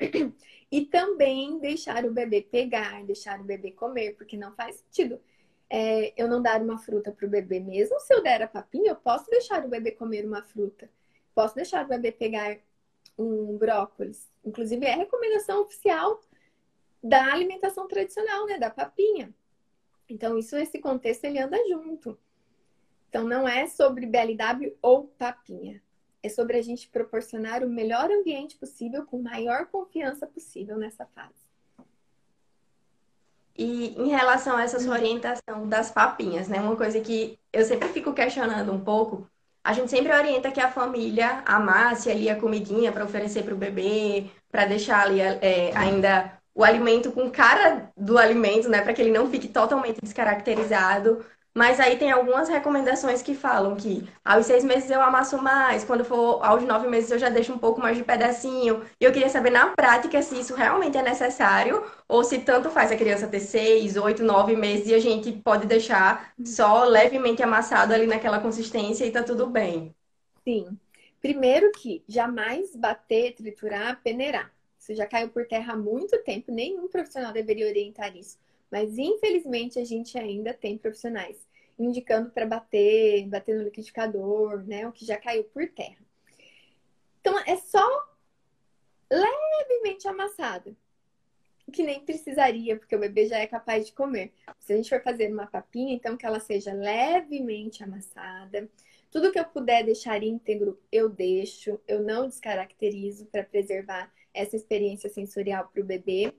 E 0.68 0.84
também 0.84 1.60
deixar 1.60 2.04
o 2.04 2.10
bebê 2.10 2.42
pegar, 2.42 3.04
deixar 3.04 3.40
o 3.40 3.44
bebê 3.44 3.70
comer, 3.70 4.16
porque 4.16 4.36
não 4.36 4.52
faz 4.52 4.74
sentido 4.74 5.20
é, 5.68 6.12
eu 6.16 6.28
não 6.28 6.40
dar 6.40 6.62
uma 6.62 6.78
fruta 6.78 7.12
para 7.12 7.26
o 7.26 7.30
bebê 7.30 7.60
mesmo. 7.60 7.98
Se 8.00 8.14
eu 8.14 8.22
der 8.22 8.42
a 8.42 8.48
papinha, 8.48 8.90
eu 8.90 8.96
posso 8.96 9.28
deixar 9.30 9.64
o 9.64 9.68
bebê 9.68 9.90
comer 9.90 10.24
uma 10.24 10.42
fruta. 10.42 10.88
Posso 11.34 11.54
deixar 11.54 11.84
o 11.84 11.88
bebê 11.88 12.12
pegar 12.12 12.58
um 13.18 13.56
brócolis. 13.56 14.30
Inclusive, 14.44 14.86
é 14.86 14.92
a 14.92 14.96
recomendação 14.96 15.62
oficial 15.62 16.20
da 17.02 17.32
alimentação 17.32 17.86
tradicional, 17.88 18.46
né? 18.46 18.58
Da 18.58 18.70
papinha. 18.70 19.34
Então, 20.08 20.38
isso, 20.38 20.56
esse 20.56 20.78
contexto, 20.78 21.24
ele 21.24 21.38
anda 21.38 21.58
junto. 21.68 22.18
Então, 23.16 23.26
não 23.26 23.48
é 23.48 23.66
sobre 23.66 24.04
BLW 24.04 24.76
ou 24.82 25.04
papinha. 25.18 25.80
É 26.22 26.28
sobre 26.28 26.58
a 26.58 26.62
gente 26.62 26.86
proporcionar 26.86 27.64
o 27.64 27.66
melhor 27.66 28.10
ambiente 28.10 28.56
possível 28.56 29.06
com 29.06 29.22
maior 29.22 29.64
confiança 29.68 30.26
possível 30.26 30.76
nessa 30.76 31.06
fase. 31.06 31.48
E 33.56 33.94
em 33.98 34.10
relação 34.10 34.54
a 34.54 34.64
essa 34.64 34.78
sua 34.78 34.96
orientação 34.96 35.66
das 35.66 35.90
papinhas, 35.90 36.46
né? 36.46 36.60
Uma 36.60 36.76
coisa 36.76 37.00
que 37.00 37.38
eu 37.50 37.64
sempre 37.64 37.88
fico 37.88 38.12
questionando 38.12 38.70
um 38.70 38.84
pouco, 38.84 39.26
a 39.64 39.72
gente 39.72 39.90
sempre 39.90 40.12
orienta 40.12 40.50
que 40.50 40.60
a 40.60 40.70
família 40.70 41.42
amasse 41.46 42.10
ali 42.10 42.28
a 42.28 42.38
comidinha 42.38 42.92
para 42.92 43.06
oferecer 43.06 43.44
para 43.44 43.54
o 43.54 43.56
bebê, 43.56 44.26
para 44.50 44.66
deixar 44.66 45.06
ali 45.06 45.22
é, 45.22 45.74
ainda 45.74 46.38
o 46.54 46.62
alimento 46.62 47.10
com 47.12 47.30
cara 47.30 47.90
do 47.96 48.18
alimento, 48.18 48.68
né, 48.68 48.82
para 48.82 48.92
que 48.92 49.00
ele 49.00 49.10
não 49.10 49.30
fique 49.30 49.48
totalmente 49.48 50.00
descaracterizado. 50.02 51.24
Mas 51.56 51.80
aí 51.80 51.96
tem 51.96 52.10
algumas 52.10 52.50
recomendações 52.50 53.22
que 53.22 53.34
falam 53.34 53.76
que 53.76 54.06
aos 54.22 54.44
seis 54.44 54.62
meses 54.62 54.90
eu 54.90 55.00
amasso 55.00 55.42
mais, 55.42 55.84
quando 55.84 56.04
for 56.04 56.44
aos 56.44 56.62
nove 56.64 56.86
meses 56.86 57.10
eu 57.10 57.18
já 57.18 57.30
deixo 57.30 57.50
um 57.50 57.56
pouco 57.56 57.80
mais 57.80 57.96
de 57.96 58.04
pedacinho. 58.04 58.84
E 59.00 59.04
eu 59.06 59.10
queria 59.10 59.30
saber 59.30 59.48
na 59.48 59.68
prática 59.68 60.20
se 60.20 60.38
isso 60.38 60.54
realmente 60.54 60.98
é 60.98 61.02
necessário 61.02 61.82
ou 62.06 62.22
se 62.22 62.40
tanto 62.40 62.68
faz 62.68 62.92
a 62.92 62.96
criança 62.96 63.26
ter 63.26 63.40
seis, 63.40 63.96
oito, 63.96 64.22
nove 64.22 64.54
meses 64.54 64.88
e 64.88 64.94
a 64.94 64.98
gente 64.98 65.32
pode 65.32 65.66
deixar 65.66 66.34
só 66.44 66.84
levemente 66.84 67.42
amassado 67.42 67.94
ali 67.94 68.06
naquela 68.06 68.38
consistência 68.38 69.06
e 69.06 69.10
tá 69.10 69.22
tudo 69.22 69.46
bem. 69.46 69.94
Sim. 70.44 70.78
Primeiro 71.22 71.72
que 71.72 72.04
jamais 72.06 72.76
bater, 72.76 73.32
triturar, 73.32 73.98
peneirar. 74.04 74.52
Isso 74.78 74.94
já 74.94 75.06
caiu 75.06 75.30
por 75.30 75.46
terra 75.46 75.72
há 75.72 75.76
muito 75.76 76.22
tempo, 76.22 76.52
nenhum 76.52 76.86
profissional 76.86 77.32
deveria 77.32 77.66
orientar 77.66 78.14
isso. 78.14 78.36
Mas 78.70 78.98
infelizmente 78.98 79.78
a 79.78 79.84
gente 79.86 80.18
ainda 80.18 80.52
tem 80.52 80.76
profissionais 80.76 81.45
indicando 81.78 82.30
para 82.30 82.46
bater, 82.46 83.26
bater 83.28 83.54
no 83.56 83.64
liquidificador, 83.64 84.64
né? 84.66 84.86
O 84.86 84.92
que 84.92 85.04
já 85.04 85.16
caiu 85.16 85.44
por 85.44 85.68
terra. 85.68 86.04
Então 87.20 87.38
é 87.40 87.56
só 87.56 87.84
levemente 89.10 90.06
amassado. 90.08 90.76
Que 91.72 91.82
nem 91.82 92.00
precisaria, 92.00 92.76
porque 92.78 92.94
o 92.94 93.00
bebê 93.00 93.26
já 93.26 93.38
é 93.38 93.46
capaz 93.46 93.86
de 93.86 93.92
comer. 93.92 94.32
Se 94.60 94.72
a 94.72 94.76
gente 94.76 94.88
for 94.88 95.02
fazer 95.02 95.32
uma 95.32 95.46
papinha, 95.46 95.94
então 95.94 96.16
que 96.16 96.24
ela 96.24 96.38
seja 96.38 96.72
levemente 96.72 97.82
amassada. 97.82 98.68
Tudo 99.10 99.32
que 99.32 99.38
eu 99.38 99.44
puder 99.44 99.84
deixar 99.84 100.22
íntegro, 100.22 100.80
eu 100.92 101.08
deixo. 101.08 101.80
Eu 101.88 102.00
não 102.02 102.28
descaracterizo 102.28 103.26
para 103.26 103.42
preservar 103.42 104.12
essa 104.32 104.54
experiência 104.54 105.10
sensorial 105.10 105.68
para 105.72 105.82
o 105.82 105.84
bebê. 105.84 106.32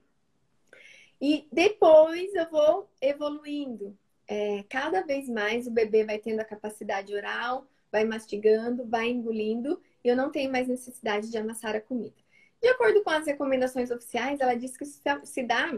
E 1.20 1.46
depois 1.52 2.34
eu 2.34 2.48
vou 2.48 2.88
evoluindo. 3.00 3.96
É, 4.28 4.62
cada 4.68 5.00
vez 5.00 5.26
mais 5.26 5.66
o 5.66 5.70
bebê 5.70 6.04
vai 6.04 6.18
tendo 6.18 6.40
a 6.40 6.44
capacidade 6.44 7.14
oral, 7.14 7.66
vai 7.90 8.04
mastigando, 8.04 8.84
vai 8.84 9.08
engolindo, 9.08 9.80
e 10.04 10.08
eu 10.08 10.14
não 10.14 10.30
tenho 10.30 10.52
mais 10.52 10.68
necessidade 10.68 11.30
de 11.30 11.38
amassar 11.38 11.74
a 11.74 11.80
comida. 11.80 12.14
De 12.60 12.68
acordo 12.68 13.02
com 13.02 13.10
as 13.10 13.26
recomendações 13.26 13.90
oficiais, 13.90 14.40
ela 14.40 14.54
diz 14.54 14.76
que 14.76 14.84
isso 14.84 15.00
se 15.24 15.42
dá 15.42 15.72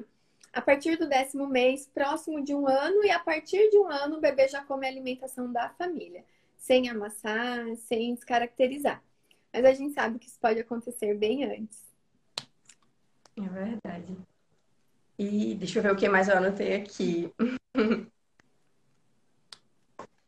a 0.53 0.61
partir 0.61 0.96
do 0.96 1.09
décimo 1.09 1.46
mês, 1.46 1.86
próximo 1.86 2.42
de 2.42 2.53
um 2.53 2.66
ano, 2.66 3.05
e 3.05 3.11
a 3.11 3.20
partir 3.20 3.70
de 3.70 3.78
um 3.78 3.88
ano 3.88 4.16
o 4.16 4.20
bebê 4.20 4.48
já 4.48 4.64
come 4.64 4.84
a 4.86 4.90
alimentação 4.90 5.53
da 5.53 5.68
família, 5.70 6.24
sem 6.57 6.88
amassar, 6.88 7.64
sem 7.76 8.14
descaracterizar. 8.14 9.01
Mas 9.53 9.64
a 9.64 9.72
gente 9.72 9.94
sabe 9.94 10.18
que 10.18 10.26
isso 10.26 10.38
pode 10.40 10.59
acontecer 10.59 11.14
bem 11.14 11.44
antes. 11.44 11.78
É 13.36 13.48
verdade. 13.48 14.16
E 15.18 15.55
deixa 15.55 15.78
eu 15.78 15.82
ver 15.82 15.92
o 15.92 15.96
que 15.96 16.09
mais 16.09 16.28
eu 16.28 16.36
anotei 16.36 16.74
aqui. 16.74 17.32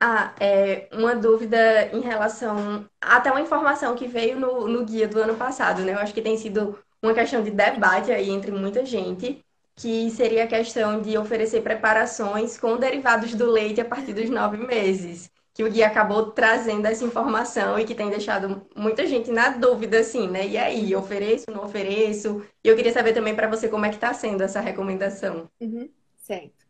Ah, 0.05 0.35
é 0.41 0.89
uma 0.91 1.15
dúvida 1.15 1.87
em 1.93 2.01
relação. 2.01 2.85
Até 3.01 3.31
uma 3.31 3.41
informação 3.41 3.95
que 3.95 4.09
veio 4.09 4.37
no, 4.37 4.67
no 4.67 4.85
guia 4.85 5.07
do 5.07 5.21
ano 5.21 5.37
passado, 5.37 5.83
né? 5.83 5.93
Eu 5.93 5.99
acho 5.99 6.13
que 6.13 6.21
tem 6.21 6.37
sido 6.37 6.77
uma 7.01 7.15
questão 7.15 7.41
de 7.41 7.53
debate 7.53 8.11
aí 8.11 8.29
entre 8.29 8.51
muita 8.51 8.85
gente, 8.85 9.41
que 9.77 10.11
seria 10.11 10.43
a 10.43 10.49
questão 10.49 11.01
de 11.01 11.17
oferecer 11.17 11.63
preparações 11.63 12.59
com 12.59 12.77
derivados 12.77 13.33
do 13.37 13.49
leite 13.49 13.81
a 13.81 13.85
partir 13.85 14.13
dos 14.13 14.29
nove 14.29 14.57
meses. 14.57 15.31
Que 15.55 15.63
o 15.63 15.71
guia 15.71 15.87
acabou 15.87 16.33
trazendo 16.33 16.87
essa 16.87 17.05
informação 17.05 17.79
e 17.79 17.85
que 17.85 17.95
tem 17.95 18.11
deixado 18.11 18.67
muita 18.75 19.07
gente 19.07 19.31
na 19.31 19.51
dúvida, 19.51 20.01
assim, 20.01 20.27
né? 20.27 20.49
E 20.49 20.59
aí, 20.59 20.97
ofereço, 20.97 21.49
não 21.49 21.63
ofereço? 21.63 22.45
E 22.65 22.67
eu 22.67 22.75
queria 22.75 22.93
saber 22.93 23.13
também 23.13 23.37
para 23.37 23.47
você 23.47 23.69
como 23.69 23.87
é 23.87 23.89
que 23.89 23.95
está 23.95 24.13
sendo 24.13 24.43
essa 24.43 24.59
recomendação. 24.59 25.49
Uhum, 25.61 25.89
certo. 26.19 26.67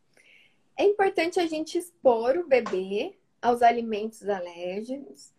É 0.76 0.84
importante 0.84 1.40
a 1.40 1.46
gente 1.46 1.78
expor 1.78 2.36
o 2.36 2.46
bebê 2.46 3.14
aos 3.42 3.60
alimentos 3.60 4.28
alérgicos 4.28 5.32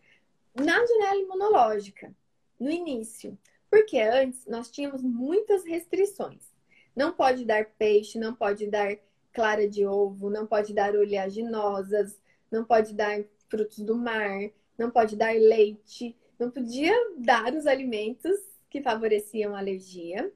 na 0.54 0.86
janela 0.86 1.20
imunológica, 1.20 2.14
no 2.60 2.70
início. 2.70 3.36
Porque 3.70 3.98
antes 3.98 4.46
nós 4.46 4.70
tínhamos 4.70 5.02
muitas 5.02 5.64
restrições. 5.64 6.52
Não 6.94 7.12
pode 7.12 7.44
dar 7.44 7.64
peixe, 7.76 8.18
não 8.18 8.34
pode 8.34 8.68
dar 8.68 8.96
clara 9.32 9.68
de 9.68 9.84
ovo, 9.84 10.30
não 10.30 10.46
pode 10.46 10.72
dar 10.72 10.94
oleaginosas, 10.94 12.20
não 12.50 12.64
pode 12.64 12.94
dar 12.94 13.24
frutos 13.48 13.80
do 13.80 13.96
mar, 13.96 14.50
não 14.78 14.90
pode 14.90 15.16
dar 15.16 15.34
leite, 15.34 16.16
não 16.38 16.50
podia 16.50 16.94
dar 17.18 17.52
os 17.52 17.66
alimentos 17.66 18.38
que 18.70 18.80
favoreciam 18.80 19.56
alergia 19.56 20.32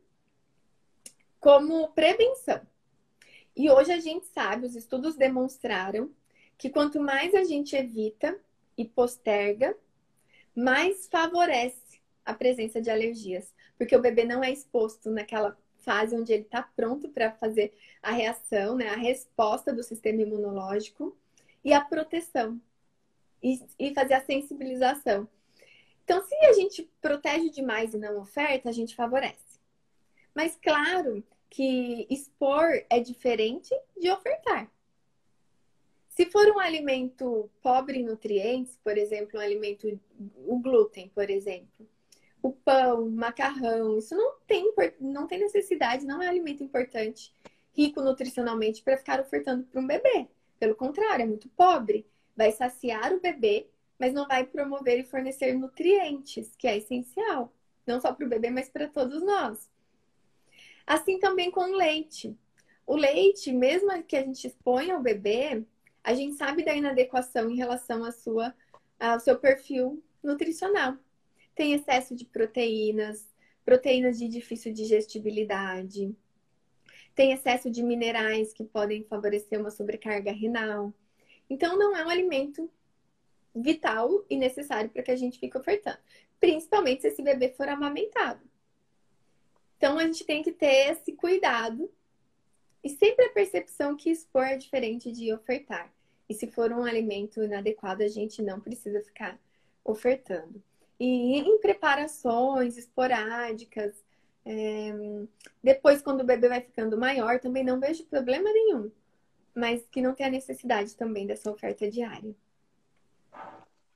como 1.39 1.89
prevenção. 1.93 2.61
E 3.55 3.71
hoje 3.71 3.93
a 3.93 4.01
gente 4.01 4.27
sabe, 4.27 4.67
os 4.67 4.75
estudos 4.75 5.17
demonstraram 5.17 6.11
que 6.59 6.69
quanto 6.69 7.01
mais 7.01 7.35
a 7.35 7.45
gente 7.45 7.77
evita 7.77 8.39
e 8.77 8.85
posterga, 8.85 9.77
mais 10.55 11.07
favorece 11.07 12.01
a 12.25 12.35
presença 12.35 12.81
de 12.81 12.91
alergias, 12.91 13.55
porque 13.79 13.97
o 13.97 14.03
bebê 14.03 14.25
não 14.25 14.43
é 14.43 14.51
exposto 14.51 15.09
naquela 15.09 15.57
fase 15.79 16.17
onde 16.17 16.33
ele 16.33 16.43
está 16.43 16.63
pronto 16.63 17.09
para 17.09 17.33
fazer 17.33 17.73
a 18.03 18.11
reação, 18.11 18.77
né, 18.77 18.89
a 18.89 18.97
resposta 18.97 19.73
do 19.73 19.83
sistema 19.83 20.21
imunológico 20.21 21.17
e 21.65 21.73
a 21.73 21.81
proteção 21.81 22.61
e, 23.43 23.63
e 23.79 23.95
fazer 23.95 24.15
a 24.15 24.25
sensibilização. 24.25 25.29
Então, 26.05 26.23
se 26.23 26.35
a 26.35 26.53
gente 26.55 26.91
protege 27.01 27.51
demais 27.51 27.95
e 27.95 27.99
não 27.99 28.19
oferta, 28.19 28.69
a 28.69 28.73
gente 28.73 28.97
favorece. 28.97 29.61
Mas 30.35 30.59
claro 30.61 31.23
que 31.49 32.07
expor 32.11 32.69
é 32.91 32.99
diferente 32.99 33.75
de 33.97 34.11
ofertar. 34.11 34.71
Se 36.19 36.27
for 36.27 36.49
um 36.49 36.59
alimento 36.59 37.49
pobre 37.63 38.01
em 38.01 38.03
nutrientes, 38.03 38.77
por 38.83 38.99
exemplo, 38.99 39.39
um 39.39 39.41
alimento, 39.41 40.01
o 40.49 40.59
glúten, 40.59 41.09
por 41.15 41.31
exemplo, 41.31 41.89
o 42.43 42.51
pão, 42.51 43.05
o 43.05 43.09
macarrão, 43.13 43.97
isso 43.97 44.17
não 44.17 44.35
tem, 44.45 44.75
não 44.99 45.29
tem 45.29 45.39
necessidade, 45.39 46.05
não 46.05 46.21
é 46.21 46.27
um 46.27 46.31
alimento 46.31 46.65
importante, 46.65 47.33
rico 47.73 48.03
nutricionalmente 48.03 48.83
para 48.83 48.97
ficar 48.97 49.21
ofertando 49.21 49.63
para 49.63 49.81
um 49.81 49.87
bebê. 49.87 50.27
Pelo 50.59 50.75
contrário, 50.75 51.23
é 51.23 51.27
muito 51.27 51.49
pobre. 51.51 52.05
Vai 52.37 52.51
saciar 52.51 53.13
o 53.13 53.21
bebê, 53.21 53.69
mas 53.97 54.13
não 54.13 54.27
vai 54.27 54.45
promover 54.45 54.99
e 54.99 55.05
fornecer 55.05 55.55
nutrientes, 55.55 56.53
que 56.57 56.67
é 56.67 56.79
essencial, 56.79 57.53
não 57.87 58.01
só 58.01 58.13
para 58.13 58.27
o 58.27 58.29
bebê, 58.29 58.51
mas 58.51 58.69
para 58.69 58.89
todos 58.89 59.23
nós. 59.23 59.71
Assim 60.85 61.21
também 61.21 61.49
com 61.49 61.61
o 61.61 61.77
leite. 61.77 62.37
O 62.85 62.97
leite, 62.97 63.53
mesmo 63.53 64.03
que 64.03 64.17
a 64.17 64.23
gente 64.25 64.49
exponha 64.49 64.97
ao 64.97 65.01
bebê, 65.01 65.65
a 66.09 66.15
gente 66.15 66.37
sabe 66.37 66.65
da 66.65 66.75
inadequação 66.75 67.51
em 67.51 67.57
relação 67.57 68.03
à 68.03 68.11
sua, 68.11 68.55
ao 68.99 69.21
seu 69.21 69.39
perfil 69.39 70.03
nutricional. 70.23 70.97
Tem 71.55 71.75
excesso 71.75 72.17
de 72.17 72.25
proteínas, 72.25 73.29
proteínas 73.63 74.19
de 74.19 74.27
difícil 74.27 74.73
digestibilidade, 74.73 76.17
tem 77.15 77.33
excesso 77.33 77.71
de 77.71 77.83
minerais 77.83 78.55
que 78.55 78.65
podem 78.65 79.05
favorecer 79.05 79.61
uma 79.61 79.71
sobrecarga 79.71 80.33
renal. 80.33 80.95
Então, 81.51 81.77
não 81.77 81.95
é 81.95 82.03
um 82.03 82.09
alimento 82.09 82.71
vital 83.55 84.25
e 84.31 84.37
necessário 84.39 84.89
para 84.89 85.03
que 85.03 85.11
a 85.11 85.17
gente 85.17 85.39
fique 85.39 85.59
ofertando, 85.59 85.99
principalmente 86.41 87.03
se 87.03 87.09
esse 87.09 87.21
bebê 87.21 87.51
for 87.51 87.69
amamentado. 87.69 88.41
Então, 89.77 89.99
a 89.99 90.07
gente 90.07 90.25
tem 90.25 90.43
que 90.43 90.53
ter 90.53 90.91
esse 90.91 91.13
cuidado 91.13 91.93
e 92.83 92.89
sempre 92.89 93.27
a 93.27 93.31
percepção 93.31 93.95
que 93.95 94.09
expor 94.09 94.45
é 94.45 94.57
diferente 94.57 95.13
de 95.13 95.31
ofertar. 95.35 95.98
E 96.29 96.35
se 96.35 96.47
for 96.47 96.71
um 96.73 96.85
alimento 96.85 97.43
inadequado, 97.43 98.03
a 98.03 98.09
gente 98.09 98.43
não 98.43 98.61
precisa 98.61 99.01
ficar 99.03 99.39
ofertando. 99.85 100.63
E 101.01 101.39
em 101.39 101.59
preparações 101.59 102.77
esporádicas, 102.77 104.05
é... 104.45 104.93
depois, 105.63 106.03
quando 106.03 106.21
o 106.21 106.27
bebê 106.27 106.49
vai 106.49 106.61
ficando 106.61 106.99
maior, 106.99 107.39
também 107.39 107.65
não 107.65 107.81
vejo 107.81 108.05
problema 108.07 108.53
nenhum. 108.53 108.91
Mas 109.55 109.87
que 109.91 110.03
não 110.03 110.15
tem 110.15 110.27
a 110.27 110.31
necessidade 110.31 110.95
também 110.95 111.27
dessa 111.27 111.51
oferta 111.51 111.91
diária. 111.91 112.35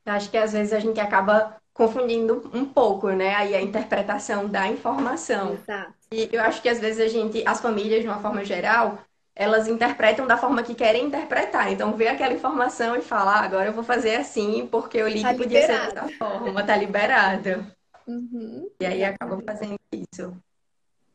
Acho 0.04 0.30
que 0.30 0.36
às 0.36 0.52
vezes 0.52 0.72
a 0.72 0.80
gente 0.80 0.98
acaba 0.98 1.60
confundindo 1.72 2.50
um 2.52 2.64
pouco, 2.64 3.10
né? 3.10 3.34
Aí 3.34 3.54
a 3.54 3.62
interpretação 3.62 4.48
da 4.48 4.66
informação. 4.68 5.54
Exato. 5.54 5.94
E 6.10 6.28
eu 6.32 6.42
acho 6.42 6.60
que 6.60 6.68
às 6.68 6.80
vezes 6.80 7.00
a 7.00 7.08
gente, 7.08 7.46
as 7.46 7.60
famílias, 7.60 8.02
de 8.02 8.08
uma 8.08 8.20
forma 8.20 8.44
geral, 8.44 8.98
elas 9.34 9.66
interpretam 9.66 10.26
da 10.26 10.36
forma 10.36 10.62
que 10.62 10.74
querem 10.74 11.06
interpretar. 11.06 11.72
Então, 11.72 11.96
vê 11.96 12.08
aquela 12.08 12.34
informação 12.34 12.96
e 12.96 13.00
fala, 13.00 13.36
ah, 13.36 13.44
agora 13.44 13.66
eu 13.66 13.72
vou 13.72 13.84
fazer 13.84 14.16
assim, 14.16 14.66
porque 14.66 14.98
eu 14.98 15.08
li 15.08 15.22
tá 15.22 15.32
que 15.32 15.38
podia 15.38 15.60
liberado. 15.60 15.88
ser 15.88 15.94
dessa 15.94 16.18
forma, 16.18 16.62
tá 16.64 16.76
liberado. 16.76 17.66
Uhum. 18.06 18.68
E 18.80 18.86
aí 18.86 19.04
acabam 19.04 19.40
fazendo 19.44 19.78
isso. 19.92 20.36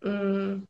Hum. 0.04 0.64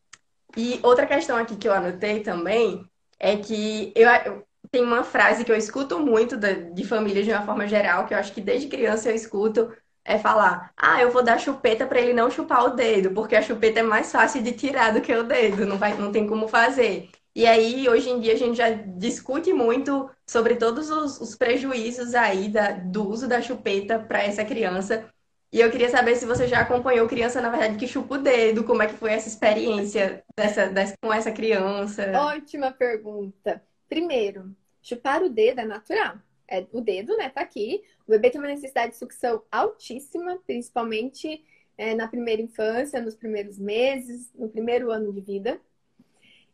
E 0.56 0.80
outra 0.84 1.06
questão 1.06 1.38
aqui 1.38 1.56
que 1.56 1.68
eu 1.68 1.74
anotei 1.74 2.22
também 2.22 2.86
é 3.20 3.38
que 3.38 3.92
eu, 3.96 4.10
eu 4.10 4.48
tem 4.72 4.84
uma 4.84 5.04
frase 5.04 5.46
que 5.46 5.52
eu 5.52 5.56
escuto 5.56 6.00
muito 6.00 6.36
de, 6.36 6.72
de 6.72 6.84
famílias 6.84 7.26
de 7.26 7.32
uma 7.32 7.46
forma 7.46 7.68
geral, 7.68 8.06
que 8.06 8.14
eu 8.14 8.18
acho 8.18 8.34
que 8.34 8.42
desde 8.42 8.68
criança 8.68 9.10
eu 9.10 9.16
escuto, 9.16 9.72
é 10.04 10.18
falar: 10.18 10.72
ah, 10.78 11.02
eu 11.02 11.12
vou 11.12 11.24
dar 11.24 11.40
chupeta 11.40 11.86
para 11.86 12.00
ele 12.00 12.14
não 12.14 12.32
chupar 12.32 12.66
o 12.66 12.70
dedo, 12.70 13.12
porque 13.12 13.36
a 13.36 13.42
chupeta 13.42 13.82
é 13.82 13.84
mais 13.84 14.12
fácil 14.12 14.42
de 14.42 14.54
tirar 14.54 14.94
do 14.94 15.02
que 15.02 15.14
o 15.14 15.24
dedo, 15.24 15.66
não, 15.66 15.78
vai, 15.78 15.94
não 15.96 16.12
tem 16.12 16.28
como 16.28 16.48
fazer. 16.48 17.10
E 17.38 17.46
aí, 17.46 17.88
hoje 17.88 18.10
em 18.10 18.20
dia, 18.20 18.34
a 18.34 18.36
gente 18.36 18.58
já 18.58 18.72
discute 18.72 19.54
muito 19.54 20.10
sobre 20.26 20.56
todos 20.56 20.90
os, 20.90 21.22
os 21.22 21.36
prejuízos 21.36 22.16
aí 22.16 22.50
da, 22.50 22.72
do 22.72 23.08
uso 23.08 23.28
da 23.28 23.40
chupeta 23.40 24.00
para 24.00 24.24
essa 24.24 24.44
criança. 24.44 25.08
E 25.54 25.60
eu 25.60 25.70
queria 25.70 25.88
saber 25.88 26.16
se 26.16 26.26
você 26.26 26.48
já 26.48 26.62
acompanhou 26.62 27.08
criança, 27.08 27.40
na 27.40 27.52
verdade, 27.52 27.78
que 27.78 27.88
chupa 27.88 28.16
o 28.16 28.18
dedo, 28.18 28.64
como 28.64 28.82
é 28.82 28.88
que 28.88 28.96
foi 28.96 29.12
essa 29.12 29.28
experiência 29.28 30.24
dessa, 30.36 30.66
dessa, 30.68 30.96
com 31.00 31.14
essa 31.14 31.32
criança? 31.32 32.12
Ótima 32.16 32.72
pergunta. 32.72 33.62
Primeiro, 33.88 34.56
chupar 34.82 35.22
o 35.22 35.30
dedo 35.30 35.62
é 35.62 35.66
natural. 35.66 36.16
É, 36.48 36.66
o 36.72 36.82
dedo, 36.82 37.16
né, 37.18 37.30
tá 37.30 37.42
aqui. 37.42 37.84
O 38.08 38.10
bebê 38.10 38.32
tem 38.32 38.42
uma 38.42 38.48
necessidade 38.48 38.94
de 38.94 38.98
sucção 38.98 39.44
altíssima, 39.52 40.40
principalmente 40.48 41.46
é, 41.78 41.94
na 41.94 42.08
primeira 42.08 42.42
infância, 42.42 43.00
nos 43.00 43.16
primeiros 43.16 43.60
meses, 43.60 44.34
no 44.34 44.50
primeiro 44.50 44.90
ano 44.92 45.14
de 45.14 45.22
vida. 45.22 45.62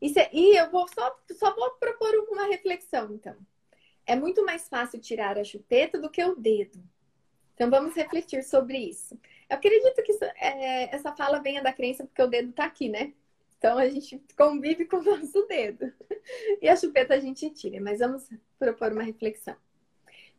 E, 0.04 0.14
e 0.34 0.58
eu 0.58 0.70
vou 0.70 0.86
só, 0.90 1.18
só 1.32 1.56
vou 1.56 1.72
propor 1.76 2.14
uma 2.30 2.46
reflexão, 2.48 3.14
então. 3.14 3.38
É 4.06 4.18
muito 4.18 4.44
mais 4.44 4.68
fácil 4.68 5.00
tirar 5.00 5.38
a 5.38 5.46
chupeta 5.46 5.98
do 5.98 6.10
que 6.10 6.22
o 6.22 6.36
dedo. 6.36 6.84
Então 7.54 7.70
vamos 7.70 7.96
refletir 7.96 8.44
sobre 8.44 8.80
isso. 8.80 9.18
Eu 9.50 9.56
acredito 9.56 10.04
que 10.04 10.12
isso, 10.12 10.26
é, 10.26 10.94
essa 10.94 11.16
fala 11.16 11.40
venha 11.40 11.64
da 11.64 11.72
crença 11.72 12.04
porque 12.04 12.22
o 12.22 12.28
dedo 12.28 12.50
está 12.50 12.66
aqui, 12.66 12.90
né? 12.90 13.14
Então 13.58 13.78
a 13.78 13.88
gente 13.88 14.22
convive 14.38 14.84
com 14.86 14.98
o 14.98 15.04
nosso 15.04 15.48
dedo. 15.48 15.94
E 16.62 16.68
a 16.68 16.76
chupeta 16.76 17.14
a 17.14 17.20
gente 17.20 17.50
tira, 17.52 17.80
mas 17.80 18.00
vamos 18.00 18.28
propor 18.60 18.92
uma 18.92 19.04
reflexão. 19.04 19.56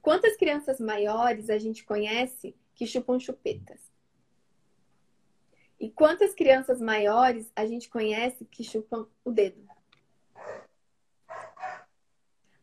Quantas 0.02 0.36
crianças 0.36 0.78
maiores 0.78 1.48
a 1.48 1.56
gente 1.56 1.84
conhece 1.84 2.54
que 2.74 2.86
chupam 2.86 3.18
chupetas? 3.18 3.80
E 5.78 5.90
quantas 5.90 6.34
crianças 6.34 6.80
maiores 6.80 7.50
a 7.54 7.66
gente 7.66 7.88
conhece 7.88 8.44
que 8.44 8.62
chupam 8.62 9.06
o 9.24 9.30
dedo? 9.30 9.66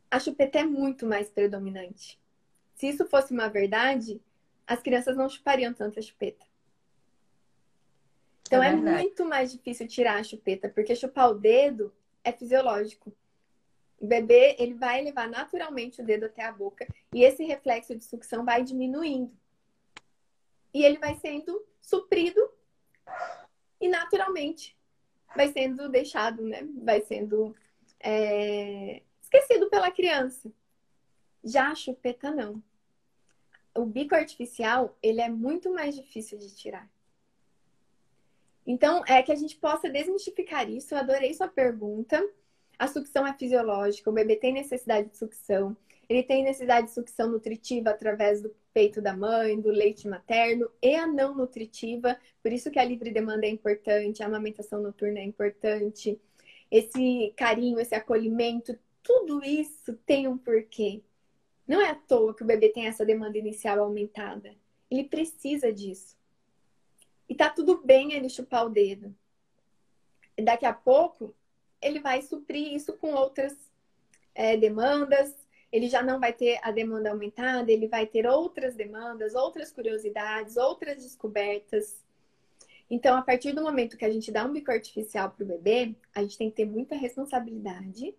A 0.09 0.19
chupeta 0.19 0.59
é 0.59 0.63
muito 0.63 1.05
mais 1.05 1.29
predominante. 1.29 2.19
Se 2.75 2.87
isso 2.87 3.05
fosse 3.05 3.31
uma 3.31 3.47
verdade, 3.47 4.21
as 4.65 4.81
crianças 4.81 5.15
não 5.15 5.29
chupariam 5.29 5.73
tanta 5.73 6.01
chupeta. 6.01 6.45
Então 8.47 8.61
é, 8.61 8.69
é 8.69 8.75
muito 8.75 9.23
mais 9.23 9.51
difícil 9.51 9.87
tirar 9.87 10.19
a 10.19 10.23
chupeta, 10.23 10.67
porque 10.67 10.95
chupar 10.95 11.29
o 11.29 11.35
dedo 11.35 11.93
é 12.23 12.31
fisiológico. 12.31 13.15
O 13.97 14.07
bebê, 14.07 14.55
ele 14.57 14.73
vai 14.73 15.01
levar 15.01 15.29
naturalmente 15.29 16.01
o 16.01 16.05
dedo 16.05 16.25
até 16.25 16.43
a 16.43 16.51
boca 16.51 16.87
e 17.13 17.23
esse 17.23 17.45
reflexo 17.45 17.95
de 17.95 18.03
sucção 18.03 18.43
vai 18.43 18.63
diminuindo. 18.63 19.31
E 20.73 20.83
ele 20.83 20.97
vai 20.97 21.15
sendo 21.15 21.63
suprido 21.79 22.41
e 23.79 23.87
naturalmente 23.87 24.77
vai 25.35 25.51
sendo 25.51 25.89
deixado, 25.89 26.43
né? 26.43 26.67
Vai 26.83 27.01
sendo 27.01 27.55
é, 27.99 29.01
esquecido 29.21 29.69
pela 29.69 29.91
criança. 29.91 30.51
Já 31.43 31.69
a 31.69 31.75
chupeta 31.75 32.29
não. 32.31 32.61
O 33.75 33.85
bico 33.85 34.13
artificial, 34.13 34.97
ele 35.01 35.21
é 35.21 35.29
muito 35.29 35.73
mais 35.73 35.95
difícil 35.95 36.37
de 36.37 36.53
tirar. 36.55 36.89
Então, 38.65 39.03
é 39.07 39.23
que 39.23 39.31
a 39.31 39.35
gente 39.35 39.55
possa 39.55 39.89
desmistificar 39.89 40.69
isso. 40.69 40.93
Eu 40.93 40.99
adorei 40.99 41.33
sua 41.33 41.47
pergunta. 41.47 42.21
A 42.77 42.87
sucção 42.87 43.25
é 43.25 43.33
fisiológica, 43.33 44.09
o 44.09 44.13
bebê 44.13 44.35
tem 44.35 44.53
necessidade 44.53 45.09
de 45.09 45.17
sucção. 45.17 45.75
Ele 46.09 46.23
tem 46.23 46.43
necessidade 46.43 46.87
de 46.87 46.93
sucção 46.93 47.29
nutritiva 47.29 47.91
através 47.91 48.41
do 48.41 48.53
peito 48.73 49.01
da 49.01 49.15
mãe, 49.15 49.59
do 49.59 49.69
leite 49.69 50.07
materno 50.07 50.69
e 50.81 50.95
a 50.95 51.05
não 51.05 51.35
nutritiva. 51.35 52.17
Por 52.41 52.51
isso 52.51 52.71
que 52.71 52.79
a 52.79 52.83
livre 52.83 53.11
demanda 53.11 53.45
é 53.45 53.49
importante, 53.49 54.23
a 54.23 54.25
amamentação 54.25 54.81
noturna 54.81 55.19
é 55.19 55.23
importante. 55.23 56.19
Esse 56.69 57.33
carinho, 57.35 57.79
esse 57.79 57.93
acolhimento, 57.93 58.77
tudo 59.03 59.43
isso 59.43 59.93
tem 60.05 60.27
um 60.27 60.37
porquê. 60.37 61.01
Não 61.67 61.81
é 61.81 61.89
à 61.89 61.95
toa 61.95 62.33
que 62.35 62.43
o 62.43 62.45
bebê 62.45 62.69
tem 62.69 62.87
essa 62.87 63.05
demanda 63.05 63.37
inicial 63.37 63.79
aumentada. 63.79 64.55
Ele 64.89 65.05
precisa 65.05 65.71
disso. 65.71 66.17
E 67.27 67.35
tá 67.35 67.49
tudo 67.49 67.81
bem 67.81 68.13
ele 68.13 68.29
chupar 68.29 68.65
o 68.65 68.69
dedo. 68.69 69.15
Daqui 70.41 70.65
a 70.65 70.73
pouco, 70.73 71.33
ele 71.81 71.99
vai 71.99 72.21
suprir 72.21 72.73
isso 72.73 72.93
com 72.97 73.13
outras 73.13 73.55
é, 74.35 74.57
demandas. 74.57 75.35
Ele 75.71 75.87
já 75.87 76.03
não 76.03 76.19
vai 76.19 76.33
ter 76.33 76.59
a 76.61 76.71
demanda 76.71 77.09
aumentada, 77.09 77.71
ele 77.71 77.87
vai 77.87 78.05
ter 78.05 78.27
outras 78.27 78.75
demandas, 78.75 79.35
outras 79.35 79.71
curiosidades, 79.71 80.57
outras 80.57 81.03
descobertas. 81.03 82.03
Então, 82.89 83.17
a 83.17 83.21
partir 83.21 83.53
do 83.53 83.61
momento 83.61 83.95
que 83.95 84.03
a 84.03 84.11
gente 84.11 84.31
dá 84.31 84.43
um 84.43 84.51
bico 84.51 84.69
artificial 84.69 85.31
para 85.31 85.43
o 85.45 85.47
bebê, 85.47 85.95
a 86.13 86.21
gente 86.21 86.37
tem 86.37 86.49
que 86.49 86.57
ter 86.57 86.65
muita 86.65 86.95
responsabilidade 86.95 88.13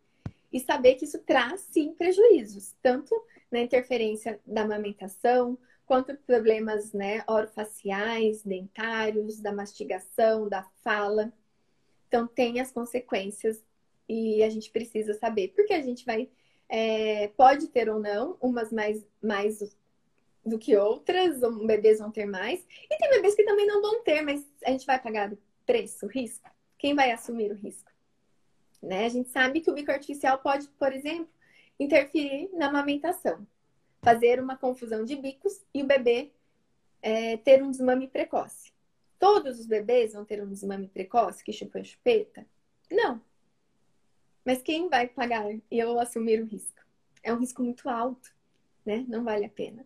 e 0.50 0.60
saber 0.60 0.94
que 0.94 1.04
isso 1.04 1.18
traz 1.18 1.60
sim 1.60 1.92
prejuízos, 1.92 2.74
tanto 2.82 3.14
na 3.50 3.60
interferência 3.60 4.40
da 4.46 4.62
amamentação, 4.62 5.58
quanto 5.84 6.16
problemas 6.16 6.92
né, 6.94 7.22
orofaciais, 7.28 8.42
dentários, 8.42 9.40
da 9.40 9.52
mastigação, 9.52 10.48
da 10.48 10.62
fala. 10.82 11.30
Então, 12.08 12.26
tem 12.26 12.60
as 12.60 12.72
consequências 12.72 13.62
e 14.08 14.42
a 14.42 14.48
gente 14.48 14.70
precisa 14.70 15.14
saber, 15.14 15.48
porque 15.54 15.74
a 15.74 15.82
gente 15.82 16.04
vai, 16.04 16.30
é, 16.74 17.28
pode 17.36 17.68
ter 17.68 17.90
ou 17.90 18.00
não, 18.00 18.38
umas 18.40 18.72
mais, 18.72 19.04
mais 19.22 19.76
do 20.42 20.58
que 20.58 20.74
outras, 20.74 21.38
bebês 21.66 21.98
vão 21.98 22.10
ter 22.10 22.24
mais, 22.24 22.66
e 22.90 22.96
tem 22.96 23.10
bebês 23.10 23.34
que 23.34 23.44
também 23.44 23.66
não 23.66 23.82
vão 23.82 24.02
ter, 24.02 24.22
mas 24.22 24.42
a 24.64 24.70
gente 24.70 24.86
vai 24.86 24.98
pagar 24.98 25.30
o 25.30 25.38
preço, 25.66 26.06
o 26.06 26.08
risco? 26.08 26.50
Quem 26.78 26.94
vai 26.94 27.12
assumir 27.12 27.52
o 27.52 27.54
risco? 27.54 27.92
Né? 28.82 29.04
A 29.04 29.08
gente 29.10 29.28
sabe 29.28 29.60
que 29.60 29.70
o 29.70 29.74
bico 29.74 29.92
artificial 29.92 30.38
pode, 30.38 30.66
por 30.70 30.94
exemplo, 30.94 31.28
interferir 31.78 32.48
na 32.54 32.68
amamentação, 32.68 33.46
fazer 34.00 34.40
uma 34.40 34.56
confusão 34.56 35.04
de 35.04 35.14
bicos 35.14 35.60
e 35.74 35.82
o 35.82 35.86
bebê 35.86 36.32
é, 37.02 37.36
ter 37.36 37.62
um 37.62 37.70
desmame 37.70 38.08
precoce. 38.08 38.72
Todos 39.18 39.60
os 39.60 39.66
bebês 39.66 40.14
vão 40.14 40.24
ter 40.24 40.42
um 40.42 40.48
desmame 40.48 40.88
precoce 40.88 41.44
que 41.44 41.52
chupam 41.52 41.84
chupeta? 41.84 42.46
Não. 42.90 43.20
Mas 44.44 44.62
quem 44.62 44.88
vai 44.88 45.06
pagar 45.08 45.44
e 45.50 45.62
eu 45.70 45.98
assumir 46.00 46.42
o 46.42 46.46
risco? 46.46 46.80
É 47.22 47.32
um 47.32 47.38
risco 47.38 47.62
muito 47.62 47.88
alto, 47.88 48.30
né? 48.84 49.04
Não 49.08 49.22
vale 49.22 49.44
a 49.44 49.48
pena. 49.50 49.84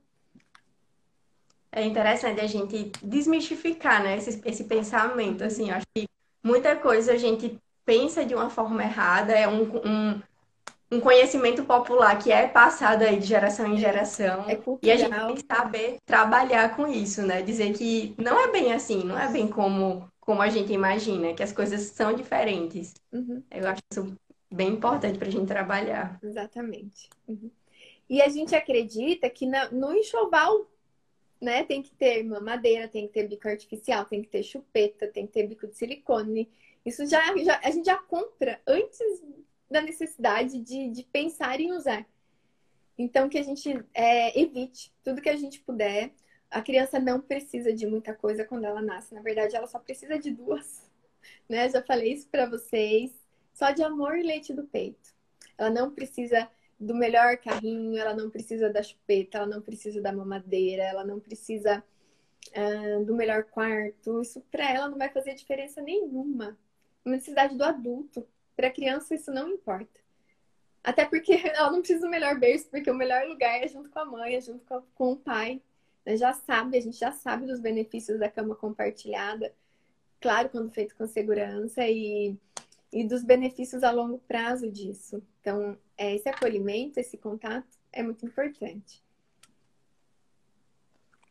É 1.70 1.84
interessante 1.84 2.40
a 2.40 2.46
gente 2.46 2.90
desmistificar, 3.02 4.02
né, 4.02 4.16
esse, 4.16 4.40
esse 4.46 4.64
pensamento, 4.64 5.44
assim, 5.44 5.70
acho 5.70 5.84
que 5.94 6.06
muita 6.42 6.74
coisa 6.74 7.12
a 7.12 7.18
gente 7.18 7.58
pensa 7.84 8.24
de 8.24 8.34
uma 8.34 8.48
forma 8.48 8.82
errada, 8.82 9.34
é 9.34 9.46
um, 9.46 9.64
um, 9.84 10.22
um 10.90 11.00
conhecimento 11.00 11.64
popular 11.64 12.18
que 12.18 12.32
é 12.32 12.48
passado 12.48 13.02
aí 13.02 13.18
de 13.18 13.26
geração 13.26 13.66
em 13.66 13.76
geração. 13.76 14.48
É 14.48 14.58
e 14.82 14.90
a 14.90 14.96
gente 14.96 15.10
tem 15.10 15.34
que 15.34 15.44
saber 15.54 15.96
trabalhar 16.06 16.74
com 16.74 16.86
isso, 16.86 17.20
né? 17.20 17.42
Dizer 17.42 17.74
que 17.74 18.14
não 18.16 18.40
é 18.40 18.50
bem 18.50 18.72
assim, 18.72 19.04
não 19.04 19.18
é 19.18 19.30
bem 19.30 19.46
como, 19.46 20.08
como 20.18 20.40
a 20.40 20.48
gente 20.48 20.72
imagina, 20.72 21.34
que 21.34 21.42
as 21.42 21.52
coisas 21.52 21.82
são 21.82 22.14
diferentes. 22.14 22.94
Uhum. 23.12 23.42
Eu 23.50 23.68
acho 23.68 23.82
isso 23.92 24.16
bem 24.50 24.68
importante 24.68 25.18
para 25.18 25.28
a 25.28 25.30
gente 25.30 25.46
trabalhar. 25.46 26.18
Exatamente. 26.22 27.08
Uhum. 27.26 27.50
E 28.08 28.22
a 28.22 28.28
gente 28.28 28.54
acredita 28.54 29.28
que 29.28 29.46
na, 29.46 29.70
no 29.70 29.92
enxoval 29.92 30.66
né, 31.40 31.64
tem 31.64 31.82
que 31.82 31.94
ter 31.94 32.22
mamadeira, 32.22 32.88
tem 32.88 33.06
que 33.06 33.12
ter 33.12 33.28
bico 33.28 33.48
artificial, 33.48 34.04
tem 34.04 34.22
que 34.22 34.28
ter 34.28 34.42
chupeta, 34.42 35.08
tem 35.08 35.26
que 35.26 35.32
ter 35.32 35.46
bico 35.46 35.66
de 35.66 35.76
silicone. 35.76 36.48
Isso 36.84 37.04
já, 37.06 37.36
já 37.38 37.60
a 37.62 37.70
gente 37.70 37.86
já 37.86 37.98
compra 37.98 38.60
antes 38.66 39.22
da 39.70 39.80
necessidade 39.80 40.60
de, 40.60 40.88
de 40.88 41.02
pensar 41.02 41.60
em 41.60 41.72
usar. 41.72 42.06
Então, 42.96 43.28
que 43.28 43.38
a 43.38 43.42
gente 43.42 43.84
é, 43.92 44.38
evite 44.40 44.92
tudo 45.04 45.20
que 45.20 45.28
a 45.28 45.36
gente 45.36 45.60
puder. 45.60 46.12
A 46.50 46.62
criança 46.62 46.98
não 46.98 47.20
precisa 47.20 47.72
de 47.72 47.86
muita 47.86 48.14
coisa 48.14 48.44
quando 48.44 48.64
ela 48.64 48.80
nasce. 48.80 49.12
Na 49.12 49.20
verdade, 49.20 49.54
ela 49.54 49.66
só 49.66 49.78
precisa 49.78 50.18
de 50.18 50.30
duas. 50.30 50.88
Né? 51.48 51.68
Já 51.68 51.82
falei 51.82 52.12
isso 52.12 52.28
para 52.28 52.46
vocês. 52.46 53.12
Só 53.56 53.70
de 53.70 53.82
amor 53.82 54.18
e 54.18 54.22
leite 54.22 54.52
do 54.52 54.64
peito. 54.64 55.14
Ela 55.56 55.70
não 55.70 55.90
precisa 55.90 56.46
do 56.78 56.94
melhor 56.94 57.38
carrinho, 57.38 57.98
ela 57.98 58.12
não 58.12 58.28
precisa 58.28 58.68
da 58.70 58.82
chupeta, 58.82 59.38
ela 59.38 59.46
não 59.46 59.62
precisa 59.62 60.02
da 60.02 60.12
mamadeira, 60.12 60.82
ela 60.82 61.02
não 61.02 61.18
precisa 61.18 61.82
uh, 62.48 63.04
do 63.06 63.14
melhor 63.14 63.44
quarto. 63.44 64.20
Isso 64.20 64.42
para 64.50 64.70
ela 64.70 64.90
não 64.90 64.98
vai 64.98 65.08
fazer 65.08 65.32
diferença 65.32 65.80
nenhuma 65.80 66.54
uma 67.02 67.14
necessidade 67.14 67.56
do 67.56 67.64
adulto. 67.64 68.26
Para 68.54 68.70
criança, 68.70 69.14
isso 69.14 69.32
não 69.32 69.48
importa. 69.48 70.00
Até 70.84 71.06
porque 71.06 71.32
ela 71.48 71.70
não 71.70 71.78
precisa 71.78 72.00
do 72.00 72.10
melhor 72.10 72.38
berço, 72.38 72.68
porque 72.68 72.90
o 72.90 72.94
melhor 72.94 73.26
lugar 73.26 73.62
é 73.62 73.68
junto 73.68 73.88
com 73.88 74.00
a 74.00 74.04
mãe, 74.04 74.34
é 74.34 74.40
junto 74.42 74.66
com, 74.66 74.82
com 74.94 75.12
o 75.12 75.16
pai. 75.16 75.62
Já 76.06 76.34
sabe, 76.34 76.76
a 76.76 76.80
gente 76.80 76.98
já 76.98 77.10
sabe 77.10 77.46
dos 77.46 77.58
benefícios 77.58 78.18
da 78.18 78.28
cama 78.28 78.54
compartilhada. 78.54 79.50
Claro, 80.20 80.50
quando 80.50 80.70
feito 80.70 80.94
com 80.94 81.06
segurança 81.06 81.88
e, 81.88 82.36
e 82.96 83.06
dos 83.06 83.22
benefícios 83.22 83.82
a 83.82 83.90
longo 83.90 84.18
prazo 84.26 84.70
disso. 84.70 85.22
Então, 85.42 85.76
é, 85.98 86.14
esse 86.14 86.26
acolhimento, 86.30 86.98
esse 86.98 87.18
contato 87.18 87.68
é 87.92 88.02
muito 88.02 88.24
importante. 88.24 89.04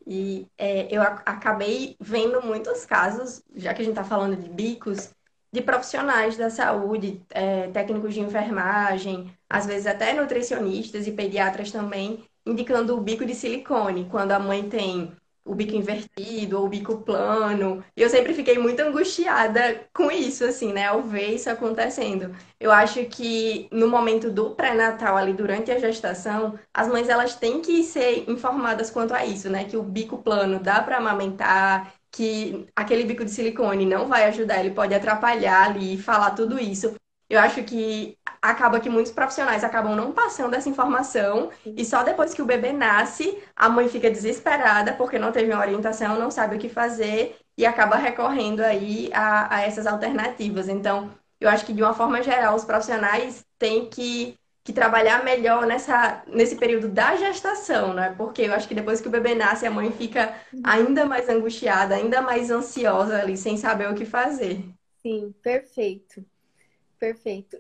E 0.06 0.48
é, 0.60 0.88
eu 0.96 1.02
acabei 1.02 1.96
vendo 2.00 2.40
muitos 2.44 2.86
casos, 2.86 3.44
já 3.56 3.74
que 3.74 3.82
a 3.82 3.84
gente 3.84 3.94
está 3.94 4.04
falando 4.04 4.36
de 4.36 4.48
bicos, 4.48 5.10
de 5.52 5.60
profissionais 5.60 6.38
da 6.38 6.52
saúde, 6.52 7.20
é, 7.32 7.68
técnicos 7.72 8.14
de 8.14 8.20
enfermagem, 8.20 9.36
às 9.50 9.66
vezes 9.66 9.88
até 9.88 10.14
nutricionistas 10.14 11.08
e 11.08 11.12
pediatras 11.12 11.72
também, 11.72 12.24
indicando 12.46 12.96
o 12.96 13.02
bico 13.02 13.26
de 13.26 13.34
silicone, 13.34 14.08
quando 14.12 14.34
a 14.34 14.40
mãe 14.40 14.70
tem 14.70 15.12
o 15.46 15.54
bico 15.56 15.76
invertido 15.76 16.58
ou 16.60 16.66
o 16.66 16.70
bico 16.70 16.98
plano. 17.04 17.84
E 17.96 18.02
eu 18.02 18.10
sempre 18.10 18.34
fiquei 18.34 18.58
muito 18.58 18.80
angustiada 18.82 19.88
com 19.94 20.12
isso, 20.12 20.44
assim, 20.44 20.74
né, 20.74 20.88
ao 20.88 21.04
ver 21.04 21.36
isso 21.36 21.50
acontecendo. 21.50 22.36
Eu 22.60 22.72
acho 22.72 23.06
que 23.06 23.68
no 23.72 23.88
momento 23.88 24.32
do 24.32 24.56
pré-natal, 24.56 25.16
ali 25.18 25.34
durante 25.34 25.72
a 25.72 25.80
gestação, 25.80 26.58
as 26.74 26.88
mães 26.88 27.08
elas 27.10 27.36
têm 27.36 27.62
que 27.62 27.84
ser 27.84 28.30
informadas 28.30 28.90
quanto 28.90 29.14
a 29.14 29.26
isso, 29.26 29.50
né, 29.50 29.66
que 29.66 29.78
o 29.78 29.84
bico 29.84 30.18
plano 30.18 30.60
dá 30.60 30.82
para 30.82 30.98
amamentar, 30.98 31.94
que 32.12 32.66
aquele 32.76 33.04
bico 33.04 33.24
de 33.26 33.32
silicone 33.32 33.86
não 33.86 34.08
vai 34.08 34.26
ajudar, 34.26 34.60
ele 34.60 34.74
pode 34.74 34.94
atrapalhar 34.94 35.70
ali, 35.70 35.98
falar 35.98 36.32
tudo 36.32 36.60
isso. 36.60 36.96
Eu 37.30 37.40
acho 37.40 37.64
que 37.64 38.18
acaba 38.42 38.80
que 38.80 38.90
muitos 38.90 39.12
profissionais 39.12 39.64
acabam 39.64 39.96
não 39.96 40.12
passando 40.12 40.54
essa 40.56 40.70
informação 40.70 41.50
e 41.76 41.84
só 41.84 42.04
depois 42.04 42.34
que 42.34 42.42
o 42.42 42.46
bebê 42.46 42.72
nasce, 42.72 43.42
a 43.56 43.68
mãe 43.70 43.88
fica 43.90 44.12
desesperada 44.12 44.94
porque 44.94 45.18
não 45.18 45.32
teve 45.32 45.52
uma 45.52 45.62
orientação, 45.62 46.20
não 46.20 46.30
sabe 46.30 46.56
o 46.56 46.60
que 46.60 46.70
fazer 46.70 47.38
e 47.58 47.66
acaba 47.66 47.96
recorrendo 47.96 48.62
aí 48.62 49.10
a, 49.14 49.56
a 49.58 49.62
essas 49.62 49.88
alternativas. 49.88 50.68
Então, 50.70 51.12
eu 51.40 51.50
acho 51.50 51.66
que 51.66 51.74
de 51.74 51.82
uma 51.82 51.94
forma 51.94 52.22
geral, 52.22 52.56
os 52.56 52.66
profissionais 52.66 53.46
têm 53.58 53.90
que 53.90 54.38
que 54.64 54.74
trabalhar 54.74 55.24
melhor 55.24 55.68
nessa, 55.68 56.24
nesse 56.26 56.56
período 56.56 56.90
da 56.90 57.16
gestação, 57.18 57.94
né? 57.94 58.16
Porque 58.18 58.42
eu 58.42 58.52
acho 58.54 58.68
que 58.68 58.74
depois 58.74 59.00
que 59.00 59.08
o 59.08 59.12
bebê 59.12 59.36
nasce, 59.36 59.64
a 59.68 59.70
mãe 59.70 59.92
fica 59.92 60.34
ainda 60.64 61.06
mais 61.06 61.30
angustiada, 61.30 61.94
ainda 61.94 62.20
mais 62.20 62.50
ansiosa 62.50 63.20
ali, 63.22 63.38
sem 63.38 63.58
saber 63.58 63.88
o 63.92 63.94
que 63.96 64.06
fazer. 64.06 64.66
Sim, 65.02 65.32
perfeito. 65.42 66.26
Perfeito. 67.00 67.60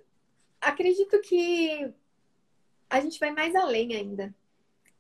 Acredito 0.61 1.19
que 1.21 1.93
a 2.89 2.99
gente 2.99 3.19
vai 3.19 3.31
mais 3.31 3.55
além 3.55 3.95
ainda, 3.95 4.33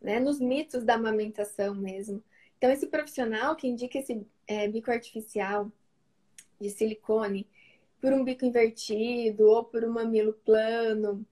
né? 0.01 0.19
Nos 0.19 0.39
mitos 0.39 0.83
da 0.83 0.95
amamentação 0.95 1.73
mesmo. 1.73 2.23
Então, 2.57 2.69
esse 2.69 2.87
profissional 2.87 3.55
que 3.55 3.67
indica 3.67 3.99
esse 3.99 4.25
é, 4.47 4.67
bico 4.67 4.91
artificial 4.91 5.71
de 6.59 6.69
silicone, 6.69 7.47
por 8.05 8.13
um 8.13 8.23
bico 8.23 8.45
invertido 8.45 9.47
ou 9.47 9.63
por 9.63 9.83
um 9.83 9.91
mamilo 9.91 10.33
plano. 10.45 11.25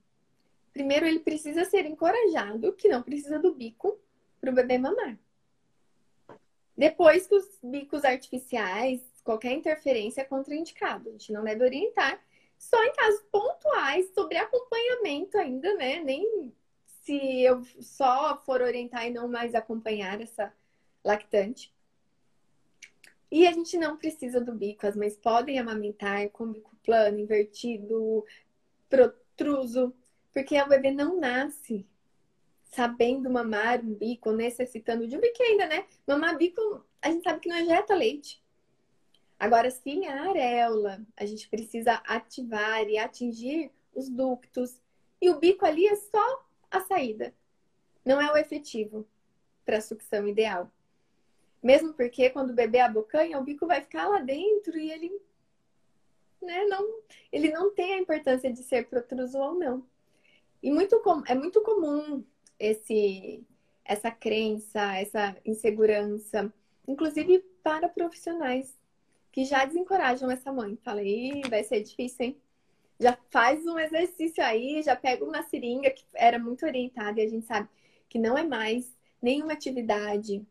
Primeiro, 0.73 1.05
ele 1.05 1.19
precisa 1.19 1.65
ser 1.65 1.85
encorajado, 1.85 2.73
que 2.73 2.87
não 2.87 3.03
precisa 3.03 3.37
do 3.37 3.53
bico 3.53 3.99
para 4.41 4.49
o 4.49 4.53
bebê 4.53 4.79
mamar. 4.79 5.17
Depois 6.75 7.27
que 7.27 7.35
os 7.35 7.59
bicos 7.61 8.03
artificiais, 8.03 9.01
qualquer 9.23 9.51
interferência 9.51 10.21
é 10.21 10.25
contraindicado. 10.25 11.09
A 11.09 11.11
gente 11.11 11.31
não 11.31 11.43
deve 11.43 11.63
orientar 11.63 12.19
só 12.63 12.81
em 12.83 12.93
casos 12.93 13.21
pontuais 13.31 14.09
sobre 14.13 14.37
acompanhamento 14.37 15.37
ainda, 15.37 15.75
né? 15.75 15.99
Nem 16.01 16.53
se 17.01 17.41
eu 17.41 17.61
só 17.81 18.41
for 18.45 18.61
orientar 18.61 19.05
e 19.05 19.09
não 19.09 19.27
mais 19.27 19.53
acompanhar 19.53 20.21
essa 20.21 20.53
lactante. 21.03 21.73
E 23.29 23.45
a 23.45 23.51
gente 23.51 23.77
não 23.77 23.97
precisa 23.97 24.39
do 24.39 24.53
bico. 24.53 24.87
As 24.87 24.95
mães 24.95 25.17
podem 25.17 25.59
amamentar 25.59 26.29
com 26.29 26.51
bico 26.51 26.75
plano, 26.83 27.19
invertido, 27.19 28.25
protruso, 28.87 29.93
porque 30.31 30.59
o 30.61 30.69
bebê 30.69 30.91
não 30.91 31.19
nasce 31.19 31.85
sabendo 32.63 33.29
mamar 33.29 33.81
um 33.81 33.93
bico, 33.93 34.31
necessitando 34.31 35.07
de 35.07 35.17
um 35.17 35.19
bico 35.19 35.43
ainda, 35.43 35.67
né? 35.67 35.85
Mamar 36.07 36.37
bico, 36.37 36.85
a 37.01 37.11
gente 37.11 37.23
sabe 37.23 37.39
que 37.39 37.49
não 37.49 37.57
ejeta 37.57 37.93
leite. 37.93 38.42
Agora, 39.43 39.69
sim, 39.69 40.05
a 40.05 40.29
areola, 40.29 41.05
a 41.17 41.25
gente 41.25 41.49
precisa 41.49 41.95
ativar 42.05 42.87
e 42.87 42.97
atingir 42.97 43.69
os 43.93 44.07
ductos. 44.07 44.81
E 45.21 45.29
o 45.29 45.37
bico 45.37 45.65
ali 45.65 45.85
é 45.85 45.97
só 45.97 46.45
a 46.71 46.79
saída. 46.79 47.33
Não 48.05 48.21
é 48.21 48.31
o 48.31 48.37
efetivo 48.37 49.05
para 49.65 49.79
a 49.79 49.81
sucção 49.81 50.25
ideal. 50.29 50.71
Mesmo 51.61 51.93
porque 51.93 52.29
quando 52.29 52.51
o 52.51 52.55
bebê 52.55 52.79
abocanha, 52.79 53.37
o 53.37 53.43
bico 53.43 53.67
vai 53.67 53.81
ficar 53.81 54.07
lá 54.07 54.21
dentro 54.21 54.77
e 54.77 54.89
ele, 54.89 55.21
né, 56.41 56.63
não, 56.63 57.01
ele 57.29 57.51
não 57.51 57.75
tem 57.75 57.95
a 57.95 57.99
importância 57.99 58.49
de 58.49 58.63
ser 58.63 58.87
protruso 58.87 59.37
ou 59.37 59.55
não. 59.55 59.85
E 60.61 60.71
muito, 60.71 61.01
é 61.27 61.35
muito 61.35 61.61
comum 61.63 62.23
esse, 62.57 63.45
essa 63.83 64.09
crença, 64.09 64.95
essa 64.95 65.35
insegurança, 65.43 66.49
inclusive 66.87 67.39
para 67.61 67.89
profissionais 67.89 68.81
que 69.33 69.43
já 69.43 69.65
desencorajam 69.65 70.31
essa 70.31 70.53
mãe. 70.53 70.77
Falei, 70.83 71.41
vai 71.49 71.63
ser 71.63 71.81
difícil, 71.81 72.27
hein? 72.27 72.37
Já 72.99 73.17
faz 73.31 73.65
um 73.65 73.77
exercício 73.77 74.41
aí, 74.41 74.81
já 74.81 74.95
pega 74.95 75.25
uma 75.25 75.43
seringa 75.43 75.89
que 75.89 76.05
era 76.13 76.39
muito 76.39 76.65
orientada 76.65 77.19
e 77.19 77.25
a 77.25 77.27
gente 77.27 77.45
sabe 77.45 77.67
que 78.07 78.17
não 78.17 78.37
é 78.37 78.43
mais 78.43 78.95
nenhuma 79.21 79.53
atividade 79.53 80.45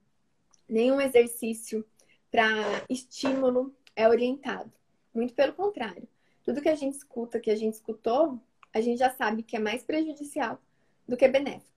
nenhum 0.68 1.00
exercício 1.00 1.84
para 2.30 2.84
estímulo 2.88 3.74
é 3.94 4.08
orientado. 4.08 4.72
Muito 5.14 5.34
pelo 5.34 5.52
contrário. 5.52 6.08
Tudo 6.42 6.62
que 6.62 6.68
a 6.68 6.74
gente 6.74 6.96
escuta, 6.96 7.38
que 7.38 7.50
a 7.50 7.56
gente 7.56 7.74
escutou, 7.74 8.40
a 8.72 8.80
gente 8.80 8.98
já 8.98 9.10
sabe 9.10 9.42
que 9.42 9.54
é 9.54 9.58
mais 9.58 9.84
prejudicial 9.84 10.58
do 11.06 11.16
que 11.16 11.28
benéfico. 11.28 11.70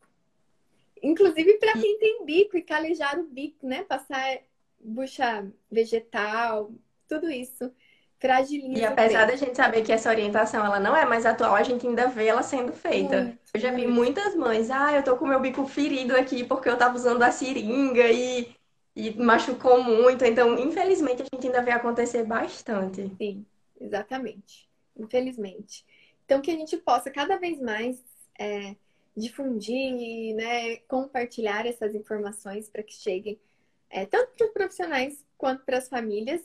Inclusive 1.03 1.57
para 1.59 1.73
quem 1.73 1.99
tem 1.99 2.25
bico 2.25 2.57
e 2.57 2.63
calejar 2.63 3.19
o 3.19 3.27
bico, 3.27 3.67
né? 3.67 3.83
Passar 3.83 4.39
bucha 4.79 5.45
vegetal, 5.69 6.71
tudo 7.07 7.29
isso 7.29 7.71
fragiliza. 8.19 8.79
E 8.79 8.85
apesar 8.85 9.25
da 9.25 9.35
gente 9.35 9.55
saber 9.55 9.83
que 9.83 9.91
essa 9.91 10.09
orientação 10.09 10.65
ela 10.65 10.79
não 10.79 10.95
é 10.95 11.05
mais 11.05 11.25
atual, 11.25 11.55
a 11.55 11.63
gente 11.63 11.85
ainda 11.85 12.07
vê 12.07 12.27
ela 12.27 12.41
sendo 12.41 12.73
feita. 12.73 13.21
Muito, 13.21 13.39
eu 13.53 13.59
já 13.59 13.71
vi 13.71 13.85
muitas 13.87 14.35
mães, 14.35 14.71
ah, 14.71 14.93
eu 14.93 15.03
tô 15.03 15.17
com 15.17 15.27
meu 15.27 15.39
bico 15.39 15.65
ferido 15.65 16.15
aqui 16.15 16.43
porque 16.43 16.69
eu 16.69 16.77
tava 16.77 16.95
usando 16.95 17.23
a 17.23 17.31
seringa 17.31 18.09
e 18.11 18.55
e 18.95 19.11
machucou 19.11 19.83
muito. 19.83 20.23
Então, 20.23 20.57
infelizmente, 20.57 21.21
a 21.21 21.25
gente 21.25 21.47
ainda 21.47 21.61
vê 21.61 21.71
acontecer 21.71 22.23
bastante. 22.23 23.11
Sim, 23.17 23.45
exatamente. 23.79 24.69
Infelizmente. 24.95 25.85
Então, 26.23 26.41
que 26.41 26.49
a 26.49 26.55
gente 26.55 26.77
possa 26.77 27.11
cada 27.11 27.37
vez 27.37 27.59
mais 27.59 28.01
é, 28.39 28.75
difundir, 29.15 30.33
né, 30.35 30.77
compartilhar 30.87 31.65
essas 31.65 31.93
informações 31.93 32.69
para 32.69 32.81
que 32.81 32.93
cheguem 32.93 33.37
é, 33.89 34.05
tanto 34.05 34.31
para 34.37 34.47
os 34.47 34.53
profissionais 34.53 35.25
quanto 35.37 35.65
para 35.65 35.77
as 35.77 35.89
famílias 35.89 36.41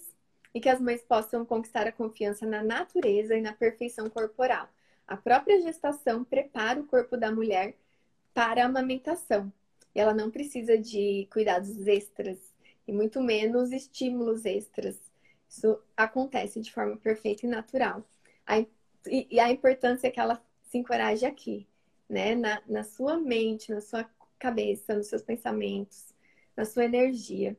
e 0.55 0.61
que 0.61 0.69
as 0.69 0.81
mães 0.81 1.03
possam 1.03 1.45
conquistar 1.45 1.87
a 1.87 1.93
confiança 1.93 2.47
na 2.47 2.63
natureza 2.63 3.37
e 3.37 3.41
na 3.41 3.53
perfeição 3.53 4.09
corporal. 4.11 4.69
A 5.07 5.17
própria 5.17 5.61
gestação 5.61 6.25
prepara 6.25 6.81
o 6.81 6.87
corpo 6.87 7.17
da 7.17 7.31
mulher 7.33 7.75
para 8.35 8.63
a 8.63 8.67
amamentação 8.67 9.53
ela 9.95 10.15
não 10.15 10.31
precisa 10.31 10.79
de 10.79 11.27
cuidados 11.33 11.87
extras 11.87 12.39
e 12.87 12.93
muito 12.93 13.21
menos 13.21 13.73
estímulos 13.73 14.45
extras. 14.45 14.99
Isso 15.49 15.81
acontece 15.97 16.61
de 16.61 16.73
forma 16.73 16.97
perfeita 16.97 17.47
e 17.47 17.49
natural. 17.49 18.05
A, 18.47 18.61
e, 18.61 18.69
e, 19.07 19.41
a 19.41 19.51
importância 19.51 20.07
é 20.09 20.11
que 20.11 20.21
ela 20.21 20.43
se 20.63 20.79
encoraje 20.79 21.27
aqui, 21.27 21.67
né? 22.09 22.35
Na, 22.35 22.63
na 22.67 22.85
sua 22.85 23.17
mente, 23.17 23.73
na 23.73 23.81
sua 23.81 24.09
cabeça, 24.39 24.95
nos 24.95 25.09
seus 25.09 25.23
pensamentos, 25.23 26.15
na 26.57 26.65
sua 26.65 26.85
energia, 26.85 27.57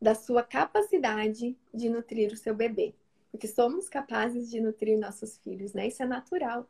da 0.00 0.14
sua 0.14 0.42
capacidade 0.42 1.56
de 1.74 1.88
nutrir 1.88 2.32
o 2.32 2.36
seu 2.36 2.54
bebê. 2.54 2.94
Porque 3.30 3.46
somos 3.46 3.88
capazes 3.88 4.50
de 4.50 4.60
nutrir 4.60 4.98
nossos 4.98 5.38
filhos, 5.38 5.72
né? 5.72 5.86
Isso 5.86 6.02
é 6.02 6.06
natural. 6.06 6.66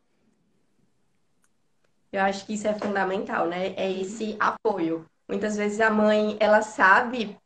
Eu 2.12 2.22
acho 2.22 2.44
que 2.44 2.54
isso 2.54 2.66
é 2.66 2.74
fundamental, 2.74 3.46
né? 3.46 3.72
É 3.76 3.90
esse 3.90 4.36
apoio. 4.38 5.06
Muitas 5.28 5.56
vezes 5.56 5.80
a 5.80 5.90
mãe, 5.90 6.36
ela 6.40 6.60
sabe 6.60 7.38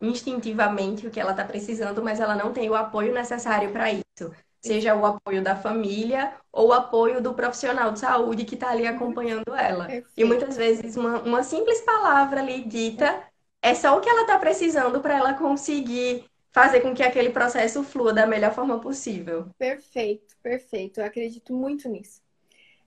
instintivamente 0.00 1.06
o 1.06 1.10
que 1.10 1.18
ela 1.18 1.30
está 1.30 1.42
precisando, 1.42 2.02
mas 2.02 2.20
ela 2.20 2.36
não 2.36 2.52
tem 2.52 2.68
o 2.68 2.74
apoio 2.74 3.14
necessário 3.14 3.72
para 3.72 3.90
isso. 3.90 4.30
Seja 4.60 4.94
o 4.94 5.06
apoio 5.06 5.42
da 5.42 5.56
família 5.56 6.34
ou 6.52 6.68
o 6.68 6.72
apoio 6.74 7.22
do 7.22 7.32
profissional 7.32 7.92
de 7.92 8.00
saúde 8.00 8.44
que 8.44 8.56
está 8.56 8.68
ali 8.68 8.86
acompanhando 8.86 9.54
ela. 9.56 9.88
E 10.14 10.22
muitas 10.22 10.54
vezes 10.54 10.98
uma, 10.98 11.18
uma 11.22 11.42
simples 11.42 11.80
palavra 11.80 12.40
ali 12.40 12.62
dita 12.64 13.24
é 13.62 13.74
só 13.74 13.96
o 13.96 14.00
que 14.00 14.08
ela 14.08 14.22
está 14.22 14.38
precisando 14.38 15.00
para 15.00 15.16
ela 15.16 15.34
conseguir 15.34 16.24
fazer 16.52 16.80
com 16.80 16.94
que 16.94 17.02
aquele 17.02 17.30
processo 17.30 17.82
flua 17.84 18.12
da 18.12 18.26
melhor 18.26 18.52
forma 18.52 18.80
possível. 18.80 19.48
Perfeito, 19.58 20.36
perfeito. 20.42 21.00
Eu 21.00 21.04
acredito 21.04 21.54
muito 21.54 21.88
nisso. 21.88 22.20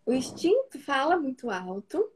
O 0.05 0.13
instinto 0.13 0.79
fala 0.79 1.17
muito 1.17 1.49
alto, 1.49 2.11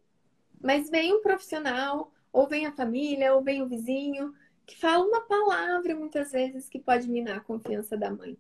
mas 0.62 0.90
vem 0.90 1.14
um 1.14 1.22
profissional, 1.22 2.12
ou 2.34 2.48
vem 2.48 2.66
a 2.66 2.72
família, 2.72 3.34
ou 3.34 3.42
vem 3.42 3.62
o 3.62 3.68
vizinho, 3.68 4.34
que 4.66 4.78
fala 4.78 5.06
uma 5.06 5.22
palavra 5.22 5.96
muitas 5.96 6.32
vezes 6.32 6.68
que 6.68 6.80
pode 6.80 7.10
minar 7.10 7.38
a 7.38 7.42
confiança 7.42 7.96
da 7.96 8.12
mãe. 8.12 8.38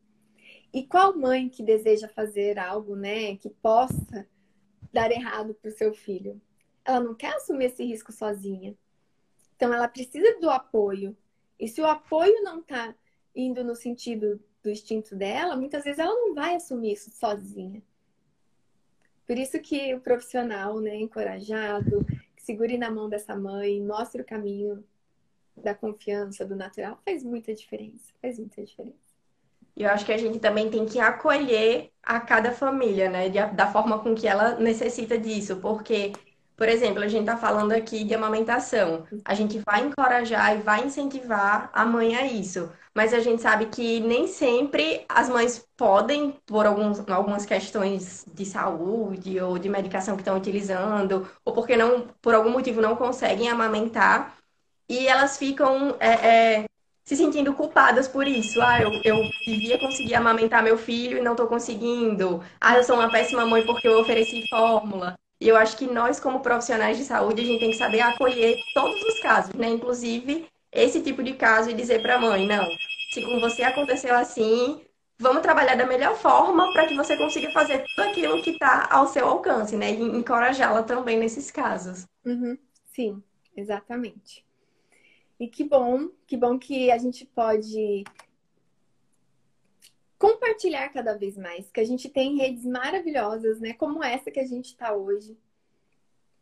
E 0.74 0.86
qual 0.86 1.18
mãe 1.18 1.48
que 1.48 1.64
deseja 1.64 2.10
fazer 2.10 2.60
algo, 2.60 2.96
né, 2.96 3.38
que 3.38 3.50
possa 3.50 4.28
dar 4.92 5.12
errado 5.12 5.54
para 5.54 5.70
o 5.70 5.74
seu 5.74 5.94
filho? 5.94 6.42
Ela 6.84 7.00
não 7.00 7.16
quer 7.16 7.34
assumir 7.36 7.66
esse 7.66 7.86
risco 7.86 8.12
sozinha. 8.12 8.76
Então 9.58 9.74
ela 9.74 9.88
precisa 9.88 10.40
do 10.40 10.50
apoio. 10.50 11.18
E 11.60 11.68
se 11.68 11.82
o 11.82 11.86
apoio 11.86 12.42
não 12.44 12.60
está 12.60 12.96
indo 13.36 13.64
no 13.64 13.76
sentido 13.76 14.40
do 14.64 14.70
instinto 14.70 15.16
dela, 15.16 15.58
muitas 15.58 15.84
vezes 15.84 16.00
ela 16.00 16.14
não 16.14 16.34
vai 16.34 16.56
assumir 16.56 16.94
isso 16.94 17.12
sozinha. 17.12 17.82
Por 19.26 19.38
isso 19.38 19.60
que 19.60 19.94
o 19.94 20.00
profissional, 20.00 20.80
né, 20.80 20.96
encorajado, 20.96 22.06
que 22.36 22.42
segure 22.42 22.78
na 22.78 22.90
mão 22.90 23.10
dessa 23.10 23.36
mãe, 23.36 23.84
mostre 23.84 24.22
o 24.22 24.26
caminho 24.26 24.84
da 25.56 25.74
confiança, 25.74 26.46
do 26.46 26.56
natural, 26.56 27.02
faz 27.04 27.24
muita 27.24 27.54
diferença. 27.54 28.14
Faz 28.22 28.38
muita 28.38 28.64
diferença. 28.64 29.08
E 29.76 29.84
eu 29.84 29.90
acho 29.90 30.06
que 30.06 30.14
a 30.14 30.18
gente 30.18 30.40
também 30.40 30.70
tem 30.70 30.86
que 30.86 31.00
acolher 31.00 31.92
a 32.02 32.20
cada 32.20 32.52
família, 32.52 33.10
né? 33.10 33.30
Da 33.30 33.72
forma 33.72 34.00
com 34.00 34.16
que 34.16 34.28
ela 34.28 34.56
necessita 34.60 35.18
disso. 35.18 35.58
Porque, 35.58 36.14
por 36.58 36.68
exemplo, 36.68 37.04
a 37.04 37.08
gente 37.08 37.22
está 37.22 37.38
falando 37.38 37.72
aqui 37.72 38.04
de 38.04 38.14
amamentação. 38.14 39.06
A 39.24 39.34
gente 39.34 39.60
vai 39.60 39.86
encorajar 39.86 40.58
e 40.58 40.62
vai 40.62 40.84
incentivar 40.86 41.70
a 41.72 41.86
mãe 41.86 42.16
a 42.16 42.26
isso 42.26 42.70
mas 42.98 43.14
a 43.14 43.20
gente 43.20 43.44
sabe 43.44 43.68
que 43.68 44.00
nem 44.00 44.26
sempre 44.26 45.06
as 45.08 45.30
mães 45.30 45.64
podem, 45.78 46.32
por 46.48 46.66
alguns, 46.66 47.08
algumas 47.08 47.46
questões 47.46 48.26
de 48.34 48.44
saúde 48.44 49.40
ou 49.40 49.60
de 49.60 49.70
medicação 49.70 50.16
que 50.16 50.22
estão 50.22 50.36
utilizando, 50.36 51.30
ou 51.46 51.54
porque 51.54 51.78
não, 51.78 52.08
por 52.20 52.34
algum 52.34 52.50
motivo 52.50 52.82
não 52.82 52.96
conseguem 52.96 53.50
amamentar, 53.50 54.36
e 54.90 55.08
elas 55.08 55.38
ficam 55.38 55.96
é, 56.00 56.62
é, 56.62 56.66
se 57.06 57.16
sentindo 57.16 57.54
culpadas 57.54 58.08
por 58.08 58.28
isso. 58.28 58.60
Ah, 58.62 58.82
eu, 58.82 58.92
eu 59.04 59.30
devia 59.46 59.78
conseguir 59.80 60.16
amamentar 60.16 60.64
meu 60.64 60.78
filho 60.78 61.20
e 61.20 61.22
não 61.22 61.34
estou 61.34 61.46
conseguindo. 61.48 62.44
Ah, 62.60 62.78
eu 62.78 62.84
sou 62.84 62.96
uma 62.96 63.12
péssima 63.12 63.46
mãe 63.46 63.64
porque 63.64 63.88
eu 63.88 64.00
ofereci 64.00 64.48
fórmula. 64.50 65.16
E 65.40 65.48
eu 65.48 65.56
acho 65.56 65.78
que 65.78 65.86
nós, 65.86 66.20
como 66.20 66.40
profissionais 66.40 66.98
de 66.98 67.04
saúde, 67.04 67.42
a 67.42 67.46
gente 67.46 67.60
tem 67.60 67.72
que 67.72 67.78
saber 67.78 68.00
acolher 68.02 68.58
todos 68.74 69.02
os 69.04 69.20
casos, 69.20 69.54
né? 69.54 69.70
Inclusive 69.70 70.48
esse 70.72 71.02
tipo 71.02 71.24
de 71.24 71.34
caso 71.34 71.70
e 71.70 71.74
dizer 71.74 72.02
para 72.02 72.16
a 72.16 72.20
mãe, 72.20 72.46
não, 72.46 72.68
se 73.12 73.22
com 73.22 73.40
você 73.40 73.64
aconteceu 73.64 74.16
assim, 74.16 74.82
vamos 75.18 75.42
trabalhar 75.42 75.76
da 75.76 75.86
melhor 75.86 76.16
forma 76.16 76.72
para 76.74 76.86
que 76.86 76.96
você 76.96 77.16
consiga 77.16 77.52
fazer 77.52 77.84
tudo 77.84 78.08
aquilo 78.08 78.42
que 78.42 78.52
está 78.52 78.88
ao 78.92 79.08
seu 79.08 79.28
alcance, 79.28 79.76
né? 79.76 79.92
E 79.92 80.02
encorajá-la 80.02 80.84
também 80.84 81.18
nesses 81.18 81.52
casos. 81.52 82.06
Uhum. 82.26 82.58
Sim, 82.86 83.24
exatamente. 83.56 84.46
E 85.40 85.48
que 85.48 85.64
bom, 85.64 86.10
que 86.26 86.36
bom 86.36 86.58
que 86.58 86.90
a 86.92 86.98
gente 86.98 87.26
pode 87.26 88.04
compartilhar 90.18 90.90
cada 90.90 91.14
vez 91.16 91.38
mais, 91.38 91.70
que 91.72 91.80
a 91.80 91.86
gente 91.86 92.10
tem 92.10 92.38
redes 92.38 92.66
maravilhosas, 92.66 93.60
né? 93.60 93.74
Como 93.74 94.04
essa 94.04 94.32
que 94.32 94.40
a 94.40 94.46
gente 94.46 94.68
está 94.68 94.94
hoje. 94.94 95.38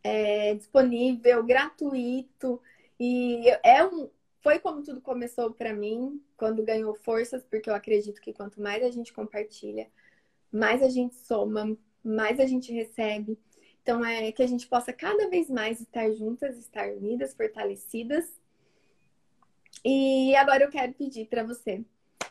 É 0.03 0.53
disponível, 0.53 1.43
gratuito. 1.43 2.61
E 2.99 3.49
é 3.63 3.85
um, 3.85 4.09
foi 4.41 4.59
como 4.59 4.83
tudo 4.83 5.01
começou 5.01 5.51
para 5.51 5.73
mim, 5.73 6.21
quando 6.37 6.63
ganhou 6.63 6.93
forças, 6.93 7.43
porque 7.43 7.69
eu 7.69 7.75
acredito 7.75 8.21
que 8.21 8.31
quanto 8.33 8.61
mais 8.61 8.83
a 8.83 8.91
gente 8.91 9.11
compartilha, 9.11 9.87
mais 10.51 10.81
a 10.81 10.89
gente 10.89 11.15
soma, 11.15 11.75
mais 12.03 12.39
a 12.39 12.45
gente 12.45 12.71
recebe. 12.71 13.37
Então 13.81 14.05
é 14.05 14.31
que 14.31 14.43
a 14.43 14.47
gente 14.47 14.67
possa 14.67 14.93
cada 14.93 15.29
vez 15.29 15.49
mais 15.49 15.81
estar 15.81 16.11
juntas, 16.11 16.57
estar 16.57 16.89
unidas, 16.89 17.33
fortalecidas. 17.33 18.31
E 19.83 20.35
agora 20.35 20.63
eu 20.63 20.69
quero 20.69 20.93
pedir 20.93 21.27
para 21.27 21.43
você 21.43 21.83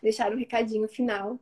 deixar 0.04 0.30
um 0.32 0.36
recadinho 0.36 0.86
final 0.86 1.40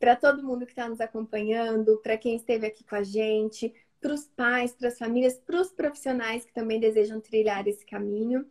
para 0.00 0.16
todo 0.16 0.42
mundo 0.42 0.64
que 0.64 0.72
está 0.72 0.88
nos 0.88 1.00
acompanhando, 1.00 1.98
para 1.98 2.16
quem 2.16 2.34
esteve 2.34 2.66
aqui 2.66 2.82
com 2.82 2.96
a 2.96 3.02
gente, 3.04 3.72
para 4.00 4.14
os 4.14 4.26
pais, 4.26 4.72
para 4.72 4.88
as 4.88 4.98
famílias, 4.98 5.38
para 5.38 5.60
os 5.60 5.70
profissionais 5.72 6.44
que 6.44 6.52
também 6.52 6.80
desejam 6.80 7.20
trilhar 7.20 7.68
esse 7.68 7.84
caminho. 7.86 8.44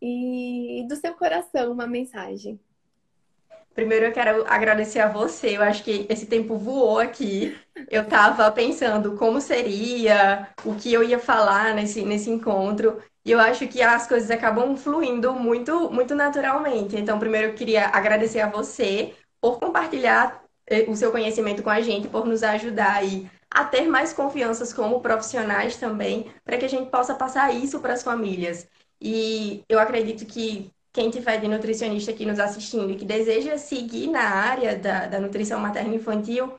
E 0.00 0.86
do 0.88 0.94
seu 0.94 1.12
coração, 1.14 1.72
uma 1.72 1.86
mensagem. 1.86 2.58
Primeiro 3.78 4.06
eu 4.06 4.12
quero 4.12 4.44
agradecer 4.48 4.98
a 4.98 5.06
você. 5.08 5.56
Eu 5.56 5.62
acho 5.62 5.84
que 5.84 6.04
esse 6.08 6.26
tempo 6.26 6.58
voou 6.58 6.98
aqui. 6.98 7.56
Eu 7.88 8.02
estava 8.02 8.50
pensando 8.50 9.14
como 9.16 9.40
seria, 9.40 10.48
o 10.64 10.74
que 10.74 10.92
eu 10.92 11.04
ia 11.04 11.16
falar 11.20 11.72
nesse, 11.76 12.02
nesse 12.02 12.28
encontro. 12.28 13.00
E 13.24 13.30
eu 13.30 13.38
acho 13.38 13.68
que 13.68 13.80
as 13.80 14.04
coisas 14.08 14.32
acabam 14.32 14.76
fluindo 14.76 15.32
muito, 15.32 15.88
muito 15.92 16.12
naturalmente. 16.16 16.96
Então, 16.96 17.20
primeiro 17.20 17.48
eu 17.50 17.54
queria 17.54 17.86
agradecer 17.86 18.40
a 18.40 18.50
você 18.50 19.14
por 19.40 19.60
compartilhar 19.60 20.42
eh, 20.66 20.84
o 20.88 20.96
seu 20.96 21.12
conhecimento 21.12 21.62
com 21.62 21.70
a 21.70 21.80
gente, 21.80 22.08
por 22.08 22.26
nos 22.26 22.42
ajudar 22.42 22.96
aí 22.96 23.30
a 23.48 23.64
ter 23.64 23.82
mais 23.86 24.12
confianças 24.12 24.72
como 24.72 25.00
profissionais 25.00 25.76
também, 25.76 26.32
para 26.44 26.58
que 26.58 26.64
a 26.64 26.68
gente 26.68 26.90
possa 26.90 27.14
passar 27.14 27.54
isso 27.54 27.78
para 27.78 27.92
as 27.92 28.02
famílias. 28.02 28.66
E 29.00 29.62
eu 29.68 29.78
acredito 29.78 30.26
que 30.26 30.72
quem 30.98 31.10
tiver 31.10 31.38
de 31.38 31.46
nutricionista 31.46 32.10
aqui 32.10 32.26
nos 32.26 32.40
assistindo 32.40 32.90
e 32.90 32.96
que 32.96 33.04
deseja 33.04 33.56
seguir 33.56 34.08
na 34.08 34.20
área 34.20 34.76
da, 34.76 35.06
da 35.06 35.20
nutrição 35.20 35.60
materna 35.60 35.94
infantil, 35.94 36.58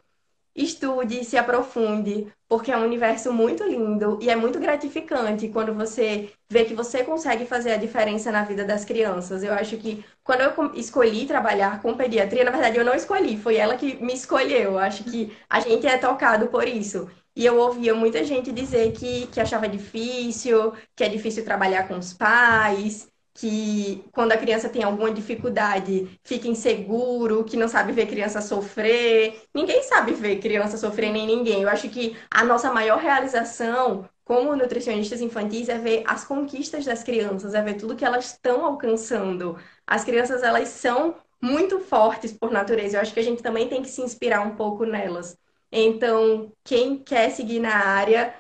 estude, 0.56 1.26
se 1.26 1.36
aprofunde, 1.36 2.26
porque 2.48 2.72
é 2.72 2.78
um 2.78 2.86
universo 2.86 3.34
muito 3.34 3.66
lindo 3.66 4.18
e 4.22 4.30
é 4.30 4.38
muito 4.38 4.58
gratificante 4.58 5.50
quando 5.50 5.74
você 5.74 6.30
vê 6.50 6.64
que 6.64 6.74
você 6.74 7.04
consegue 7.04 7.46
fazer 7.46 7.74
a 7.74 7.78
diferença 7.78 8.32
na 8.32 8.46
vida 8.46 8.64
das 8.64 8.86
crianças. 8.86 9.44
Eu 9.44 9.54
acho 9.54 9.76
que 9.76 10.06
quando 10.24 10.40
eu 10.40 10.74
escolhi 10.74 11.26
trabalhar 11.26 11.82
com 11.82 11.98
pediatria, 11.98 12.46
na 12.46 12.52
verdade 12.52 12.78
eu 12.78 12.86
não 12.86 12.96
escolhi, 12.96 13.38
foi 13.38 13.58
ela 13.58 13.76
que 13.76 14.02
me 14.02 14.14
escolheu. 14.14 14.72
Eu 14.72 14.80
acho 14.80 15.04
que 15.04 15.36
a 15.50 15.60
gente 15.60 15.86
é 15.86 15.98
tocado 15.98 16.48
por 16.48 16.66
isso. 16.66 17.10
E 17.36 17.46
eu 17.46 17.58
ouvia 17.58 17.94
muita 17.94 18.24
gente 18.24 18.54
dizer 18.54 18.94
que, 18.94 19.28
que 19.28 19.42
achava 19.42 19.68
difícil, 19.68 20.74
que 20.96 21.04
é 21.04 21.10
difícil 21.10 21.44
trabalhar 21.44 21.90
com 21.90 21.98
os 21.98 22.14
pais, 22.14 23.10
que 23.40 24.04
quando 24.12 24.34
a 24.34 24.38
criança 24.38 24.68
tem 24.68 24.84
alguma 24.84 25.10
dificuldade, 25.12 26.20
fica 26.24 26.48
inseguro, 26.50 27.46
que 27.46 27.56
não 27.56 27.70
sabe 27.70 27.94
ver 27.94 28.06
criança 28.06 28.42
sofrer. 28.42 29.44
Ninguém 29.56 29.82
sabe 29.84 30.12
ver 30.14 30.40
criança 30.40 30.78
sofrer, 30.78 31.10
nem 31.10 31.26
ninguém. 31.26 31.62
Eu 31.62 31.70
acho 31.70 31.88
que 31.90 32.18
a 32.30 32.44
nossa 32.44 32.70
maior 32.72 33.00
realização 33.00 34.10
como 34.26 34.56
nutricionistas 34.58 35.22
infantis 35.22 35.70
é 35.70 35.78
ver 35.78 36.04
as 36.06 36.26
conquistas 36.26 36.84
das 36.84 37.02
crianças, 37.02 37.54
é 37.54 37.62
ver 37.62 37.76
tudo 37.76 37.96
que 37.96 38.04
elas 38.04 38.26
estão 38.26 38.66
alcançando. 38.66 39.58
As 39.88 40.04
crianças, 40.04 40.44
elas 40.44 40.68
são 40.68 41.16
muito 41.42 41.80
fortes 41.80 42.34
por 42.34 42.52
natureza. 42.52 42.98
Eu 42.98 43.02
acho 43.02 43.14
que 43.14 43.22
a 43.22 43.24
gente 43.24 43.42
também 43.42 43.70
tem 43.70 43.82
que 43.82 43.90
se 43.90 44.02
inspirar 44.02 44.42
um 44.42 44.56
pouco 44.56 44.86
nelas. 44.86 45.38
Então, 45.72 46.52
quem 46.64 46.98
quer 46.98 47.30
seguir 47.32 47.60
na 47.60 47.74
área, 47.74 48.34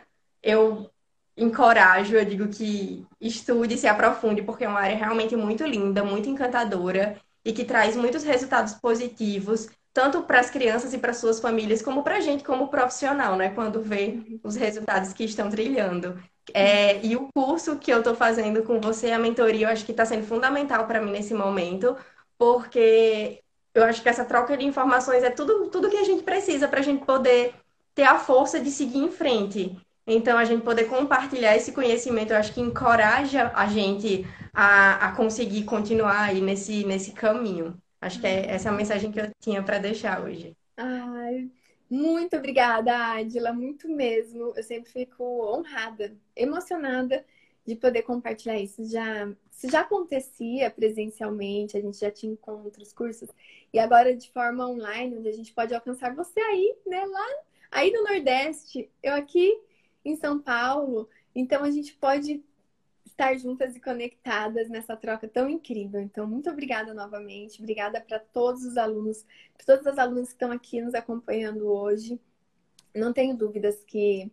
eu 0.43 0.91
encorajo, 1.39 2.15
eu 2.15 2.25
digo 2.25 2.47
que 2.47 3.05
estude, 3.19 3.77
se 3.77 3.87
aprofunde, 3.87 4.41
porque 4.41 4.65
é 4.65 4.69
uma 4.69 4.79
área 4.79 4.97
realmente 4.97 5.35
muito 5.35 5.63
linda, 5.65 6.03
muito 6.03 6.29
encantadora 6.29 7.17
e 7.43 7.53
que 7.53 7.63
traz 7.63 7.95
muitos 7.95 8.23
resultados 8.23 8.73
positivos, 8.73 9.69
tanto 9.93 10.21
para 10.23 10.39
as 10.39 10.49
crianças 10.49 10.93
e 10.93 10.97
para 10.97 11.13
suas 11.13 11.39
famílias, 11.39 11.81
como 11.81 12.03
para 12.03 12.17
a 12.17 12.19
gente 12.19 12.43
como 12.43 12.67
profissional, 12.67 13.35
né? 13.35 13.49
Quando 13.49 13.81
vê 13.81 14.19
os 14.43 14.55
resultados 14.55 15.13
que 15.13 15.23
estão 15.23 15.49
trilhando. 15.49 16.21
É, 16.53 17.03
e 17.05 17.15
o 17.15 17.29
curso 17.33 17.77
que 17.77 17.91
eu 17.91 17.99
estou 17.99 18.15
fazendo 18.15 18.63
com 18.63 18.79
você, 18.79 19.11
a 19.11 19.19
mentoria, 19.19 19.67
eu 19.67 19.71
acho 19.71 19.85
que 19.85 19.91
está 19.91 20.05
sendo 20.05 20.25
fundamental 20.25 20.85
para 20.87 21.01
mim 21.01 21.11
nesse 21.11 21.33
momento, 21.33 21.95
porque 22.37 23.41
eu 23.73 23.83
acho 23.83 24.01
que 24.01 24.09
essa 24.09 24.25
troca 24.25 24.57
de 24.57 24.65
informações 24.65 25.23
é 25.23 25.29
tudo, 25.29 25.67
tudo 25.67 25.89
que 25.89 25.97
a 25.97 26.03
gente 26.03 26.23
precisa 26.23 26.67
para 26.67 26.79
a 26.79 26.83
gente 26.83 27.05
poder 27.05 27.53
ter 27.93 28.03
a 28.03 28.17
força 28.17 28.59
de 28.59 28.71
seguir 28.71 28.99
em 28.99 29.11
frente. 29.11 29.77
Então, 30.11 30.39
a 30.39 30.43
gente 30.43 30.63
poder 30.63 30.85
compartilhar 30.85 31.55
esse 31.55 31.71
conhecimento, 31.71 32.33
eu 32.33 32.37
acho 32.37 32.51
que 32.51 32.59
encoraja 32.59 33.51
a 33.55 33.67
gente 33.67 34.25
a, 34.51 35.09
a 35.09 35.15
conseguir 35.15 35.65
continuar 35.65 36.29
aí 36.29 36.41
nesse, 36.41 36.83
nesse 36.83 37.11
caminho. 37.11 37.79
Acho 38.01 38.19
que 38.19 38.25
é 38.25 38.47
essa 38.47 38.69
é 38.69 38.71
a 38.71 38.75
mensagem 38.75 39.11
que 39.11 39.19
eu 39.19 39.29
tinha 39.39 39.61
para 39.61 39.77
deixar 39.77 40.23
hoje. 40.23 40.57
Ai, 40.75 41.47
muito 41.87 42.35
obrigada, 42.35 42.91
Adila, 43.17 43.53
muito 43.53 43.87
mesmo. 43.87 44.51
Eu 44.55 44.63
sempre 44.63 44.91
fico 44.91 45.23
honrada, 45.23 46.17
emocionada 46.35 47.23
de 47.63 47.75
poder 47.75 48.01
compartilhar 48.01 48.57
isso. 48.57 48.83
Já, 48.89 49.27
isso 49.51 49.69
já 49.69 49.81
acontecia 49.81 50.71
presencialmente, 50.71 51.77
a 51.77 51.81
gente 51.81 51.99
já 51.99 52.09
tinha 52.09 52.33
encontros, 52.33 52.91
cursos, 52.93 53.29
e 53.71 53.77
agora 53.77 54.15
de 54.15 54.31
forma 54.31 54.67
online, 54.67 55.17
onde 55.17 55.29
a 55.29 55.33
gente 55.33 55.53
pode 55.53 55.75
alcançar 55.75 56.15
você 56.15 56.39
aí, 56.39 56.75
né, 56.87 57.05
lá 57.05 57.27
aí 57.71 57.91
no 57.91 58.03
Nordeste, 58.03 58.89
eu 59.03 59.13
aqui 59.13 59.55
em 60.03 60.15
São 60.15 60.39
Paulo. 60.39 61.09
Então 61.35 61.63
a 61.63 61.71
gente 61.71 61.93
pode 61.93 62.43
estar 63.05 63.37
juntas 63.37 63.75
e 63.75 63.81
conectadas 63.81 64.69
nessa 64.69 64.95
troca 64.95 65.27
tão 65.27 65.49
incrível. 65.49 65.99
Então, 65.99 66.25
muito 66.25 66.49
obrigada 66.49 66.93
novamente. 66.93 67.59
Obrigada 67.59 67.99
para 67.99 68.17
todos 68.17 68.63
os 68.63 68.77
alunos, 68.77 69.25
para 69.57 69.65
todas 69.65 69.87
as 69.87 69.99
alunas 69.99 70.29
que 70.29 70.35
estão 70.35 70.51
aqui 70.51 70.81
nos 70.81 70.93
acompanhando 70.93 71.67
hoje. 71.67 72.19
Não 72.95 73.11
tenho 73.11 73.35
dúvidas 73.35 73.83
que 73.83 74.31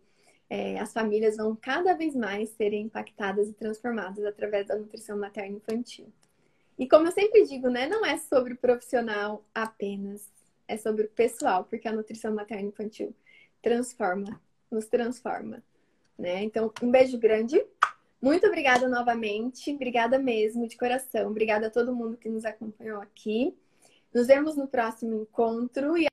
é, 0.48 0.78
as 0.78 0.92
famílias 0.92 1.36
vão 1.36 1.56
cada 1.56 1.94
vez 1.94 2.14
mais 2.14 2.50
serem 2.50 2.82
impactadas 2.82 3.48
e 3.48 3.52
transformadas 3.52 4.24
através 4.24 4.68
da 4.68 4.76
nutrição 4.76 5.18
materna 5.18 5.56
infantil. 5.56 6.06
E 6.78 6.86
como 6.88 7.08
eu 7.08 7.12
sempre 7.12 7.44
digo, 7.44 7.68
né, 7.68 7.88
não 7.88 8.04
é 8.04 8.16
sobre 8.18 8.52
o 8.52 8.56
profissional 8.56 9.44
apenas, 9.54 10.30
é 10.68 10.76
sobre 10.76 11.06
o 11.06 11.10
pessoal, 11.10 11.64
porque 11.64 11.88
a 11.88 11.92
nutrição 11.92 12.34
materna 12.34 12.68
infantil 12.68 13.14
transforma 13.62 14.40
nos 14.70 14.86
transforma. 14.86 15.62
Né? 16.18 16.42
Então, 16.42 16.72
um 16.82 16.90
beijo 16.90 17.18
grande. 17.18 17.64
Muito 18.20 18.46
obrigada 18.46 18.88
novamente. 18.88 19.72
Obrigada 19.72 20.18
mesmo, 20.18 20.66
de 20.66 20.76
coração. 20.76 21.30
Obrigada 21.30 21.66
a 21.66 21.70
todo 21.70 21.94
mundo 21.94 22.16
que 22.16 22.28
nos 22.28 22.44
acompanhou 22.44 23.00
aqui. 23.00 23.56
Nos 24.12 24.26
vemos 24.26 24.56
no 24.56 24.66
próximo 24.66 25.14
encontro 25.14 25.96
e 25.96 26.06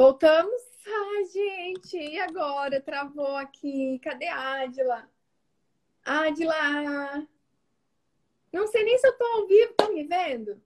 Voltamos? 0.00 0.62
Ai, 0.86 1.24
gente, 1.26 1.94
e 1.94 2.18
agora? 2.18 2.80
Travou 2.80 3.36
aqui. 3.36 3.98
Cadê 3.98 4.28
a 4.28 4.62
Adila? 4.62 5.06
Adila! 6.02 7.28
Não 8.50 8.66
sei 8.66 8.82
nem 8.82 8.96
se 8.96 9.06
eu 9.06 9.18
tô 9.18 9.24
ao 9.26 9.46
vivo, 9.46 9.74
me 9.92 10.04
vendo? 10.04 10.58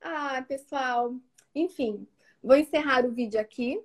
Ah, 0.00 0.44
pessoal, 0.46 1.16
enfim, 1.52 2.06
vou 2.40 2.54
encerrar 2.54 3.04
o 3.04 3.10
vídeo 3.10 3.40
aqui. 3.40 3.82